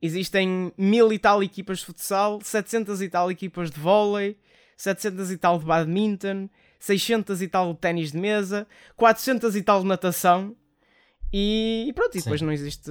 Existem 0.00 0.72
mil 0.78 1.12
e 1.12 1.18
tal 1.18 1.42
equipas 1.42 1.78
de 1.78 1.86
futsal, 1.86 2.40
700 2.42 3.02
e 3.02 3.08
tal 3.08 3.30
equipas 3.30 3.70
de 3.70 3.80
vôlei, 3.80 4.38
700 4.76 5.32
e 5.32 5.36
tal 5.36 5.58
de 5.58 5.64
badminton, 5.64 6.48
600 6.78 7.42
e 7.42 7.48
tal 7.48 7.72
de 7.72 7.80
ténis 7.80 8.12
de 8.12 8.18
mesa, 8.18 8.66
400 8.96 9.56
e 9.56 9.62
tal 9.62 9.80
de 9.80 9.86
natação. 9.86 10.56
E, 11.32 11.86
e 11.88 11.92
pronto, 11.92 12.16
e 12.16 12.20
depois 12.20 12.40
Sim. 12.40 12.46
não 12.46 12.52
existe, 12.52 12.90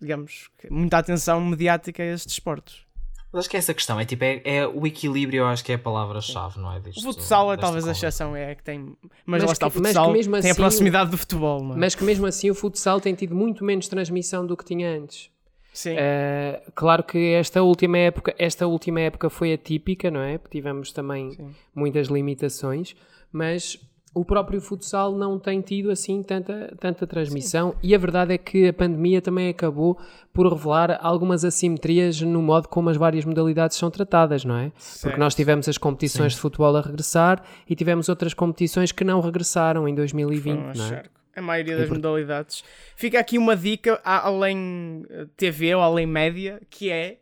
digamos, 0.00 0.50
muita 0.70 0.98
atenção 0.98 1.40
mediática 1.40 2.02
a 2.02 2.06
estes 2.06 2.34
esportes. 2.34 2.86
Mas 3.32 3.40
acho 3.40 3.50
que 3.50 3.56
é 3.56 3.58
essa 3.58 3.72
questão, 3.72 3.98
é 3.98 4.04
tipo, 4.04 4.22
é, 4.24 4.42
é 4.44 4.66
o 4.66 4.86
equilíbrio, 4.86 5.38
eu 5.40 5.46
acho 5.46 5.64
que 5.64 5.72
é 5.72 5.76
a 5.76 5.78
palavra-chave, 5.78 6.60
não 6.60 6.70
é? 6.72 6.76
O 6.76 6.80
Disto, 6.80 7.02
futsal 7.02 7.52
é 7.52 7.56
talvez 7.56 7.88
a 7.88 7.92
exceção, 7.92 8.36
é 8.36 8.54
que 8.54 8.62
tem. 8.62 8.80
Mas, 8.80 8.94
Mas 9.26 9.44
lá 9.44 9.52
está, 9.52 9.66
o 9.66 9.70
que- 9.70 9.78
mas 9.80 9.92
que 9.92 9.94
futsal 9.98 10.12
mesmo 10.12 10.32
tem 10.40 10.50
a 10.50 10.52
assim- 10.52 10.60
proximidade 10.60 11.10
do 11.10 11.16
futebol, 11.16 11.64
não 11.64 11.74
é? 11.74 11.78
Mas 11.78 11.94
que 11.94 12.04
mesmo 12.04 12.26
assim 12.26 12.50
o 12.50 12.54
futsal 12.54 13.00
tem 13.00 13.14
tido 13.14 13.34
muito 13.34 13.64
menos 13.64 13.88
transmissão 13.88 14.44
do 14.46 14.56
que 14.56 14.64
tinha 14.64 14.90
antes. 14.98 15.30
Sim. 15.72 15.94
Uh, 15.94 16.70
claro 16.74 17.02
que 17.02 17.32
esta 17.32 17.62
última 17.62 17.96
época, 17.96 18.34
esta 18.38 18.66
última 18.66 19.00
época 19.00 19.30
foi 19.30 19.54
atípica, 19.54 20.10
não 20.10 20.20
é? 20.20 20.36
Porque 20.36 20.58
tivemos 20.58 20.92
também 20.92 21.30
Sim. 21.30 21.54
muitas 21.74 22.08
limitações, 22.08 22.94
mas 23.32 23.78
o 24.14 24.24
próprio 24.24 24.60
futsal 24.60 25.16
não 25.16 25.38
tem 25.38 25.60
tido 25.60 25.90
assim 25.90 26.22
tanta, 26.22 26.74
tanta 26.78 27.06
transmissão 27.06 27.74
e 27.82 27.94
a 27.94 27.98
verdade 27.98 28.34
é 28.34 28.38
que 28.38 28.68
a 28.68 28.72
pandemia 28.72 29.22
também 29.22 29.48
acabou 29.48 29.98
por 30.32 30.46
revelar 30.46 30.98
algumas 31.02 31.44
assimetrias 31.44 32.20
no 32.20 32.42
modo 32.42 32.68
como 32.68 32.90
as 32.90 32.96
várias 32.96 33.24
modalidades 33.24 33.76
são 33.76 33.90
tratadas, 33.90 34.44
não 34.44 34.56
é? 34.56 34.64
Porque 34.70 34.80
Certo. 34.82 35.18
nós 35.18 35.34
tivemos 35.34 35.68
as 35.68 35.78
competições 35.78 36.34
de 36.34 36.38
futebol 36.40 36.76
a 36.76 36.82
regressar 36.82 37.42
e 37.68 37.74
tivemos 37.74 38.08
outras 38.08 38.34
competições 38.34 38.92
que 38.92 39.02
não 39.02 39.20
regressaram 39.20 39.88
em 39.88 39.94
2020, 39.94 40.56
Foram 40.56 40.70
a 40.70 40.74
não 40.74 40.96
é? 40.96 41.02
A 41.34 41.40
maioria 41.40 41.78
das 41.78 41.88
modalidades. 41.88 42.62
Fica 42.94 43.18
aqui 43.18 43.38
uma 43.38 43.56
dica 43.56 43.98
além 44.04 45.02
eh, 45.08 45.26
TV 45.34 45.74
ou 45.74 45.80
além 45.80 46.04
média, 46.06 46.60
que 46.68 46.90
é, 46.90 47.20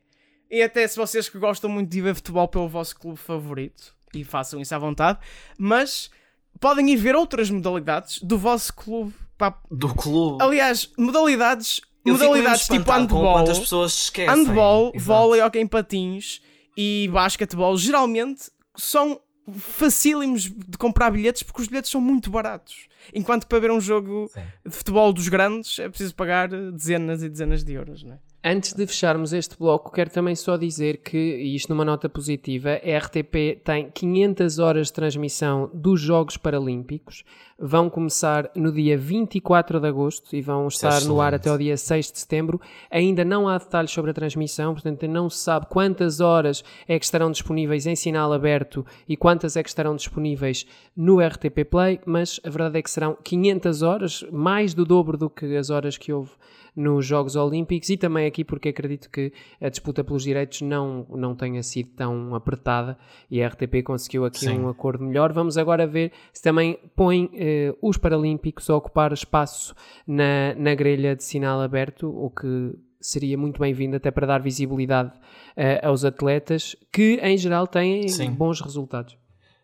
e 0.51 0.61
até 0.61 0.85
se 0.89 0.97
vocês 0.97 1.29
que 1.29 1.39
gostam 1.39 1.71
muito 1.71 1.89
de 1.89 2.01
ver 2.01 2.17
futebol 2.17 2.49
pelo 2.49 2.69
vosso 2.69 2.99
clube 2.99 3.17
favorito, 3.17 3.95
e 4.13 4.25
façam 4.25 4.61
isso 4.61 4.75
à 4.75 4.79
vontade, 4.79 5.21
mas 5.57 6.11
podem 6.59 6.91
ir 6.91 6.97
ver 6.97 7.15
outras 7.15 7.51
modalidades 7.51 8.19
do 8.23 8.37
vosso 8.39 8.75
clube. 8.75 9.15
Pá, 9.39 9.59
Do 9.71 9.95
clube. 9.95 10.43
Aliás, 10.43 10.91
modalidades, 10.99 11.81
Eu 12.05 12.13
modalidades 12.15 12.67
tipo 12.67 12.85
com 12.85 12.93
handball, 12.93 13.33
quantas 13.35 13.59
pessoas 13.59 13.93
esquecem. 13.95 14.35
handball, 14.35 14.93
Exato. 14.95 15.01
vôlei, 15.05 15.41
hockey 15.43 15.61
em 15.61 15.67
patins 15.67 16.41
e 16.77 17.09
basquetebol, 17.13 17.77
geralmente 17.77 18.51
são 18.77 19.21
facílimos 19.59 20.43
de 20.43 20.79
comprar 20.79 21.11
bilhetes 21.11 21.43
porque 21.43 21.63
os 21.63 21.69
bilhetes 21.69 21.91
são 21.91 22.01
muito 22.01 22.31
baratos. 22.31 22.87
Enquanto 23.15 23.47
para 23.47 23.59
ver 23.59 23.71
um 23.71 23.81
jogo 23.81 24.31
Sim. 24.33 24.43
de 24.67 24.77
futebol 24.77 25.13
dos 25.13 25.27
grandes 25.29 25.79
é 25.79 25.89
preciso 25.89 26.15
pagar 26.15 26.49
dezenas 26.49 27.23
e 27.23 27.29
dezenas 27.29 27.65
de 27.65 27.73
euros, 27.73 28.03
não 28.05 28.13
é? 28.15 28.19
Antes 28.43 28.73
de 28.73 28.87
fecharmos 28.87 29.35
este 29.35 29.55
bloco, 29.59 29.93
quero 29.93 30.09
também 30.09 30.35
só 30.35 30.57
dizer 30.57 31.03
que, 31.03 31.19
e 31.19 31.55
isto 31.55 31.69
numa 31.69 31.85
nota 31.85 32.09
positiva, 32.09 32.71
a 32.71 32.99
RTP 32.99 33.63
tem 33.63 33.91
500 33.91 34.59
horas 34.59 34.87
de 34.87 34.95
transmissão 34.95 35.71
dos 35.75 36.01
Jogos 36.01 36.39
Paralímpicos. 36.39 37.23
Vão 37.63 37.91
começar 37.91 38.51
no 38.55 38.73
dia 38.73 38.97
24 38.97 39.79
de 39.79 39.87
agosto 39.87 40.35
e 40.35 40.41
vão 40.41 40.67
estar 40.67 41.05
no 41.05 41.21
ar 41.21 41.35
excelente. 41.35 41.35
até 41.35 41.53
o 41.53 41.59
dia 41.59 41.77
6 41.77 42.13
de 42.13 42.19
setembro. 42.19 42.59
Ainda 42.91 43.23
não 43.23 43.47
há 43.47 43.59
detalhes 43.59 43.91
sobre 43.91 44.13
a 44.13 44.15
transmissão, 44.15 44.73
portanto, 44.73 45.07
não 45.07 45.29
se 45.29 45.39
sabe 45.39 45.67
quantas 45.67 46.21
horas 46.21 46.65
é 46.89 46.99
que 46.99 47.05
estarão 47.05 47.31
disponíveis 47.31 47.87
em 47.87 47.95
sinal 47.95 48.33
aberto 48.33 48.85
e 49.07 49.15
quantas 49.15 49.57
é 49.57 49.63
que 49.63 49.69
estarão 49.69 49.95
disponíveis 49.95 50.67
no 50.97 51.21
RTP 51.21 51.65
Play, 51.71 52.01
mas 52.07 52.41
a 52.43 52.49
verdade 52.49 52.79
é 52.79 52.83
que 52.83 52.91
serão 52.91 53.15
500 53.23 53.83
horas, 53.83 54.25
mais 54.33 54.73
do 54.73 54.87
dobro 54.87 55.19
do 55.19 55.29
que 55.29 55.57
as 55.57 55.69
horas 55.69 55.99
que 55.99 56.13
houve 56.13 56.31
nos 56.75 57.05
Jogos 57.05 57.37
Olímpicos 57.37 57.89
e 57.91 57.97
também 57.97 58.27
aqui 58.27 58.45
porque 58.45 58.69
acredito 58.69 59.11
que 59.11 59.33
a 59.61 59.69
disputa 59.69 60.05
pelos 60.05 60.23
direitos 60.23 60.63
não, 60.63 61.07
não 61.11 61.35
tenha 61.35 61.63
sido 61.63 61.91
tão 61.91 62.35
apertada 62.35 62.97
e 63.31 63.43
a 63.43 63.49
RTP 63.49 63.83
conseguiu 63.85 64.25
aqui 64.25 64.41
Sim. 64.41 64.61
um 64.61 64.69
acordo 64.69 65.05
melhor. 65.05 65.33
Vamos 65.33 65.59
agora 65.59 65.87
ver 65.87 66.13
se 66.33 66.43
também 66.43 66.79
põe 66.95 67.31
eh, 67.51 67.75
os 67.83 67.97
Paralímpicos 67.97 68.71
a 68.71 68.77
ocupar 68.77 69.13
espaço 69.13 69.75
na, 70.07 70.55
na 70.55 70.75
grelha 70.75 71.17
de 71.17 71.25
sinal 71.25 71.61
aberto, 71.61 72.09
o 72.09 72.31
que 72.31 72.75
seria 73.01 73.37
muito 73.37 73.61
bem-vindo 73.61 73.97
até 73.97 74.11
para 74.11 74.27
dar 74.27 74.41
visibilidade 74.41 75.13
eh, 75.57 75.81
aos 75.85 76.05
atletas 76.05 76.77
que 76.93 77.19
em 77.23 77.37
geral 77.37 77.67
têm 77.67 78.09
Sim. 78.09 78.31
bons 78.31 78.61
resultados. 78.61 79.17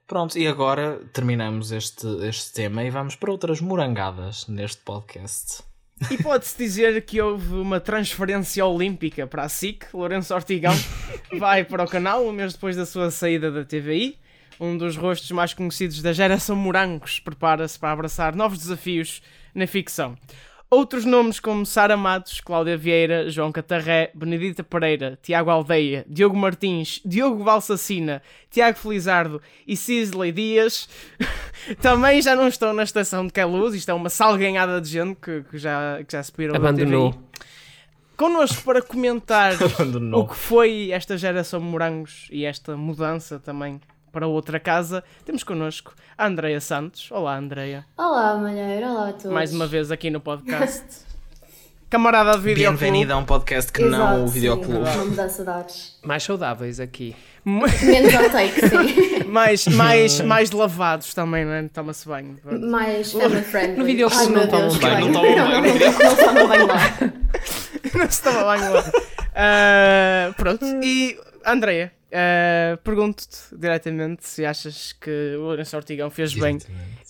Pronto, 0.07 0.39
e 0.39 0.47
agora 0.47 1.01
terminamos 1.13 1.73
este, 1.73 2.07
este 2.27 2.53
tema 2.55 2.85
e 2.85 2.91
vamos 2.91 3.17
para 3.17 3.31
outras 3.31 3.61
morangadas 3.61 4.47
neste 4.47 4.83
podcast. 4.83 5.65
E 6.11 6.23
pode-se 6.23 6.57
dizer 6.59 7.05
que 7.05 7.21
houve 7.21 7.55
uma 7.55 7.81
transferência 7.81 8.65
olímpica 8.65 9.27
para 9.27 9.45
a 9.45 9.49
SIC. 9.49 9.87
Lourenço 9.95 10.35
Ortigão 10.35 10.75
vai 11.39 11.65
para 11.65 11.85
o 11.85 11.89
canal 11.89 12.25
um 12.25 12.33
mês 12.33 12.53
depois 12.53 12.77
da 12.77 12.87
sua 12.87 13.11
saída 13.11 13.51
da 13.51 13.65
TVI. 13.65 14.19
Um 14.59 14.77
dos 14.77 14.97
rostos 14.97 15.31
mais 15.31 15.53
conhecidos 15.53 16.01
da 16.01 16.13
geração 16.13 16.57
Morangos 16.57 17.21
prepara-se 17.21 17.79
para 17.79 17.93
abraçar 17.93 18.35
novos 18.35 18.59
desafios 18.59 19.21
na 19.55 19.67
ficção. 19.67 20.17
Outros 20.69 21.05
nomes 21.05 21.39
como 21.39 21.65
Sara 21.65 21.97
Matos, 21.97 22.41
Cláudia 22.41 22.77
Vieira, 22.77 23.31
João 23.31 23.53
Catarré, 23.53 24.11
Benedita 24.13 24.65
Pereira, 24.65 25.17
Tiago 25.23 25.49
Aldeia, 25.49 26.05
Diogo 26.09 26.37
Martins, 26.37 27.01
Diogo 27.05 27.45
Valsacina, 27.45 28.21
Tiago 28.51 28.77
Felizardo 28.77 29.41
e 29.65 29.77
Cisley 29.77 30.33
Dias 30.33 30.89
também 31.81 32.21
já 32.21 32.35
não 32.35 32.49
estão 32.49 32.73
na 32.73 32.83
estação 32.83 33.27
de 33.27 33.33
Queluz. 33.33 33.75
Isto 33.77 33.93
é 33.93 33.95
uma 33.95 34.11
salganhada 34.11 34.81
de 34.81 34.89
gente 34.89 35.17
que, 35.21 35.45
que 35.45 35.57
já, 35.57 36.03
que 36.03 36.13
já 36.13 36.23
se 36.23 36.33
na 36.49 36.57
Abandonou. 36.57 37.15
Connosco 38.17 38.65
para 38.65 38.83
comentar 38.83 39.53
Abandonou. 39.63 40.23
o 40.23 40.29
que 40.29 40.35
foi 40.35 40.91
esta 40.91 41.17
geração 41.17 41.61
Morangos 41.61 42.27
e 42.33 42.45
esta 42.45 42.77
mudança 42.77 43.39
também 43.39 43.81
para 44.17 44.27
outra 44.27 44.59
casa, 44.59 45.05
temos 45.27 45.45
connosco 45.45 45.95
a 46.17 46.27
Andreia 46.27 46.59
Santos. 46.59 47.11
Olá, 47.13 47.37
Andreia. 47.37 47.85
Olá, 47.99 48.35
Malheiro, 48.39 48.87
olá 48.87 49.11
a 49.11 49.13
todos. 49.13 49.31
Mais 49.31 49.53
uma 49.53 49.67
vez 49.67 49.93
aqui 49.93 50.09
no 50.09 50.21
podcast. 50.21 50.87
Camarada 51.91 52.33
de 52.33 52.39
videoclube. 52.39 52.83
Bem-vindo 52.83 53.13
a 53.13 53.19
um 53.19 53.27
podcast 53.27 53.71
que 53.71 53.83
Exato, 53.83 54.03
não 54.03 54.25
o 54.25 54.29
sim, 54.29 54.33
videoclube. 54.33 54.97
Não 54.97 55.05
me 55.05 55.15
dá 55.15 55.29
saudades. 55.29 55.99
Mais 56.03 56.23
saudáveis 56.23 56.81
aqui. 56.81 57.15
Menos 57.45 58.15
ao 58.15 58.31
take, 58.31 58.55
sim. 58.67 59.25
mais, 59.29 59.67
mais, 59.67 60.21
mais 60.23 60.51
lavados 60.51 61.13
também, 61.13 61.45
não 61.45 61.53
é? 61.53 61.69
Toma-se 61.69 62.09
banho. 62.09 62.39
Mais 62.43 63.13
family 63.13 63.43
friendly. 63.45 63.77
No 63.77 63.85
videoclube 63.85 64.33
não 64.33 64.49
tomam 64.49 64.79
banho, 64.79 65.01
não 65.09 65.13
tomam 65.13 65.37
banho 65.37 65.47
no 65.47 65.79
Não, 65.79 65.93
não, 65.93 66.09
não 66.09 66.17
tomam 66.17 66.49
banho 66.49 66.67
lá. 66.67 66.81
não 67.95 68.11
se 68.11 68.23
toma 68.23 68.45
banho 68.45 68.73
lá. 68.73 68.85
Ah, 69.35 70.33
pronto. 70.39 70.65
E, 70.83 71.21
Andreia, 71.45 71.93
ah, 72.17 72.79
pergunto-te 72.83 73.55
diretamente 73.57 74.27
se 74.27 74.45
achas 74.45 74.93
que 74.93 75.35
o 75.37 75.43
Lourenço 75.43 75.77
Ortigão 75.77 76.09
fez 76.11 76.33
bem 76.35 76.59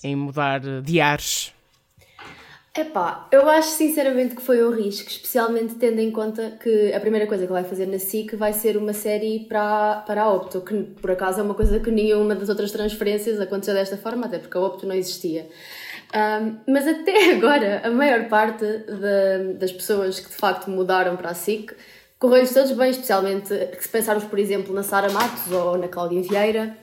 em 0.03 0.17
mudar 0.17 0.61
de 0.83 1.01
ares. 1.01 1.53
Epá, 2.79 3.27
eu 3.33 3.49
acho 3.49 3.71
sinceramente 3.71 4.35
que 4.37 4.43
foi 4.43 4.63
um 4.63 4.71
risco, 4.71 5.09
especialmente 5.09 5.77
tendo 5.77 5.99
em 5.99 6.11
conta 6.11 6.59
que 6.63 6.93
a 6.93 7.01
primeira 7.01 7.27
coisa 7.27 7.47
que 7.47 7.51
ele 7.51 7.61
vai 7.63 7.65
fazer 7.67 7.87
na 7.87 7.99
SIC 7.99 8.35
vai 8.37 8.53
ser 8.53 8.77
uma 8.77 8.93
série 8.93 9.47
para, 9.49 10.03
para 10.07 10.23
a 10.25 10.31
Opto, 10.31 10.61
que 10.61 10.83
por 11.01 11.11
acaso 11.11 11.41
é 11.41 11.43
uma 11.43 11.55
coisa 11.55 11.81
que 11.81 11.91
nenhuma 11.91 12.35
das 12.35 12.51
outras 12.51 12.71
transferências 12.71 13.41
aconteceu 13.41 13.73
desta 13.73 13.97
forma, 13.97 14.27
até 14.27 14.39
porque 14.39 14.59
a 14.59 14.61
Opto 14.61 14.87
não 14.87 14.95
existia. 14.95 15.49
Ahm, 16.13 16.57
mas 16.69 16.87
até 16.87 17.33
agora, 17.37 17.81
a 17.83 17.91
maior 17.91 18.29
parte 18.29 18.65
da- 18.67 19.53
das 19.59 19.73
pessoas 19.73 20.21
que 20.21 20.29
de 20.29 20.37
facto 20.37 20.69
mudaram 20.71 21.17
para 21.17 21.31
a 21.31 21.35
SIC 21.35 21.73
correu-lhes 22.19 22.53
todos 22.53 22.73
bem, 22.73 22.91
especialmente 22.91 23.49
se 23.49 23.89
pensarmos, 23.89 24.25
por 24.25 24.39
exemplo, 24.39 24.75
na 24.75 24.83
Sara 24.83 25.11
Matos 25.11 25.51
ou 25.53 25.77
na 25.77 25.89
Cláudia 25.89 26.23
Vieira. 26.23 26.77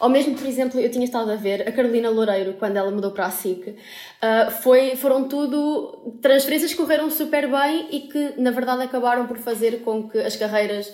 Ou 0.00 0.08
mesmo, 0.08 0.36
por 0.36 0.46
exemplo, 0.46 0.78
eu 0.78 0.90
tinha 0.90 1.04
estado 1.04 1.30
a 1.30 1.36
ver 1.36 1.66
a 1.66 1.72
Carolina 1.72 2.10
Loureiro, 2.10 2.54
quando 2.54 2.76
ela 2.76 2.90
mudou 2.90 3.10
para 3.10 3.26
a 3.26 3.30
SIC, 3.30 3.68
uh, 3.68 4.50
foi, 4.62 4.96
foram 4.96 5.28
tudo 5.28 6.18
transferências 6.20 6.72
que 6.72 6.76
correram 6.76 7.10
super 7.10 7.50
bem 7.50 7.88
e 7.90 8.00
que, 8.00 8.34
na 8.36 8.50
verdade, 8.50 8.82
acabaram 8.82 9.26
por 9.26 9.38
fazer 9.38 9.82
com 9.82 10.08
que 10.08 10.18
as 10.18 10.36
carreiras 10.36 10.92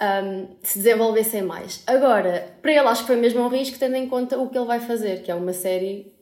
um, 0.00 0.48
se 0.62 0.78
desenvolvessem 0.78 1.42
mais. 1.42 1.82
Agora, 1.86 2.54
para 2.62 2.70
ele 2.70 2.80
acho 2.80 3.02
que 3.02 3.08
foi 3.08 3.16
mesmo 3.16 3.42
um 3.42 3.48
risco, 3.48 3.78
tendo 3.78 3.96
em 3.96 4.08
conta 4.08 4.38
o 4.38 4.48
que 4.48 4.56
ele 4.56 4.66
vai 4.66 4.80
fazer, 4.80 5.22
que 5.22 5.30
é 5.30 5.34
uma 5.34 5.52
série 5.52 6.12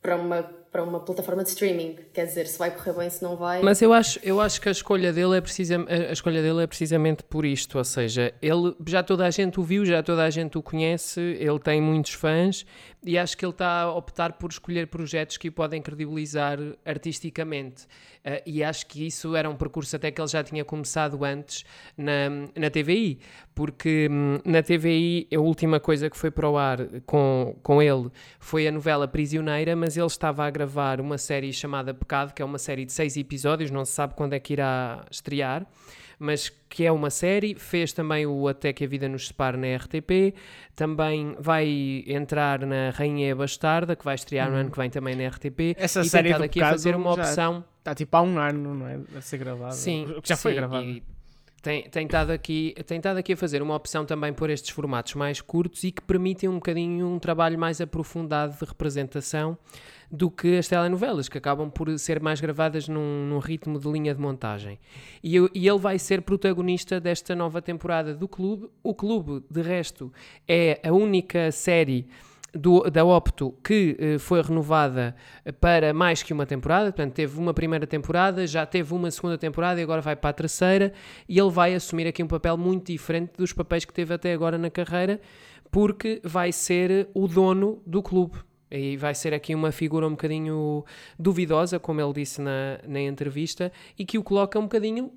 para 0.00 0.16
uma 0.16 0.57
para 0.70 0.82
uma 0.82 1.00
plataforma 1.00 1.42
de 1.42 1.50
streaming. 1.50 1.96
Quer 2.12 2.26
dizer, 2.26 2.46
se 2.46 2.58
vai 2.58 2.70
correr 2.70 2.92
bem, 2.92 3.10
se 3.10 3.22
não 3.22 3.36
vai. 3.36 3.62
Mas 3.62 3.80
eu 3.80 3.92
acho, 3.92 4.18
eu 4.22 4.40
acho 4.40 4.60
que 4.60 4.68
a 4.68 4.72
escolha 4.72 5.12
dele 5.12 5.36
é 5.36 5.40
precisa, 5.40 5.76
a 5.88 6.12
escolha 6.12 6.42
dele 6.42 6.62
é 6.62 6.66
precisamente 6.66 7.22
por 7.22 7.44
isto, 7.44 7.78
ou 7.78 7.84
seja, 7.84 8.32
ele 8.42 8.74
já 8.86 9.02
toda 9.02 9.26
a 9.26 9.30
gente 9.30 9.58
o 9.58 9.62
viu, 9.62 9.84
já 9.84 10.02
toda 10.02 10.24
a 10.24 10.30
gente 10.30 10.58
o 10.58 10.62
conhece, 10.62 11.20
ele 11.20 11.58
tem 11.58 11.80
muitos 11.80 12.12
fãs 12.12 12.66
e 13.04 13.16
acho 13.16 13.36
que 13.36 13.44
ele 13.44 13.52
está 13.52 13.82
a 13.82 13.94
optar 13.94 14.32
por 14.32 14.50
escolher 14.50 14.88
projetos 14.88 15.36
que 15.36 15.48
o 15.48 15.52
podem 15.52 15.80
credibilizar 15.80 16.58
artisticamente. 16.84 17.84
Uh, 18.24 18.42
e 18.44 18.64
acho 18.64 18.86
que 18.86 19.06
isso 19.06 19.36
era 19.36 19.48
um 19.48 19.56
percurso 19.56 19.94
até 19.94 20.10
que 20.10 20.20
ele 20.20 20.28
já 20.28 20.42
tinha 20.42 20.64
começado 20.64 21.24
antes 21.24 21.64
na, 21.96 22.28
na 22.56 22.68
TVI, 22.68 23.20
porque 23.54 24.08
hum, 24.10 24.38
na 24.44 24.62
TVI 24.62 25.28
a 25.32 25.38
última 25.38 25.78
coisa 25.78 26.10
que 26.10 26.16
foi 26.16 26.30
para 26.30 26.48
o 26.48 26.58
ar 26.58 26.78
com, 27.06 27.56
com 27.62 27.80
ele 27.80 28.10
foi 28.40 28.66
a 28.66 28.72
novela 28.72 29.06
Prisioneira, 29.06 29.76
mas 29.76 29.96
ele 29.96 30.06
estava 30.06 30.44
a 30.44 30.50
gravar 30.50 31.00
uma 31.00 31.18
série 31.18 31.52
chamada 31.52 31.94
Pecado, 31.94 32.34
que 32.34 32.42
é 32.42 32.44
uma 32.44 32.58
série 32.58 32.84
de 32.84 32.92
seis 32.92 33.16
episódios, 33.16 33.70
não 33.70 33.84
se 33.84 33.92
sabe 33.92 34.14
quando 34.14 34.32
é 34.32 34.40
que 34.40 34.52
irá 34.52 35.04
estrear 35.10 35.66
mas 36.18 36.48
que 36.68 36.84
é 36.84 36.92
uma 36.92 37.10
série, 37.10 37.54
fez 37.54 37.92
também 37.92 38.26
o 38.26 38.48
Até 38.48 38.72
que 38.72 38.84
a 38.84 38.86
Vida 38.86 39.08
nos 39.08 39.28
Separe 39.28 39.56
na 39.56 39.76
RTP, 39.76 40.34
também 40.74 41.36
vai 41.38 42.04
entrar 42.06 42.60
na 42.66 42.90
Rainha 42.90 43.34
Bastarda, 43.34 43.94
que 43.94 44.04
vai 44.04 44.14
estrear 44.14 44.50
no 44.50 44.56
ano 44.56 44.70
que 44.70 44.78
vem 44.78 44.90
também 44.90 45.14
na 45.14 45.28
RTP, 45.28 45.76
Essa 45.76 46.00
e 46.00 46.08
série 46.08 46.32
aqui 46.32 46.60
a 46.60 46.70
fazer 46.70 46.96
uma 46.96 47.12
opção... 47.12 47.64
Está 47.78 47.94
tipo 47.94 48.14
há 48.16 48.22
um 48.22 48.38
ano, 48.38 48.74
não 48.74 48.86
é? 48.86 49.00
A 49.16 49.20
ser 49.22 49.38
gravada. 49.38 49.72
Sim, 49.72 50.14
que 50.22 50.28
já 50.28 50.36
foi 50.36 50.52
sim, 50.52 50.56
gravado. 50.56 50.84
e 50.84 51.02
Tem, 51.68 51.82
tem, 51.82 52.06
estado 52.06 52.30
aqui, 52.30 52.74
tem 52.86 52.96
estado 52.96 53.18
aqui 53.18 53.34
a 53.34 53.36
fazer 53.36 53.60
uma 53.60 53.74
opção 53.74 54.06
também 54.06 54.32
por 54.32 54.48
estes 54.48 54.70
formatos 54.70 55.12
mais 55.12 55.42
curtos 55.42 55.84
e 55.84 55.92
que 55.92 56.00
permitem 56.00 56.48
um 56.48 56.54
bocadinho 56.54 57.06
um 57.06 57.18
trabalho 57.18 57.58
mais 57.58 57.78
aprofundado 57.78 58.56
de 58.58 58.64
representação 58.64 59.58
do 60.10 60.30
que 60.30 60.56
as 60.56 60.66
telenovelas, 60.66 61.28
que 61.28 61.36
acabam 61.36 61.70
por 61.70 61.98
ser 61.98 62.22
mais 62.22 62.40
gravadas 62.40 62.88
num, 62.88 63.26
num 63.26 63.38
ritmo 63.38 63.78
de 63.78 63.86
linha 63.86 64.14
de 64.14 64.20
montagem. 64.22 64.78
E, 65.22 65.36
eu- 65.36 65.50
e 65.54 65.68
ele 65.68 65.78
vai 65.78 65.98
ser 65.98 66.22
protagonista 66.22 66.98
desta 66.98 67.34
nova 67.36 67.60
temporada 67.60 68.14
do 68.14 68.26
clube. 68.26 68.70
O 68.82 68.94
clube, 68.94 69.44
de 69.50 69.60
resto, 69.60 70.10
é 70.48 70.80
a 70.82 70.90
única 70.90 71.52
série 71.52 72.08
do- 72.58 72.90
da 72.90 73.04
Opto 73.04 73.54
que 73.62 73.96
eh, 73.98 74.18
foi 74.18 74.42
renovada 74.42 75.14
para 75.60 75.92
mais 75.94 76.22
que 76.22 76.32
uma 76.32 76.44
temporada, 76.46 76.86
portanto 76.92 77.14
teve 77.14 77.38
uma 77.38 77.54
primeira 77.54 77.86
temporada, 77.86 78.46
já 78.46 78.66
teve 78.66 78.92
uma 78.94 79.10
segunda 79.10 79.38
temporada 79.38 79.80
e 79.80 79.82
agora 79.82 80.00
vai 80.00 80.16
para 80.16 80.30
a 80.30 80.32
terceira 80.32 80.92
e 81.28 81.38
ele 81.38 81.50
vai 81.50 81.74
assumir 81.74 82.06
aqui 82.06 82.22
um 82.22 82.26
papel 82.26 82.56
muito 82.56 82.86
diferente 82.92 83.32
dos 83.36 83.52
papéis 83.52 83.84
que 83.84 83.92
teve 83.92 84.12
até 84.12 84.32
agora 84.32 84.58
na 84.58 84.70
carreira, 84.70 85.20
porque 85.70 86.20
vai 86.24 86.50
ser 86.52 87.08
o 87.14 87.28
dono 87.28 87.82
do 87.86 88.02
clube. 88.02 88.38
E 88.70 88.96
vai 88.96 89.14
ser 89.14 89.32
aqui 89.32 89.54
uma 89.54 89.72
figura 89.72 90.06
um 90.06 90.10
bocadinho 90.10 90.84
duvidosa, 91.18 91.78
como 91.78 92.00
ele 92.00 92.12
disse 92.12 92.40
na, 92.40 92.78
na 92.86 93.00
entrevista, 93.00 93.72
e 93.98 94.04
que 94.04 94.18
o 94.18 94.22
coloca 94.22 94.58
um 94.58 94.62
bocadinho 94.62 95.10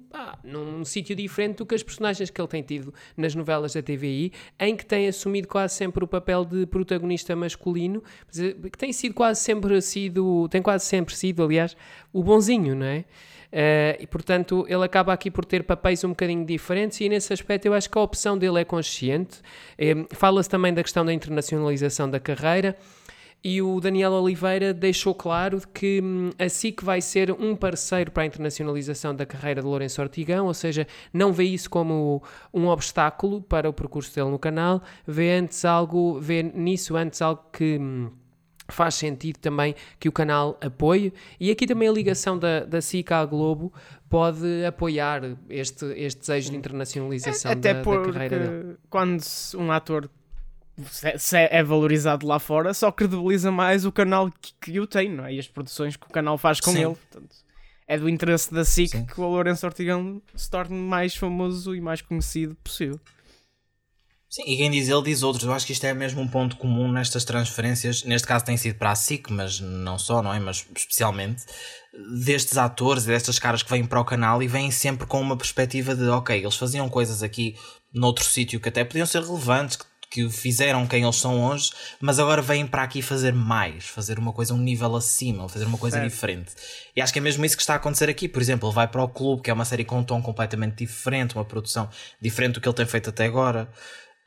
num 0.44 0.86
sítio 0.86 1.16
diferente 1.16 1.58
do 1.58 1.66
que 1.66 1.76
as 1.76 1.84
personagens 1.84 2.30
que 2.30 2.40
ele 2.40 2.48
tem 2.48 2.64
tido 2.64 2.94
nas 3.16 3.36
novelas 3.36 3.74
da 3.74 3.82
TVI, 3.82 4.32
em 4.60 4.76
que 4.76 4.86
tem 4.86 5.08
assumido 5.08 5.48
quase 5.48 5.76
sempre 5.76 6.04
o 6.04 6.08
papel 6.08 6.46
de 6.46 6.66
protagonista 6.66 7.36
masculino, 7.36 8.04
mas, 8.28 8.40
eh, 8.40 8.54
que 8.54 8.78
tem 8.78 8.94
sido 8.94 9.14
quase 9.14 9.42
sempre 9.42 9.82
sido, 9.82 10.48
tem 10.50 10.62
quase 10.62 10.86
sempre 10.86 11.16
sido, 11.16 11.44
aliás, 11.44 11.76
o 12.14 12.24
bonzinho, 12.24 12.76
não 12.76 12.86
é? 12.86 13.06
Eh, 13.54 13.98
e 14.00 14.08
portanto 14.08 14.66
ele 14.70 14.84
acaba 14.86 15.12
aqui 15.12 15.30
por 15.30 15.44
ter 15.44 15.64
papéis 15.64 16.02
um 16.06 16.10
bocadinho 16.10 16.46
diferentes 16.46 17.02
e 17.02 17.10
nesse 17.10 17.34
aspecto 17.34 17.66
eu 17.66 17.74
acho 17.74 17.90
que 17.90 17.98
a 17.98 18.02
opção 18.02 18.38
dele 18.38 18.62
é 18.62 18.64
consciente. 18.64 19.40
Eh, 19.78 20.06
Fala-se 20.12 20.50
também 20.50 20.74
da 20.74 20.82
questão 20.82 21.04
da 21.04 21.14
internacionalização 21.14 22.10
da 22.10 22.20
carreira. 22.20 22.78
E 23.44 23.60
o 23.60 23.80
Daniel 23.80 24.12
Oliveira 24.12 24.72
deixou 24.72 25.16
claro 25.16 25.62
que 25.74 26.00
hum, 26.04 26.30
a 26.38 26.48
SIC 26.48 26.84
vai 26.84 27.02
ser 27.02 27.32
um 27.32 27.56
parceiro 27.56 28.12
para 28.12 28.22
a 28.22 28.26
internacionalização 28.28 29.16
da 29.16 29.26
carreira 29.26 29.62
de 29.62 29.68
Lourenço 29.68 30.00
Ortigão, 30.00 30.46
ou 30.46 30.54
seja, 30.54 30.86
não 31.12 31.34
vê 31.34 31.46
isso 31.46 31.68
como 31.68 32.22
um 32.54 32.68
obstáculo 32.68 33.42
para 33.42 33.68
o 33.68 33.74
percurso 33.74 34.14
dele 34.14 34.30
no 34.30 34.38
canal, 34.38 34.84
vê 35.08 35.32
antes 35.32 35.66
algo, 35.66 36.20
vê 36.20 36.44
nisso 36.44 36.96
antes 36.96 37.20
algo 37.20 37.44
que 37.52 37.80
hum, 37.80 38.12
faz 38.68 38.96
sentido 38.96 39.38
também 39.38 39.76
que 40.00 40.08
o 40.08 40.12
canal 40.12 40.58
apoie 40.62 41.12
e 41.40 41.50
aqui 41.52 41.66
também 41.66 41.90
a 41.90 41.92
ligação 41.92 42.38
da, 42.38 42.62
da 42.64 42.80
SIC 42.80 43.12
à 43.12 43.26
Globo 43.26 43.74
pode 44.10 44.66
apoiar 44.66 45.24
este, 45.50 45.86
este 45.96 46.20
desejo 46.20 46.52
de 46.52 46.58
internacionalização 46.58 47.52
Até 47.52 47.74
da, 47.74 47.80
da 47.80 47.84
porque 47.84 48.12
carreira 48.12 48.40
dele. 48.40 48.78
quando 48.90 49.22
um 49.56 49.72
ator 49.72 50.10
se- 50.90 51.18
se 51.18 51.38
é 51.38 51.64
valorizado 51.64 52.26
lá 52.26 52.40
fora, 52.40 52.74
só 52.74 52.92
credibiliza 52.92 53.52
mais 53.52 53.86
o 53.86 53.92
canal 53.92 54.32
que, 54.42 54.54
que 54.62 54.80
o 54.80 54.88
tem, 54.88 55.10
não 55.10 55.26
é? 55.26 55.34
E 55.34 55.40
as 55.40 55.48
produções 55.48 55.96
que 55.96 56.06
o 56.06 56.10
canal 56.10 56.38
faz 56.38 56.60
com 56.60 56.72
Sim. 56.72 56.86
ele. 56.86 56.96
Portanto, 56.96 57.36
é 57.88 57.98
do 57.98 58.08
interesse 58.08 58.54
da 58.54 58.64
SIC 58.64 58.92
Sim. 58.92 59.06
que 59.06 59.20
o 59.20 59.24
Lourenço 59.28 59.66
Ortigão 59.66 60.22
se 60.36 60.50
torne 60.50 60.78
mais 60.78 61.16
famoso 61.16 61.76
e 61.76 61.82
mais 61.82 62.02
conhecido 62.02 62.56
possível. 62.64 63.00
Sim, 64.30 64.44
e 64.48 64.56
quem 64.56 64.72
diz 64.72 64.88
ele 64.88 65.02
diz 65.04 65.24
outros. 65.24 65.44
Eu 65.44 65.52
acho 65.52 65.66
que 65.66 65.74
isto 65.74 65.84
é 65.86 65.94
mesmo 65.94 66.22
um 66.22 66.28
ponto 66.28 66.56
comum 66.56 66.90
nestas 66.90 67.26
transferências. 67.26 68.06
Neste 68.06 68.26
caso 68.26 68.46
tem 68.46 68.56
sido 68.56 68.78
para 68.78 68.92
a 68.92 68.96
SIC, 68.96 69.30
mas 69.30 69.60
não 69.60 70.00
só, 70.00 70.22
não 70.22 70.34
é? 70.34 70.40
Mas 70.40 70.66
especialmente 70.74 71.44
destes 72.24 72.58
atores 72.58 73.04
e 73.04 73.08
destas 73.08 73.38
caras 73.38 73.62
que 73.62 73.70
vêm 73.70 73.84
para 73.86 74.00
o 74.00 74.06
canal 74.06 74.42
e 74.42 74.48
vêm 74.48 74.72
sempre 74.72 75.06
com 75.06 75.20
uma 75.20 75.36
perspectiva 75.36 75.94
de 75.94 76.08
ok, 76.08 76.40
eles 76.40 76.56
faziam 76.56 76.88
coisas 76.88 77.22
aqui 77.22 77.58
noutro 77.94 78.24
sítio 78.24 78.62
que 78.62 78.70
até 78.70 78.86
podiam 78.86 79.06
ser 79.06 79.22
relevantes, 79.22 79.76
que, 79.76 79.84
que 80.12 80.26
o 80.26 80.30
fizeram 80.30 80.86
quem 80.86 81.04
eles 81.04 81.16
são 81.16 81.42
hoje, 81.42 81.72
mas 82.02 82.20
agora 82.20 82.42
vêm 82.42 82.68
para 82.68 82.84
aqui 82.84 83.02
fazer 83.02 83.34
mais, 83.34 83.86
fazer 83.86 84.20
uma 84.20 84.34
coisa 84.34 84.54
um 84.54 84.58
nível 84.58 84.94
acima, 84.98 85.48
fazer 85.48 85.64
uma 85.64 85.78
coisa 85.78 85.98
Certo. 85.98 86.12
diferente. 86.12 86.52
E 86.94 87.02
acho 87.02 87.14
que 87.14 87.20
é 87.20 87.22
mesmo 87.22 87.46
isso 87.46 87.56
que 87.56 87.64
está 87.64 87.74
a 87.74 87.78
acontecer 87.78 88.10
aqui. 88.10 88.28
Por 88.28 88.42
exemplo, 88.42 88.68
ele 88.68 88.76
vai 88.76 88.90
para 88.90 89.02
o 89.02 89.08
clube, 89.08 89.42
que 89.42 89.50
é 89.50 89.54
uma 89.54 89.64
série 89.64 89.86
com 89.86 90.00
um 90.00 90.04
tom 90.04 90.22
completamente 90.22 90.76
diferente, 90.76 91.34
uma 91.34 91.46
produção 91.46 91.90
diferente 92.22 92.56
do 92.56 92.62
que 92.62 92.68
ele 92.68 92.76
tem 92.76 92.86
feito 92.86 93.10
até 93.10 93.24
agora. 93.26 93.72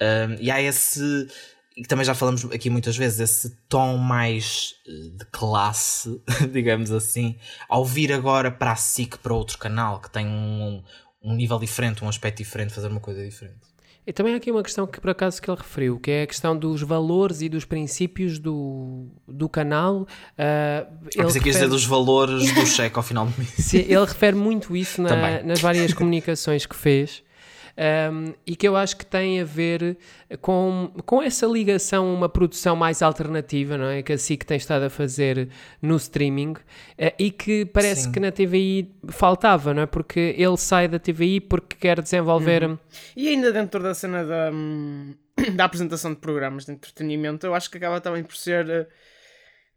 Um, 0.01 0.37
e 0.41 0.51
há 0.51 0.61
esse. 0.61 1.29
E 1.77 1.83
que 1.83 1.89
também 1.89 2.07
já 2.07 2.15
falamos 2.15 2.45
aqui 2.47 2.71
muitas 2.71 2.97
vezes, 2.97 3.19
esse 3.19 3.51
tom 3.69 3.97
mais 3.97 4.77
eh, 4.87 5.11
de 5.19 5.25
classe, 5.33 6.23
digamos 6.53 6.93
assim, 6.93 7.37
ao 7.69 7.85
vir 7.85 8.13
agora 8.13 8.49
para 8.49 8.71
a 8.73 8.77
SIC, 8.77 9.19
para 9.19 9.35
outro 9.35 9.59
canal, 9.59 10.01
que 10.01 10.09
tem 10.09 10.25
um, 10.25 10.83
um 11.21 11.35
nível 11.35 11.59
diferente, 11.59 12.05
um 12.05 12.09
aspecto 12.09 12.39
diferente, 12.39 12.73
fazer 12.73 12.87
uma 12.87 13.01
coisa 13.01 13.25
diferente. 13.29 13.74
E 14.07 14.13
também 14.13 14.35
há 14.35 14.37
aqui 14.37 14.51
uma 14.51 14.63
questão 14.63 14.87
que 14.87 15.01
por 15.01 15.09
acaso 15.11 15.41
que 15.41 15.49
ele 15.51 15.57
referiu, 15.57 15.99
que 15.99 16.11
é 16.11 16.23
a 16.23 16.27
questão 16.27 16.55
dos 16.57 16.83
valores 16.83 17.41
e 17.41 17.49
dos 17.49 17.65
princípios 17.65 18.39
do, 18.39 19.07
do 19.27 19.49
canal. 19.49 20.07
Eu 20.37 21.23
ele, 21.23 21.23
ias 21.25 21.33
dizer 21.33 21.51
refere, 21.53 21.67
dos 21.71 21.85
valores 21.87 22.53
do 22.55 22.67
cheque 22.67 22.97
ao 22.99 23.03
final 23.03 23.27
do 23.27 23.33
mês. 23.39 23.51
Sim, 23.57 23.79
ele 23.79 24.05
refere 24.05 24.37
muito 24.37 24.77
isso 24.77 25.01
na- 25.01 25.43
nas 25.43 25.61
várias 25.61 25.93
comunicações 25.95 26.67
que 26.67 26.77
fez. 26.77 27.23
Ahm, 27.77 28.33
e 28.47 28.57
que 28.57 28.67
eu 28.67 28.77
acho 28.77 28.97
que 28.97 29.07
tem 29.07 29.41
a 29.41 29.45
ver 29.45 29.97
com, 30.41 30.93
com 31.05 31.23
essa 31.23 31.47
ligação 31.47 32.09
a 32.09 32.13
uma 32.13 32.29
produção 32.29 32.77
mais 32.77 33.03
alternativa, 33.03 33.77
não 33.77 33.87
é? 33.87 34.03
Que 34.03 34.13
a 34.13 34.19
SIC 34.19 34.45
tem 34.45 34.57
estado 34.57 34.85
a 34.85 34.91
fazer 34.91 35.49
no 35.81 35.97
streaming 35.97 36.55
eh, 36.99 37.15
e 37.19 37.31
que 37.31 37.65
parece 37.65 38.05
Sim. 38.05 38.13
que 38.13 38.21
na 38.21 38.31
TVI 38.31 38.95
faltava, 39.09 39.75
não 39.75 39.83
é? 39.83 39.87
Porque 39.87 40.35
ele 40.39 40.57
sai 40.57 40.89
da 40.89 40.99
TVI 40.99 41.41
porque 41.41 41.77
quer 41.77 42.01
desenvolver. 42.01 42.65
Uhum. 42.65 42.79
E 43.17 43.29
ainda 43.29 43.53
dentro 43.53 43.83
da 43.83 43.95
cena 43.95 44.25
da, 44.25 44.51
hum, 44.53 45.15
da 45.55 45.65
apresentação 45.65 46.13
de 46.13 46.21
programas 46.21 46.65
de 46.65 46.73
entretenimento, 46.73 47.47
eu 47.47 47.55
acho 47.55 47.71
que 47.71 47.79
acaba 47.79 48.01
também 48.01 48.23
por 48.23 48.37
ser. 48.37 48.69
eh, 48.69 48.87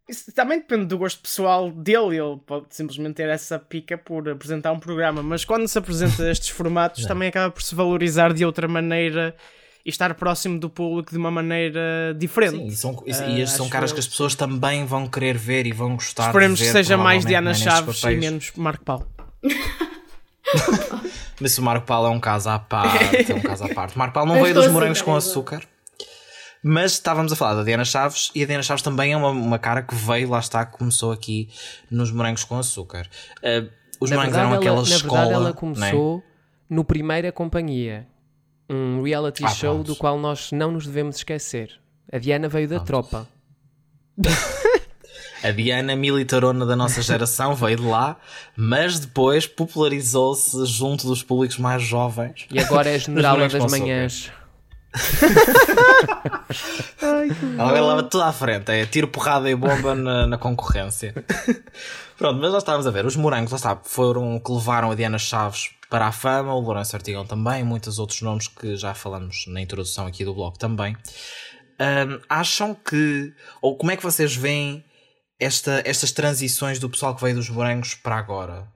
Isso 0.07 0.31
também 0.31 0.59
depende 0.59 0.85
do 0.85 0.97
gosto 0.97 1.21
pessoal 1.21 1.69
dele, 1.69 2.17
ele 2.17 2.37
pode 2.45 2.67
simplesmente 2.69 3.15
ter 3.15 3.27
essa 3.27 3.59
pica 3.59 3.97
por 3.97 4.29
apresentar 4.29 4.71
um 4.71 4.79
programa, 4.79 5.21
mas 5.21 5.43
quando 5.43 5.67
se 5.67 5.77
apresenta 5.77 6.27
estes 6.31 6.49
formatos 6.49 7.05
também 7.05 7.27
acaba 7.27 7.51
por 7.51 7.61
se 7.61 7.75
valorizar 7.75 8.33
de 8.33 8.45
outra 8.45 8.69
maneira 8.69 9.35
e 9.85 9.89
estar 9.89 10.13
próximo 10.15 10.59
do 10.59 10.69
público 10.69 11.11
de 11.11 11.17
uma 11.17 11.31
maneira 11.31 12.15
diferente. 12.17 12.57
Sim, 12.57 12.67
e, 12.67 12.75
são, 12.75 13.03
e, 13.05 13.11
Ah, 13.13 13.29
e 13.29 13.41
estes 13.41 13.57
são 13.57 13.69
caras 13.69 13.91
que 13.91 13.99
as 13.99 14.07
pessoas 14.07 14.33
também 14.33 14.85
vão 14.85 15.07
querer 15.07 15.37
ver 15.37 15.65
e 15.65 15.73
vão 15.73 15.95
gostar 15.95 16.27
Esperemos 16.27 16.59
de 16.59 16.65
que 16.65 16.71
ver, 16.71 16.83
seja 16.83 16.97
mais 16.97 17.25
Diana 17.25 17.49
é, 17.49 17.53
nestes 17.53 17.71
Chaves 17.71 18.03
e 18.03 18.15
menos 18.15 18.51
Marco 18.55 18.83
Paulo. 18.85 19.07
Mas 21.39 21.57
o 21.57 21.61
Marco 21.61 21.85
Paulo 21.85 22.07
é 22.07 22.09
um 22.09 22.19
caso 22.19 22.49
à 22.49 22.57
parte, 22.59 23.31
é 23.31 23.35
um 23.35 23.41
caso 23.41 23.65
à 23.65 23.69
parte. 23.69 23.97
Marco 23.97 24.13
Paulo 24.13 24.33
não 24.33 24.41
veio 24.41 24.53
dos 24.53 24.67
morangos 24.67 25.01
com 25.01 25.15
açúcar. 25.15 25.61
Mas 26.67 26.93
estávamos 26.93 27.31
a 27.31 27.35
falar 27.35 27.53
da 27.55 27.63
Diana 27.63 27.85
Chaves 27.85 28.29
e 28.35 28.43
a 28.43 28.45
Diana 28.45 28.61
Chaves 28.61 28.81
também 28.81 29.13
é 29.13 29.17
uma, 29.17 29.29
uma 29.29 29.57
cara 29.57 29.81
que 29.81 29.95
veio, 29.95 30.29
lá 30.29 30.39
está, 30.39 30.65
que 30.65 30.77
começou 30.77 31.11
aqui 31.13 31.47
nos 31.89 32.11
morangos 32.11 32.43
com 32.43 32.57
açúcar. 32.59 33.07
Uh, 33.37 33.69
os 34.01 34.09
Na 34.09 34.17
morangos 34.17 34.37
eram 34.37 34.49
ela, 34.49 34.57
aquela 34.57 34.75
na 34.75 34.81
escola. 34.83 35.11
verdade, 35.21 35.33
ela 35.33 35.43
não 35.43 35.49
é? 35.49 35.53
começou. 35.53 36.23
no 36.69 36.83
Primeira 36.83 37.31
Companhia, 37.31 38.05
um 38.69 39.01
reality 39.01 39.45
Ah, 39.45 39.49
show 39.49 39.75
pronto. 39.75 39.87
do 39.87 39.95
qual 39.95 40.19
nós 40.19 40.51
não 40.51 40.71
nos 40.71 40.85
devemos 40.85 41.15
esquecer. 41.15 41.79
A 42.11 42.17
Diana 42.17 42.49
veio 42.49 42.67
da 42.67 42.79
tropa. 42.81 43.27
A 45.43 45.51
Diana 45.51 45.95
militarona 45.95 46.65
da 46.65 46.75
nossa 46.75 47.01
geração 47.01 47.53
veio 47.55 47.77
de 47.77 47.83
lá, 47.83 48.17
mas 48.55 48.99
depois 48.99 49.45
popularizou-se 49.45 50.65
junto 50.65 51.05
dos 51.07 51.21
públicos 51.23 51.57
mais 51.57 51.81
jovens. 51.83 52.45
E 52.51 52.59
agora 52.59 52.89
é 52.89 52.97
generala 52.99 53.47
das 53.47 53.53
com 53.53 53.69
manhãs. 57.01 57.77
Ela 57.77 57.95
leva 57.95 58.03
tudo 58.03 58.23
à 58.23 58.33
frente, 58.33 58.71
é 58.71 58.85
tiro, 58.85 59.07
porrada 59.07 59.49
e 59.49 59.55
bomba 59.55 59.95
na, 59.95 60.27
na 60.27 60.37
concorrência. 60.37 61.13
Pronto, 62.17 62.39
mas 62.41 62.51
nós 62.51 62.63
estávamos 62.63 62.87
a 62.87 62.91
ver, 62.91 63.05
os 63.05 63.15
morangos, 63.15 63.51
lá 63.51 63.57
está, 63.57 63.75
foram 63.83 64.39
que 64.39 64.51
levaram 64.51 64.91
a 64.91 64.95
Diana 64.95 65.19
Chaves 65.19 65.69
para 65.89 66.07
a 66.07 66.11
fama, 66.11 66.53
o 66.53 66.59
Lourenço 66.59 66.95
Artigão 66.95 67.25
também, 67.25 67.63
muitos 67.63 67.99
outros 67.99 68.21
nomes 68.21 68.47
que 68.47 68.75
já 68.75 68.93
falamos 68.93 69.45
na 69.47 69.61
introdução 69.61 70.07
aqui 70.07 70.25
do 70.25 70.33
blog 70.33 70.57
também. 70.57 70.97
Ahm, 71.79 72.19
acham 72.27 72.73
que, 72.73 73.31
ou 73.61 73.77
como 73.77 73.91
é 73.91 73.97
que 73.97 74.03
vocês 74.03 74.35
veem 74.35 74.83
esta, 75.39 75.81
estas 75.85 76.11
transições 76.11 76.79
do 76.79 76.89
pessoal 76.89 77.15
que 77.15 77.21
veio 77.21 77.35
dos 77.35 77.49
morangos 77.49 77.93
para 77.93 78.15
agora? 78.15 78.67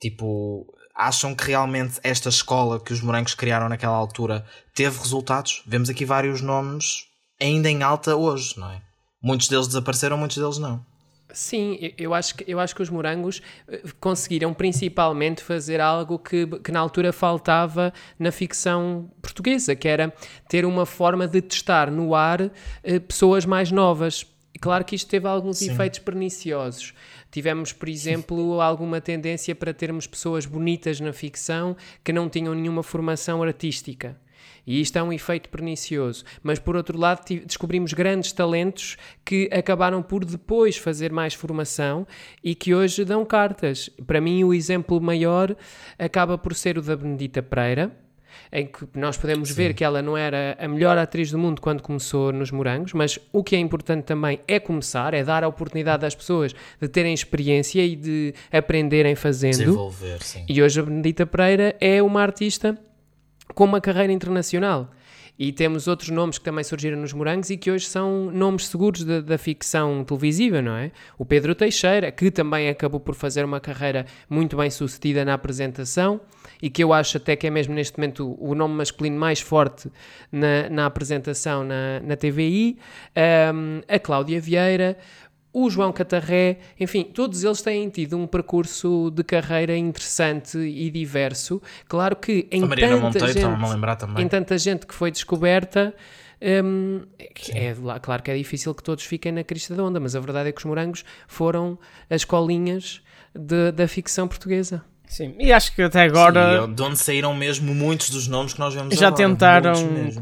Tipo, 0.00 0.66
acham 1.00 1.34
que 1.34 1.44
realmente 1.44 1.98
esta 2.02 2.28
escola 2.28 2.78
que 2.78 2.92
os 2.92 3.00
morangos 3.00 3.34
criaram 3.34 3.68
naquela 3.68 3.96
altura 3.96 4.44
teve 4.74 4.98
resultados? 4.98 5.62
Vemos 5.66 5.88
aqui 5.90 6.04
vários 6.04 6.40
nomes 6.40 7.06
ainda 7.40 7.70
em 7.70 7.82
alta 7.82 8.14
hoje, 8.16 8.58
não 8.58 8.70
é? 8.70 8.80
Muitos 9.22 9.48
deles 9.48 9.66
desapareceram, 9.66 10.16
muitos 10.18 10.36
deles 10.36 10.58
não. 10.58 10.84
Sim, 11.32 11.78
eu- 11.96 12.12
acho, 12.12 12.34
que, 12.34 12.44
eu 12.50 12.58
acho 12.58 12.74
que 12.74 12.82
os 12.82 12.90
morangos 12.90 13.40
eh, 13.68 13.82
conseguiram 14.00 14.52
principalmente 14.52 15.44
fazer 15.44 15.80
algo 15.80 16.18
que, 16.18 16.44
que 16.58 16.72
na 16.72 16.80
altura 16.80 17.12
faltava 17.12 17.92
na 18.18 18.32
ficção 18.32 19.08
portuguesa, 19.22 19.76
que 19.76 19.86
era 19.86 20.12
ter 20.48 20.64
uma 20.64 20.84
forma 20.84 21.28
de 21.28 21.40
testar 21.40 21.88
no 21.90 22.16
ar 22.16 22.50
eh, 22.82 22.98
pessoas 22.98 23.46
mais 23.46 23.70
novas. 23.70 24.26
E 24.52 24.58
claro 24.58 24.84
que 24.84 24.96
isto 24.96 25.08
teve 25.08 25.28
alguns 25.28 25.60
efeitos 25.70 26.00
perniciosos. 26.00 26.92
Tivemos, 27.30 27.72
por 27.72 27.88
exemplo, 27.88 28.60
alguma 28.60 29.00
tendência 29.00 29.54
para 29.54 29.72
termos 29.72 30.06
pessoas 30.06 30.46
bonitas 30.46 31.00
na 31.00 31.12
ficção 31.12 31.76
que 32.02 32.12
não 32.12 32.28
tinham 32.28 32.54
nenhuma 32.54 32.82
formação 32.82 33.42
artística. 33.42 34.16
E 34.66 34.80
isto 34.80 34.96
é 34.98 35.02
um 35.02 35.12
efeito 35.12 35.48
pernicioso. 35.48 36.24
Mas, 36.42 36.58
por 36.58 36.76
outro 36.76 36.98
lado, 36.98 37.22
descobrimos 37.44 37.92
grandes 37.92 38.32
talentos 38.32 38.96
que 39.24 39.48
acabaram 39.52 40.02
por 40.02 40.24
depois 40.24 40.76
fazer 40.76 41.12
mais 41.12 41.34
formação 41.34 42.06
e 42.42 42.54
que 42.54 42.74
hoje 42.74 43.04
dão 43.04 43.24
cartas. 43.24 43.90
Para 44.06 44.20
mim, 44.20 44.44
o 44.44 44.54
exemplo 44.54 45.00
maior 45.00 45.56
acaba 45.98 46.36
por 46.36 46.54
ser 46.54 46.78
o 46.78 46.82
da 46.82 46.96
Benedita 46.96 47.42
Pereira, 47.42 47.96
em 48.52 48.66
que 48.66 48.86
nós 48.94 49.16
podemos 49.16 49.50
ver 49.50 49.74
que 49.74 49.84
ela 49.84 50.02
não 50.02 50.16
era 50.16 50.56
a 50.58 50.68
melhor 50.68 50.96
atriz 50.98 51.30
do 51.30 51.38
mundo 51.38 51.60
quando 51.60 51.82
começou 51.82 52.32
nos 52.32 52.50
Morangos, 52.50 52.92
mas 52.92 53.18
o 53.32 53.42
que 53.42 53.56
é 53.56 53.58
importante 53.58 54.04
também 54.04 54.40
é 54.46 54.58
começar, 54.58 55.14
é 55.14 55.22
dar 55.22 55.44
a 55.44 55.48
oportunidade 55.48 56.04
às 56.04 56.14
pessoas 56.14 56.54
de 56.80 56.88
terem 56.88 57.14
experiência 57.14 57.84
e 57.84 57.96
de 57.96 58.34
aprenderem 58.52 59.14
fazendo. 59.14 59.58
Desenvolver, 59.58 60.22
sim. 60.22 60.44
E 60.48 60.62
hoje 60.62 60.80
a 60.80 60.82
Benedita 60.82 61.26
Pereira 61.26 61.76
é 61.80 62.02
uma 62.02 62.22
artista 62.22 62.78
com 63.54 63.64
uma 63.64 63.80
carreira 63.80 64.12
internacional. 64.12 64.90
E 65.38 65.52
temos 65.52 65.88
outros 65.88 66.10
nomes 66.10 66.36
que 66.36 66.44
também 66.44 66.62
surgiram 66.62 66.98
nos 66.98 67.14
Morangos 67.14 67.48
e 67.48 67.56
que 67.56 67.70
hoje 67.70 67.86
são 67.86 68.30
nomes 68.30 68.66
seguros 68.66 69.04
da, 69.04 69.22
da 69.22 69.38
ficção 69.38 70.04
televisiva, 70.04 70.60
não 70.60 70.76
é? 70.76 70.92
O 71.16 71.24
Pedro 71.24 71.54
Teixeira, 71.54 72.12
que 72.12 72.30
também 72.30 72.68
acabou 72.68 73.00
por 73.00 73.14
fazer 73.14 73.42
uma 73.42 73.58
carreira 73.58 74.04
muito 74.28 74.54
bem 74.54 74.68
sucedida 74.68 75.24
na 75.24 75.32
apresentação 75.32 76.20
e 76.62 76.68
que 76.70 76.82
eu 76.84 76.92
acho 76.92 77.16
até 77.16 77.36
que 77.36 77.46
é 77.46 77.50
mesmo 77.50 77.74
neste 77.74 77.98
momento 77.98 78.36
o, 78.38 78.54
nome 78.54 78.74
masculino 78.74 79.18
mais 79.18 79.40
forte 79.40 79.90
na, 80.30 80.68
na 80.70 80.86
apresentação 80.86 81.64
na, 81.64 82.00
na 82.00 82.16
TVI. 82.16 82.78
Ahm, 83.16 83.80
a 83.88 83.98
Cláudia 83.98 84.40
Vieira, 84.40 84.96
o 85.52 85.68
João 85.68 85.92
Catarré, 85.92 86.58
enfim, 86.78 87.02
todos 87.02 87.42
eles 87.42 87.60
têm 87.60 87.88
tido 87.88 88.16
um 88.16 88.26
percurso 88.26 89.10
de 89.10 89.24
carreira 89.24 89.76
interessante 89.76 90.58
e 90.58 90.90
diverso. 90.90 91.60
Claro 91.88 92.14
que 92.16 92.46
em 92.52 92.60
tanta 92.88 93.02
Monteiro, 93.02 93.26
gente, 93.32 93.70
em 94.22 94.28
tanta 94.28 94.58
gente 94.58 94.86
que 94.86 94.94
foi 94.94 95.10
descoberta, 95.10 95.92
hum, 96.64 97.02
é, 97.52 97.74
claro 98.00 98.22
que 98.22 98.30
é 98.30 98.36
difícil 98.36 98.72
que 98.74 98.82
todos 98.82 99.04
fiquem 99.04 99.32
na 99.32 99.42
crista 99.42 99.74
da 99.74 99.82
onda, 99.82 99.98
mas 99.98 100.14
a 100.14 100.20
verdade 100.20 100.50
é 100.50 100.52
que 100.52 100.58
os 100.58 100.64
morangos 100.64 101.04
foram 101.26 101.76
as 102.08 102.24
colinhas 102.24 103.02
de- 103.34 103.72
da 103.72 103.88
ficção 103.88 104.28
portuguesa. 104.28 104.84
Sim, 105.10 105.34
e 105.40 105.52
acho 105.52 105.74
que 105.74 105.82
até 105.82 106.02
agora 106.02 106.62
Sim, 106.62 106.72
de 106.72 106.82
onde 106.82 106.96
saíram 106.96 107.34
mesmo 107.34 107.74
muitos 107.74 108.10
dos 108.10 108.28
nomes 108.28 108.52
que 108.54 108.60
nós 108.60 108.72
vemos 108.72 108.94
já 108.94 109.08
agora, 109.08 109.24
tentaram 109.24 109.74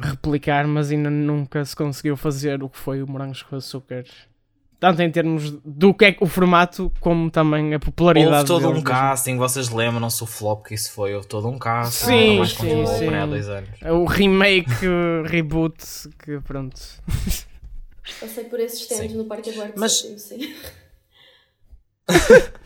replicar, 0.03 0.67
mas 0.67 0.91
ainda 0.91 1.11
nunca 1.11 1.63
se 1.63 1.77
conseguiu 1.77 2.17
fazer 2.17 2.63
o 2.63 2.71
que 2.71 2.79
foi 2.79 3.03
o 3.03 3.07
Morangos 3.07 3.43
com 3.43 3.55
Açúcar. 3.55 4.05
Tanto 4.81 5.03
em 5.03 5.11
termos 5.11 5.51
do 5.63 5.93
que 5.93 6.07
é 6.07 6.17
o 6.21 6.27
formato, 6.27 6.91
como 7.01 7.31
também 7.31 7.75
a 7.75 7.79
popularidade. 7.79 8.35
Houve 8.35 8.47
todo 8.47 8.69
deles 8.69 8.81
um 8.81 8.83
casting, 8.83 9.37
vocês 9.37 9.69
lembram-se 9.69 10.23
o 10.23 10.27
flop 10.27 10.65
que 10.67 10.75
isso 10.75 10.91
foi? 10.93 11.15
Houve 11.15 11.27
todo 11.27 11.49
um 11.49 11.59
casting. 11.59 12.07
Sim, 12.07 12.45
sim, 12.47 12.87
sim. 12.87 13.15
há 13.15 13.27
dois 13.27 13.47
anos. 13.47 13.69
O 13.83 14.07
remake, 14.07 14.71
reboot, 15.27 15.85
que 16.25 16.41
pronto. 16.41 16.81
Passei 18.21 18.45
por 18.45 18.59
esses 18.59 18.87
tempos 18.87 19.13
no 19.13 19.27
Parque 19.27 19.51
Eduardo 19.51 19.75
Mas- 19.77 19.99
sim. 20.17 20.55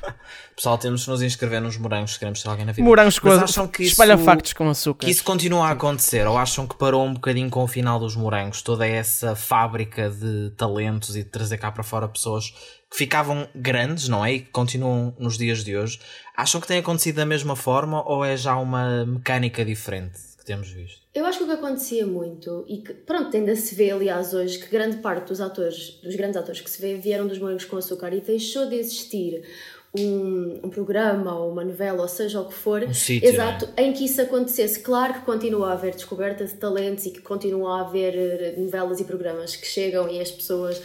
Pessoal, 0.54 0.76
temos 0.78 1.00
de 1.02 1.08
nos 1.10 1.22
inscrever 1.22 1.60
nos 1.60 1.76
morangos 1.76 2.12
se 2.12 2.18
queremos 2.18 2.42
ter 2.42 2.48
alguém 2.48 2.64
na 2.66 2.72
vida. 2.72 2.86
Morangos 2.86 3.18
com 3.18 3.28
Mas 3.28 3.42
acham 3.42 3.66
que 3.66 3.82
espalha 3.84 4.14
isso- 4.14 4.24
factos 4.24 4.52
com 4.52 4.68
açúcar. 4.68 5.06
Que 5.06 5.10
isso 5.10 5.24
continua 5.24 5.66
a 5.68 5.70
acontecer 5.70 6.26
ou 6.26 6.36
acham 6.36 6.66
que 6.66 6.76
parou 6.76 7.04
um 7.04 7.14
bocadinho 7.14 7.48
com 7.50 7.64
o 7.64 7.66
final 7.66 7.98
dos 7.98 8.14
morangos? 8.14 8.60
Toda 8.62 8.86
essa 8.86 9.34
fábrica 9.34 10.10
de 10.10 10.50
talentos 10.56 11.16
e 11.16 11.24
de 11.24 11.30
trazer 11.30 11.56
cá 11.58 11.72
para 11.72 11.82
fora 11.82 12.06
pessoas 12.06 12.50
que 12.90 12.96
ficavam 12.98 13.48
grandes, 13.54 14.08
não 14.08 14.24
é? 14.24 14.34
E 14.34 14.40
que 14.40 14.50
continuam 14.50 15.14
nos 15.18 15.38
dias 15.38 15.64
de 15.64 15.76
hoje. 15.76 15.98
Acham 16.36 16.60
que 16.60 16.66
tem 16.68 16.78
acontecido 16.78 17.16
da 17.16 17.26
mesma 17.26 17.56
forma 17.56 18.06
ou 18.08 18.24
é 18.24 18.36
já 18.36 18.54
uma 18.56 19.04
mecânica 19.06 19.64
diferente 19.64 20.18
que 20.38 20.44
temos 20.44 20.68
visto? 20.68 21.01
Eu 21.14 21.26
acho 21.26 21.38
que 21.38 21.44
o 21.44 21.46
que 21.46 21.52
acontecia 21.52 22.06
muito, 22.06 22.64
e 22.66 22.78
que, 22.78 22.94
pronto, 22.94 23.36
ainda 23.36 23.54
se 23.54 23.74
vê, 23.74 23.90
aliás, 23.90 24.32
hoje, 24.32 24.58
que 24.58 24.66
grande 24.68 24.96
parte 24.96 25.28
dos 25.28 25.42
atores, 25.42 25.98
dos 26.02 26.16
grandes 26.16 26.38
atores 26.38 26.60
que 26.62 26.70
se 26.70 26.80
vê, 26.80 26.94
vieram 26.94 27.26
dos 27.26 27.38
Morangos 27.38 27.66
com 27.66 27.76
Açúcar 27.76 28.14
e 28.14 28.20
deixou 28.22 28.66
de 28.66 28.76
existir 28.76 29.42
um, 29.94 30.60
um 30.64 30.70
programa 30.70 31.38
ou 31.38 31.52
uma 31.52 31.64
novela, 31.64 32.00
ou 32.00 32.08
seja 32.08 32.40
o 32.40 32.48
que 32.48 32.54
for, 32.54 32.82
Um 32.82 32.94
sítio, 32.94 33.28
exato, 33.28 33.68
em 33.76 33.92
que 33.92 34.06
isso 34.06 34.22
acontecesse. 34.22 34.80
Claro 34.80 35.14
que 35.14 35.20
continua 35.20 35.68
a 35.68 35.72
haver 35.74 35.94
descoberta 35.94 36.46
de 36.46 36.54
talentos 36.54 37.04
e 37.04 37.10
que 37.10 37.20
continua 37.20 37.78
a 37.78 37.80
haver 37.82 38.14
eh, 38.16 38.54
novelas 38.56 38.98
e 39.00 39.04
programas 39.04 39.54
que 39.54 39.66
chegam 39.66 40.08
e 40.08 40.18
as 40.18 40.30
pessoas 40.30 40.80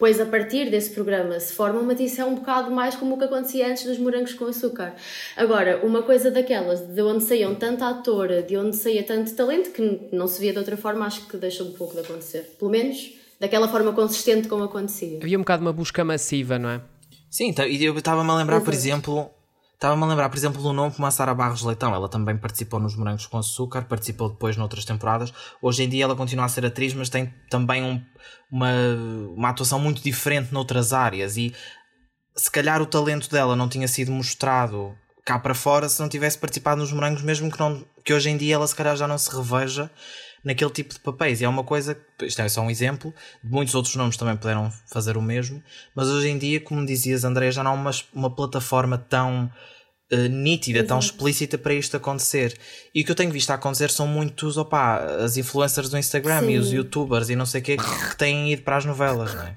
depois 0.00 0.18
a 0.18 0.24
partir 0.24 0.70
desse 0.70 0.88
programa 0.92 1.38
se 1.38 1.52
formam, 1.52 1.82
mas 1.82 2.00
isso 2.00 2.22
é 2.22 2.24
um 2.24 2.36
bocado 2.36 2.70
mais 2.70 2.96
como 2.96 3.16
o 3.16 3.18
que 3.18 3.24
acontecia 3.24 3.68
antes 3.68 3.84
dos 3.84 3.98
morangos 3.98 4.32
com 4.32 4.46
açúcar. 4.46 4.94
Agora, 5.36 5.84
uma 5.84 6.02
coisa 6.02 6.30
daquelas, 6.30 6.80
de 6.80 7.02
onde 7.02 7.22
saíam 7.22 7.54
tanta 7.54 7.86
atora, 7.86 8.42
de 8.42 8.56
onde 8.56 8.74
saía 8.76 9.02
tanto 9.02 9.30
talento, 9.34 9.72
que 9.72 10.08
não 10.10 10.26
se 10.26 10.40
via 10.40 10.52
de 10.52 10.58
outra 10.58 10.74
forma, 10.74 11.04
acho 11.04 11.26
que 11.26 11.36
deixou 11.36 11.66
um 11.66 11.72
pouco 11.72 11.92
de 11.92 12.00
acontecer. 12.00 12.50
Pelo 12.58 12.70
menos 12.70 13.12
daquela 13.38 13.68
forma 13.68 13.92
consistente 13.92 14.48
como 14.48 14.64
acontecia. 14.64 15.18
Havia 15.20 15.36
um 15.36 15.42
bocado 15.42 15.60
uma 15.60 15.72
busca 15.72 16.02
massiva, 16.02 16.58
não 16.58 16.70
é? 16.70 16.80
Sim, 17.28 17.48
então, 17.48 17.66
e 17.66 17.84
eu 17.84 17.94
estava-me 17.94 18.30
a 18.30 18.36
lembrar, 18.36 18.62
por 18.62 18.72
Exato. 18.72 18.88
exemplo, 18.88 19.30
estava-me 19.80 20.02
a 20.04 20.06
lembrar, 20.06 20.28
por 20.28 20.36
exemplo, 20.36 20.60
do 20.62 20.74
nome 20.74 20.94
como 20.94 21.06
a 21.06 21.10
Sara 21.10 21.34
Barros 21.34 21.62
Leitão. 21.62 21.94
Ela 21.94 22.06
também 22.06 22.36
participou 22.36 22.78
nos 22.78 22.94
Morangos 22.94 23.24
com 23.24 23.38
Açúcar, 23.38 23.86
participou 23.86 24.28
depois 24.28 24.54
noutras 24.54 24.84
temporadas. 24.84 25.32
Hoje 25.62 25.82
em 25.84 25.88
dia 25.88 26.04
ela 26.04 26.14
continua 26.14 26.44
a 26.44 26.48
ser 26.48 26.66
atriz, 26.66 26.92
mas 26.92 27.08
tem 27.08 27.32
também 27.48 27.82
um- 27.82 28.04
uma, 28.52 28.70
uma 29.34 29.48
atuação 29.48 29.78
muito 29.80 30.02
diferente 30.02 30.52
noutras 30.52 30.92
áreas. 30.92 31.38
E 31.38 31.54
se 32.36 32.50
calhar 32.50 32.82
o 32.82 32.86
talento 32.86 33.30
dela 33.30 33.56
não 33.56 33.70
tinha 33.70 33.88
sido 33.88 34.12
mostrado 34.12 34.94
cá 35.24 35.38
para 35.38 35.54
fora 35.54 35.88
se 35.88 35.98
não 36.00 36.10
tivesse 36.10 36.38
participado 36.38 36.80
nos 36.82 36.92
Morangos, 36.92 37.22
mesmo 37.22 37.50
que, 37.50 37.58
não, 37.58 37.82
que 38.04 38.12
hoje 38.12 38.28
em 38.28 38.36
dia 38.36 38.56
ela 38.56 38.66
se 38.66 38.76
calhar 38.76 38.94
já 38.96 39.08
não 39.08 39.16
se 39.16 39.34
reveja 39.34 39.90
naquele 40.44 40.70
tipo 40.70 40.94
de 40.94 41.00
papéis. 41.00 41.40
E 41.40 41.44
é 41.44 41.48
uma 41.48 41.64
coisa, 41.64 41.96
isto 42.22 42.40
é 42.40 42.48
só 42.48 42.62
um 42.62 42.70
exemplo, 42.70 43.14
muitos 43.42 43.74
outros 43.74 43.94
nomes 43.96 44.16
também 44.16 44.36
puderam 44.36 44.72
fazer 44.86 45.16
o 45.16 45.22
mesmo, 45.22 45.62
mas 45.94 46.08
hoje 46.08 46.28
em 46.28 46.38
dia, 46.38 46.60
como 46.60 46.84
dizias, 46.84 47.24
André, 47.24 47.50
já 47.50 47.62
não 47.62 47.72
há 47.72 47.74
uma, 47.74 47.90
uma 48.14 48.34
plataforma 48.34 48.98
tão 48.98 49.50
eh, 50.10 50.28
nítida, 50.28 50.82
tão 50.82 50.98
explícita 50.98 51.56
para 51.56 51.72
isto 51.72 51.96
acontecer. 51.96 52.58
E 52.92 53.02
o 53.02 53.04
que 53.04 53.10
eu 53.12 53.14
tenho 53.14 53.30
visto 53.30 53.50
a 53.50 53.54
acontecer 53.54 53.90
são 53.90 54.08
muitos, 54.08 54.56
opá, 54.56 54.98
as 55.22 55.36
influencers 55.36 55.88
do 55.88 55.96
Instagram 55.96 56.42
e 56.42 56.54
Sim. 56.54 56.58
os 56.58 56.72
youtubers 56.72 57.30
e 57.30 57.36
não 57.36 57.46
sei 57.46 57.60
o 57.60 57.64
que 57.64 57.76
que 57.76 58.16
têm 58.16 58.52
ido 58.52 58.62
para 58.62 58.76
as 58.76 58.84
novelas, 58.84 59.34
não 59.34 59.42
é? 59.42 59.56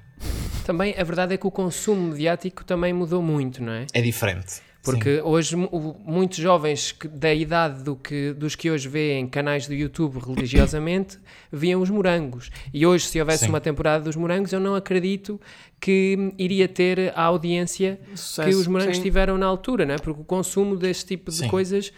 Também 0.64 0.94
a 0.96 1.02
verdade 1.04 1.34
é 1.34 1.36
que 1.36 1.46
o 1.46 1.50
consumo 1.50 2.10
mediático 2.10 2.64
também 2.64 2.92
mudou 2.92 3.20
muito, 3.20 3.62
não 3.62 3.72
é? 3.72 3.86
É 3.92 4.00
diferente. 4.00 4.62
Porque 4.84 5.20
hoje 5.22 5.56
mu- 5.56 5.68
o- 5.72 5.96
muitos 6.04 6.38
jovens 6.38 6.92
que- 6.92 7.08
da 7.08 7.32
idade 7.32 7.82
do 7.82 7.96
que, 7.96 8.32
dos 8.34 8.54
que 8.54 8.70
hoje 8.70 8.86
vêem 8.88 9.26
canais 9.26 9.66
do 9.66 9.72
YouTube 9.74 10.18
religiosamente 10.18 11.18
viam 11.50 11.80
os 11.80 11.88
morangos. 11.90 12.50
E 12.72 12.86
hoje, 12.86 13.06
se 13.06 13.18
houvesse 13.18 13.44
Sim. 13.44 13.48
uma 13.50 13.60
temporada 13.60 14.04
dos 14.04 14.14
morangos, 14.14 14.52
eu 14.52 14.60
não 14.60 14.74
acredito 14.74 15.40
que 15.80 16.32
iria 16.38 16.68
ter 16.68 17.12
a 17.16 17.22
audiência 17.22 17.98
que 18.10 18.16
Sucesso, 18.18 18.58
os 18.60 18.66
morangos 18.66 18.96
sim. 18.98 19.02
tiveram 19.02 19.38
na 19.38 19.46
altura, 19.46 19.86
não 19.86 19.94
é? 19.94 19.98
Porque 19.98 20.20
o 20.20 20.24
consumo 20.24 20.76
deste 20.76 21.06
tipo 21.06 21.30
de 21.30 21.38
Sim. 21.38 21.48
coisas 21.48 21.92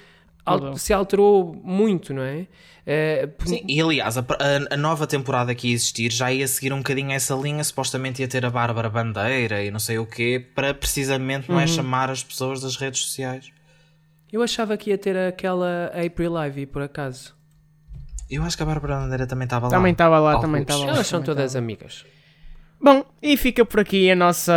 Se 0.77 0.93
alterou 0.93 1.55
muito, 1.63 2.15
não 2.15 2.23
é? 2.23 2.47
Por- 3.39 3.49
Sim, 3.49 3.65
e 3.69 3.81
aliás, 3.81 4.17
a, 4.17 4.21
a- 4.21 4.75
a 4.75 4.77
nova 4.77 5.07
temporada 5.07 5.55
que 5.55 5.69
ia 5.69 5.75
existir 5.75 6.13
já 6.13 6.33
ia 6.33 6.47
seguir 6.47 6.73
um 6.73 6.79
bocadinho 6.79 7.11
essa 7.11 7.35
linha, 7.35 7.63
supostamente 7.65 8.23
ia 8.23 8.29
ter 8.29 8.45
a 8.47 8.51
Bárbara 8.51 8.89
Bandeira 8.89 9.63
e 9.65 9.71
não 9.73 9.81
sei 9.81 9.99
o 9.99 10.07
quê, 10.07 10.45
para 10.55 10.73
precisamente 10.73 11.51
não 11.51 11.59
é 11.59 11.67
chamar 11.67 12.11
as 12.11 12.23
pessoas 12.23 12.61
das 12.61 12.77
redes 12.77 13.01
sociais. 13.01 13.51
Eu 14.33 14.43
achava 14.43 14.77
que 14.77 14.91
ia 14.91 14.99
ter 14.99 15.17
aquela 15.17 15.87
April 15.95 16.37
Ivy, 16.45 16.67
por 16.67 16.83
acaso. 16.83 17.35
Eu 18.31 18.43
acho 18.43 18.57
que 18.57 18.63
a 18.63 18.67
Bárbara 18.67 18.97
Bandeira 19.01 19.27
também 19.27 19.45
estava 19.47 19.67
lá. 19.67 19.71
Também 19.71 19.93
estava 19.93 20.19
lá, 20.19 20.31
Alguns. 20.33 20.43
também 20.47 20.63
estava 20.63 20.85
lá. 20.85 20.91
Elas 20.93 21.07
são 21.07 21.23
todas 21.23 21.55
amigas. 21.57 22.05
Bom, 22.81 23.05
e 23.23 23.37
fica 23.37 23.65
por 23.65 23.81
aqui 23.81 24.11
a 24.11 24.15
nossa 24.15 24.53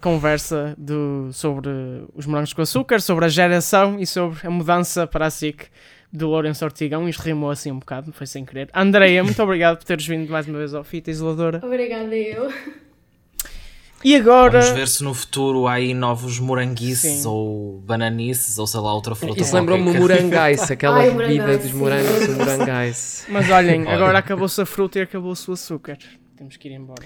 conversa 0.00 0.74
do, 0.78 1.28
sobre 1.32 1.70
os 2.14 2.24
morangos 2.24 2.52
com 2.52 2.62
açúcar, 2.62 3.00
sobre 3.00 3.24
a 3.24 3.28
geração 3.28 3.98
e 3.98 4.06
sobre 4.06 4.46
a 4.46 4.50
mudança 4.50 5.06
para 5.06 5.26
a 5.26 5.30
SIC 5.30 5.66
do 6.12 6.28
Lourenço 6.28 6.64
Ortigão. 6.64 7.08
Isto 7.08 7.22
rimou 7.22 7.50
assim 7.50 7.72
um 7.72 7.78
bocado, 7.80 8.12
foi 8.12 8.26
sem 8.26 8.44
querer. 8.44 8.70
Andreia, 8.72 9.24
muito 9.24 9.42
obrigado 9.42 9.78
por 9.78 9.84
teres 9.84 10.06
vindo 10.06 10.30
mais 10.30 10.46
uma 10.46 10.58
vez 10.58 10.72
ao 10.72 10.84
Fita 10.84 11.10
Isoladora. 11.10 11.60
Obrigada, 11.62 12.14
eu. 12.14 12.50
E 14.04 14.14
agora. 14.14 14.60
Vamos 14.60 14.76
ver 14.76 14.86
se 14.86 15.02
no 15.02 15.12
futuro 15.12 15.66
há 15.66 15.74
aí 15.74 15.94
novos 15.94 16.38
moranguices 16.38 17.22
Sim. 17.22 17.28
ou 17.28 17.80
bananices 17.80 18.58
ou 18.58 18.66
sei 18.66 18.80
lá 18.80 18.94
outra 18.94 19.14
fruta. 19.14 19.40
Isso 19.40 19.54
lembrou-me 19.54 19.90
o 19.90 19.94
morangais, 19.94 20.62
aquela 20.70 20.98
Ai, 20.98 21.10
bebida 21.10 21.58
dos 21.58 21.72
morangos, 21.72 22.28
o 22.28 22.32
morangais. 22.36 23.26
Mas 23.30 23.50
olhem, 23.50 23.88
agora 23.88 24.18
acabou-se 24.18 24.60
a 24.60 24.66
fruta 24.66 24.98
e 24.98 25.02
acabou-se 25.02 25.50
o 25.50 25.54
açúcar. 25.54 25.98
Temos 26.36 26.56
que 26.56 26.68
ir 26.68 26.72
embora. 26.72 27.02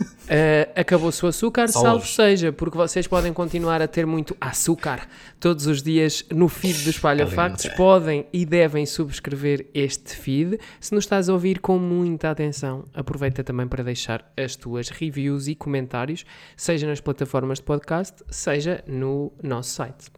Uh, 0.00 0.66
Acabou-se 0.74 1.24
o 1.24 1.28
açúcar, 1.28 1.68
Só 1.68 1.80
salvo 1.80 2.06
seja, 2.06 2.52
porque 2.52 2.76
vocês 2.76 3.06
podem 3.06 3.32
continuar 3.32 3.80
a 3.80 3.86
ter 3.86 4.04
muito 4.04 4.36
açúcar 4.40 5.08
todos 5.38 5.66
os 5.66 5.82
dias 5.82 6.24
no 6.30 6.48
feed 6.48 6.82
do 6.82 6.90
Espalha 6.90 7.26
Factos. 7.26 7.64
Excelente. 7.64 7.76
Podem 7.76 8.26
e 8.32 8.44
devem 8.44 8.84
subscrever 8.84 9.66
este 9.72 10.16
feed. 10.16 10.58
Se 10.80 10.94
nos 10.94 11.04
estás 11.04 11.28
a 11.28 11.32
ouvir 11.32 11.60
com 11.60 11.78
muita 11.78 12.30
atenção, 12.30 12.84
aproveita 12.92 13.44
também 13.44 13.68
para 13.68 13.84
deixar 13.84 14.30
as 14.36 14.56
tuas 14.56 14.88
reviews 14.88 15.46
e 15.46 15.54
comentários, 15.54 16.24
seja 16.56 16.86
nas 16.86 17.00
plataformas 17.00 17.58
de 17.58 17.64
podcast, 17.64 18.22
seja 18.28 18.82
no 18.86 19.32
nosso 19.42 19.70
site. 19.70 20.10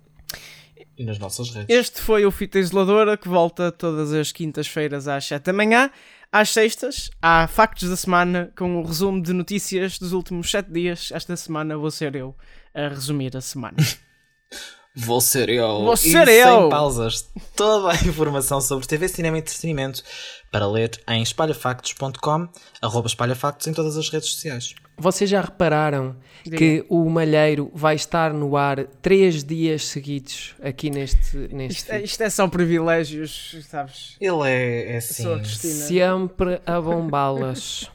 E 0.97 1.05
nas 1.05 1.19
nossas 1.19 1.51
redes. 1.51 1.69
Este 1.69 2.01
foi 2.01 2.27
o 2.27 2.31
Fita 2.31 2.59
Isoladora 2.59 3.17
que 3.17 3.29
volta 3.29 3.71
todas 3.71 4.13
as 4.13 4.33
quintas-feiras 4.33 5.07
às 5.07 5.25
7 5.25 5.45
da 5.45 5.53
manhã. 5.53 5.91
Às 6.31 6.51
sextas, 6.51 7.11
há 7.23 7.49
factos 7.49 7.89
da 7.89 7.97
semana 7.97 8.53
com 8.55 8.77
o 8.77 8.85
resumo 8.85 9.23
de 9.23 9.33
notícias 9.33 9.99
dos 9.99 10.13
últimos 10.13 10.51
7 10.51 10.71
dias. 10.71 11.11
Esta 11.11 11.35
semana 11.37 11.79
vou 11.79 11.91
ser 11.91 12.15
eu 12.15 12.37
a 12.75 12.89
resumir 12.89 13.35
a 13.35 13.41
semana. 13.41 13.79
Vou 15.01 15.21
ser 15.21 15.49
eu. 15.49 15.85
Vou 15.85 15.95
E 15.95 15.97
ser 15.97 16.27
sem 16.27 16.39
eu. 16.41 16.69
pausas. 16.69 17.31
Toda 17.55 17.93
a 17.93 17.95
informação 17.95 18.61
sobre 18.61 18.87
TV, 18.87 19.07
cinema 19.09 19.37
e 19.37 19.41
entretenimento 19.41 20.03
para 20.51 20.67
ler 20.67 20.91
em 21.09 21.23
espalhafactos.com, 21.23 22.49
arroba 22.83 23.07
espalhafactos 23.07 23.67
em 23.69 23.73
todas 23.73 23.97
as 23.97 24.09
redes 24.09 24.31
sociais. 24.31 24.75
Vocês 24.97 25.31
já 25.31 25.41
repararam 25.41 26.17
que 26.43 26.85
o 26.89 27.09
Malheiro 27.09 27.71
vai 27.73 27.95
estar 27.95 28.33
no 28.33 28.57
ar 28.57 28.85
três 29.01 29.45
dias 29.45 29.87
seguidos 29.87 30.57
aqui 30.61 30.91
neste, 30.91 31.37
neste 31.53 31.79
Isto, 31.83 31.93
é, 31.93 32.03
isto 32.03 32.21
é 32.25 32.31
só 32.31 32.49
privilégios, 32.49 33.57
sabes? 33.71 34.17
Ele 34.21 34.49
é, 34.51 34.95
é 34.95 34.97
assim. 34.97 35.45
Sempre 35.45 36.61
a 36.67 36.81
bombá-las. 36.81 37.89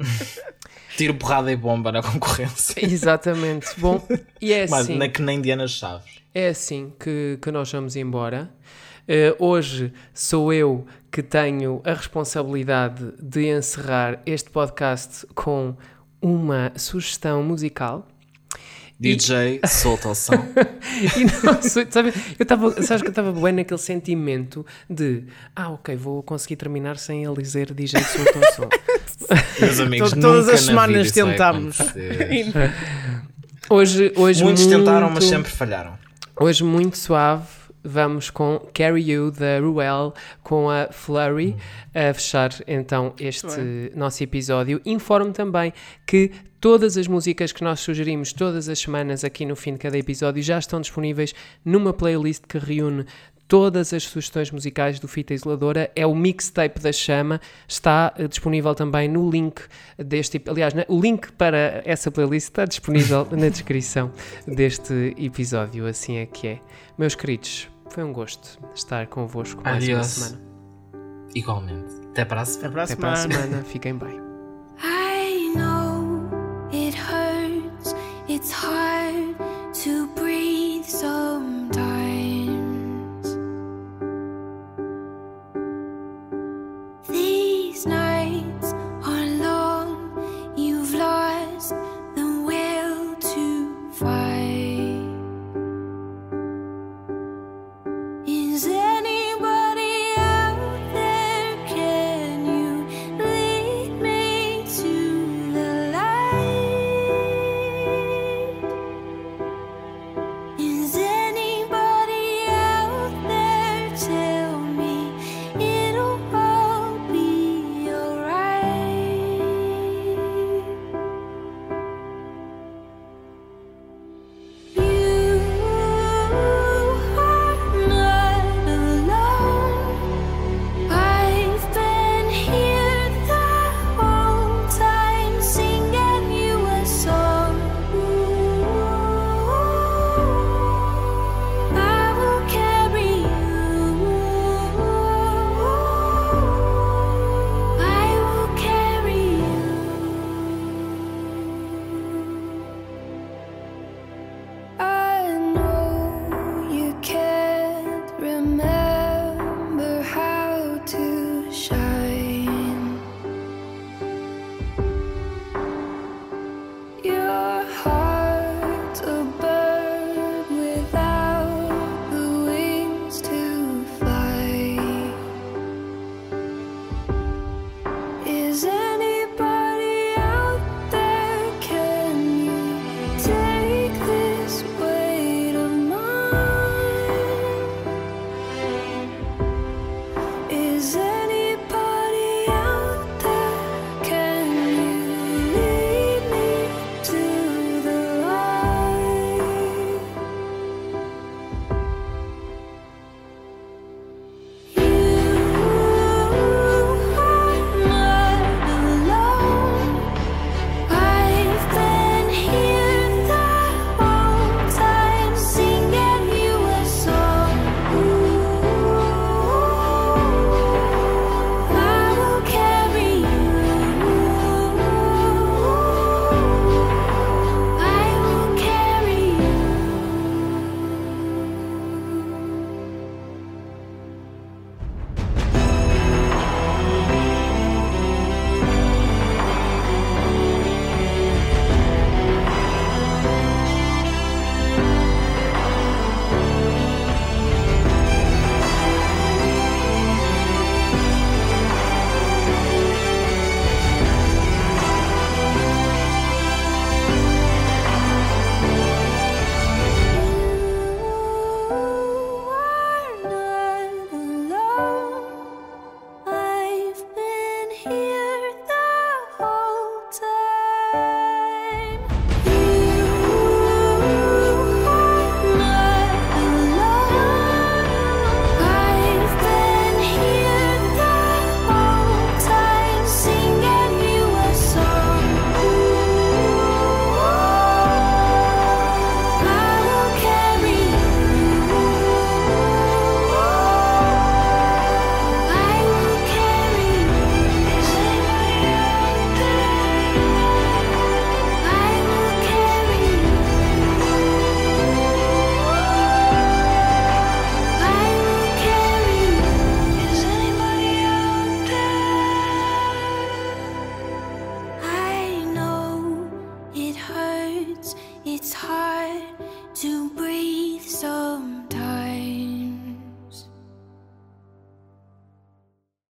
Tiro 0.96 1.14
porrada 1.14 1.52
e 1.52 1.56
bomba 1.56 1.92
na 1.92 2.02
concorrência. 2.02 2.84
Exatamente. 2.84 3.68
Bom, 3.76 4.04
e 4.40 4.52
é 4.52 4.66
Mas 4.68 4.80
assim, 4.80 4.96
na 4.96 5.08
que 5.08 5.22
nem 5.22 5.40
Diana 5.40 5.68
Chaves. 5.68 6.17
É 6.34 6.48
assim 6.48 6.92
que, 6.98 7.38
que 7.40 7.50
nós 7.50 7.70
vamos 7.72 7.96
embora. 7.96 8.50
Eh, 9.06 9.34
hoje 9.38 9.92
sou 10.12 10.52
eu 10.52 10.86
que 11.10 11.22
tenho 11.22 11.80
a 11.84 11.94
responsabilidade 11.94 13.12
de 13.20 13.46
encerrar 13.48 14.20
este 14.26 14.50
podcast 14.50 15.26
com 15.34 15.74
uma 16.20 16.72
sugestão 16.76 17.42
musical. 17.42 18.06
DJ, 19.00 19.60
solta 19.66 20.08
o 20.08 20.14
som. 20.14 20.32
E 21.16 21.24
não 21.24 21.62
sabe, 21.62 22.12
eu 22.38 22.42
estava, 22.42 22.82
sabes 22.82 23.02
que 23.02 23.08
eu 23.08 23.10
estava 23.12 23.32
bem 23.32 23.52
naquele 23.52 23.78
sentimento 23.78 24.66
de 24.90 25.24
ah, 25.54 25.70
ok, 25.70 25.94
vou 25.94 26.22
conseguir 26.22 26.56
terminar 26.56 26.98
sem 26.98 27.24
ele 27.24 27.40
dizer 27.40 27.72
DJ 27.72 28.02
solta 28.02 28.38
o 28.38 28.52
som. 28.54 28.68
Meus 29.60 29.80
amigos, 29.80 30.10
To- 30.10 30.20
todas 30.20 30.48
as 30.48 30.60
na 30.62 30.66
semanas 30.66 31.12
tentámos. 31.12 31.78
Hoje, 33.70 34.12
hoje 34.16 34.42
Muitos 34.42 34.64
muito, 34.66 34.78
tentaram, 34.78 35.10
mas 35.10 35.24
sempre 35.24 35.50
falharam. 35.52 35.98
Hoje 36.40 36.62
muito 36.62 36.96
suave, 36.96 37.48
vamos 37.82 38.30
com 38.30 38.60
Carry 38.72 39.10
You 39.10 39.32
da 39.32 39.58
Ruel 39.58 40.14
com 40.44 40.70
a 40.70 40.86
Flurry 40.92 41.56
a 41.92 42.14
fechar 42.14 42.50
então 42.64 43.12
este 43.18 43.90
nosso 43.96 44.22
episódio. 44.22 44.80
Informo 44.86 45.32
também 45.32 45.72
que 46.06 46.30
todas 46.60 46.96
as 46.96 47.08
músicas 47.08 47.50
que 47.50 47.64
nós 47.64 47.80
sugerimos 47.80 48.32
todas 48.32 48.68
as 48.68 48.78
semanas 48.78 49.24
aqui 49.24 49.44
no 49.44 49.56
fim 49.56 49.72
de 49.72 49.80
cada 49.80 49.98
episódio 49.98 50.40
já 50.40 50.60
estão 50.60 50.80
disponíveis 50.80 51.34
numa 51.64 51.92
playlist 51.92 52.44
que 52.46 52.58
reúne 52.58 53.04
todas 53.48 53.92
as 53.94 54.04
sugestões 54.04 54.50
musicais 54.50 55.00
do 55.00 55.08
Fita 55.08 55.32
Isoladora. 55.32 55.90
É 55.96 56.06
o 56.06 56.14
mixtape 56.14 56.78
da 56.80 56.92
Chama, 56.92 57.40
está 57.66 58.12
eh, 58.16 58.28
disponível 58.28 58.74
também 58.74 59.08
no 59.08 59.28
link 59.28 59.62
deste. 59.96 60.40
Aliás, 60.46 60.74
o 60.86 61.00
link 61.00 61.32
para 61.32 61.82
essa 61.84 62.10
playlist 62.10 62.48
está 62.48 62.66
disponível 62.66 63.26
na 63.32 63.48
descrição 63.48 64.12
deste 64.46 65.14
episódio. 65.16 65.86
Assim 65.86 66.18
é 66.18 66.26
que 66.26 66.46
é. 66.46 66.60
Meus 66.98 67.14
queridos, 67.14 67.68
foi 67.88 68.04
um 68.04 68.12
gosto 68.12 68.58
estar 68.74 69.06
convosco 69.06 69.62
mais 69.64 69.82
Adiós. 69.82 69.98
uma 69.98 70.04
semana. 70.04 70.48
Igualmente. 71.34 71.94
Até 72.10 72.24
para 72.24 72.40
a, 72.40 72.44
Até 72.44 72.68
para 72.68 72.82
a 72.82 72.86
semana. 72.86 72.96
Para 72.96 73.12
a 73.12 73.16
semana. 73.16 73.64
Fiquem 73.64 73.94
bem. 73.96 74.20
I 74.82 75.52
know 75.56 76.28
it 76.72 76.96
hurts, 76.96 77.94
it's 78.28 78.52
hard 78.52 79.36
to 79.84 80.06
breathe 80.14 80.84
so 80.84 81.40
much. 81.40 81.57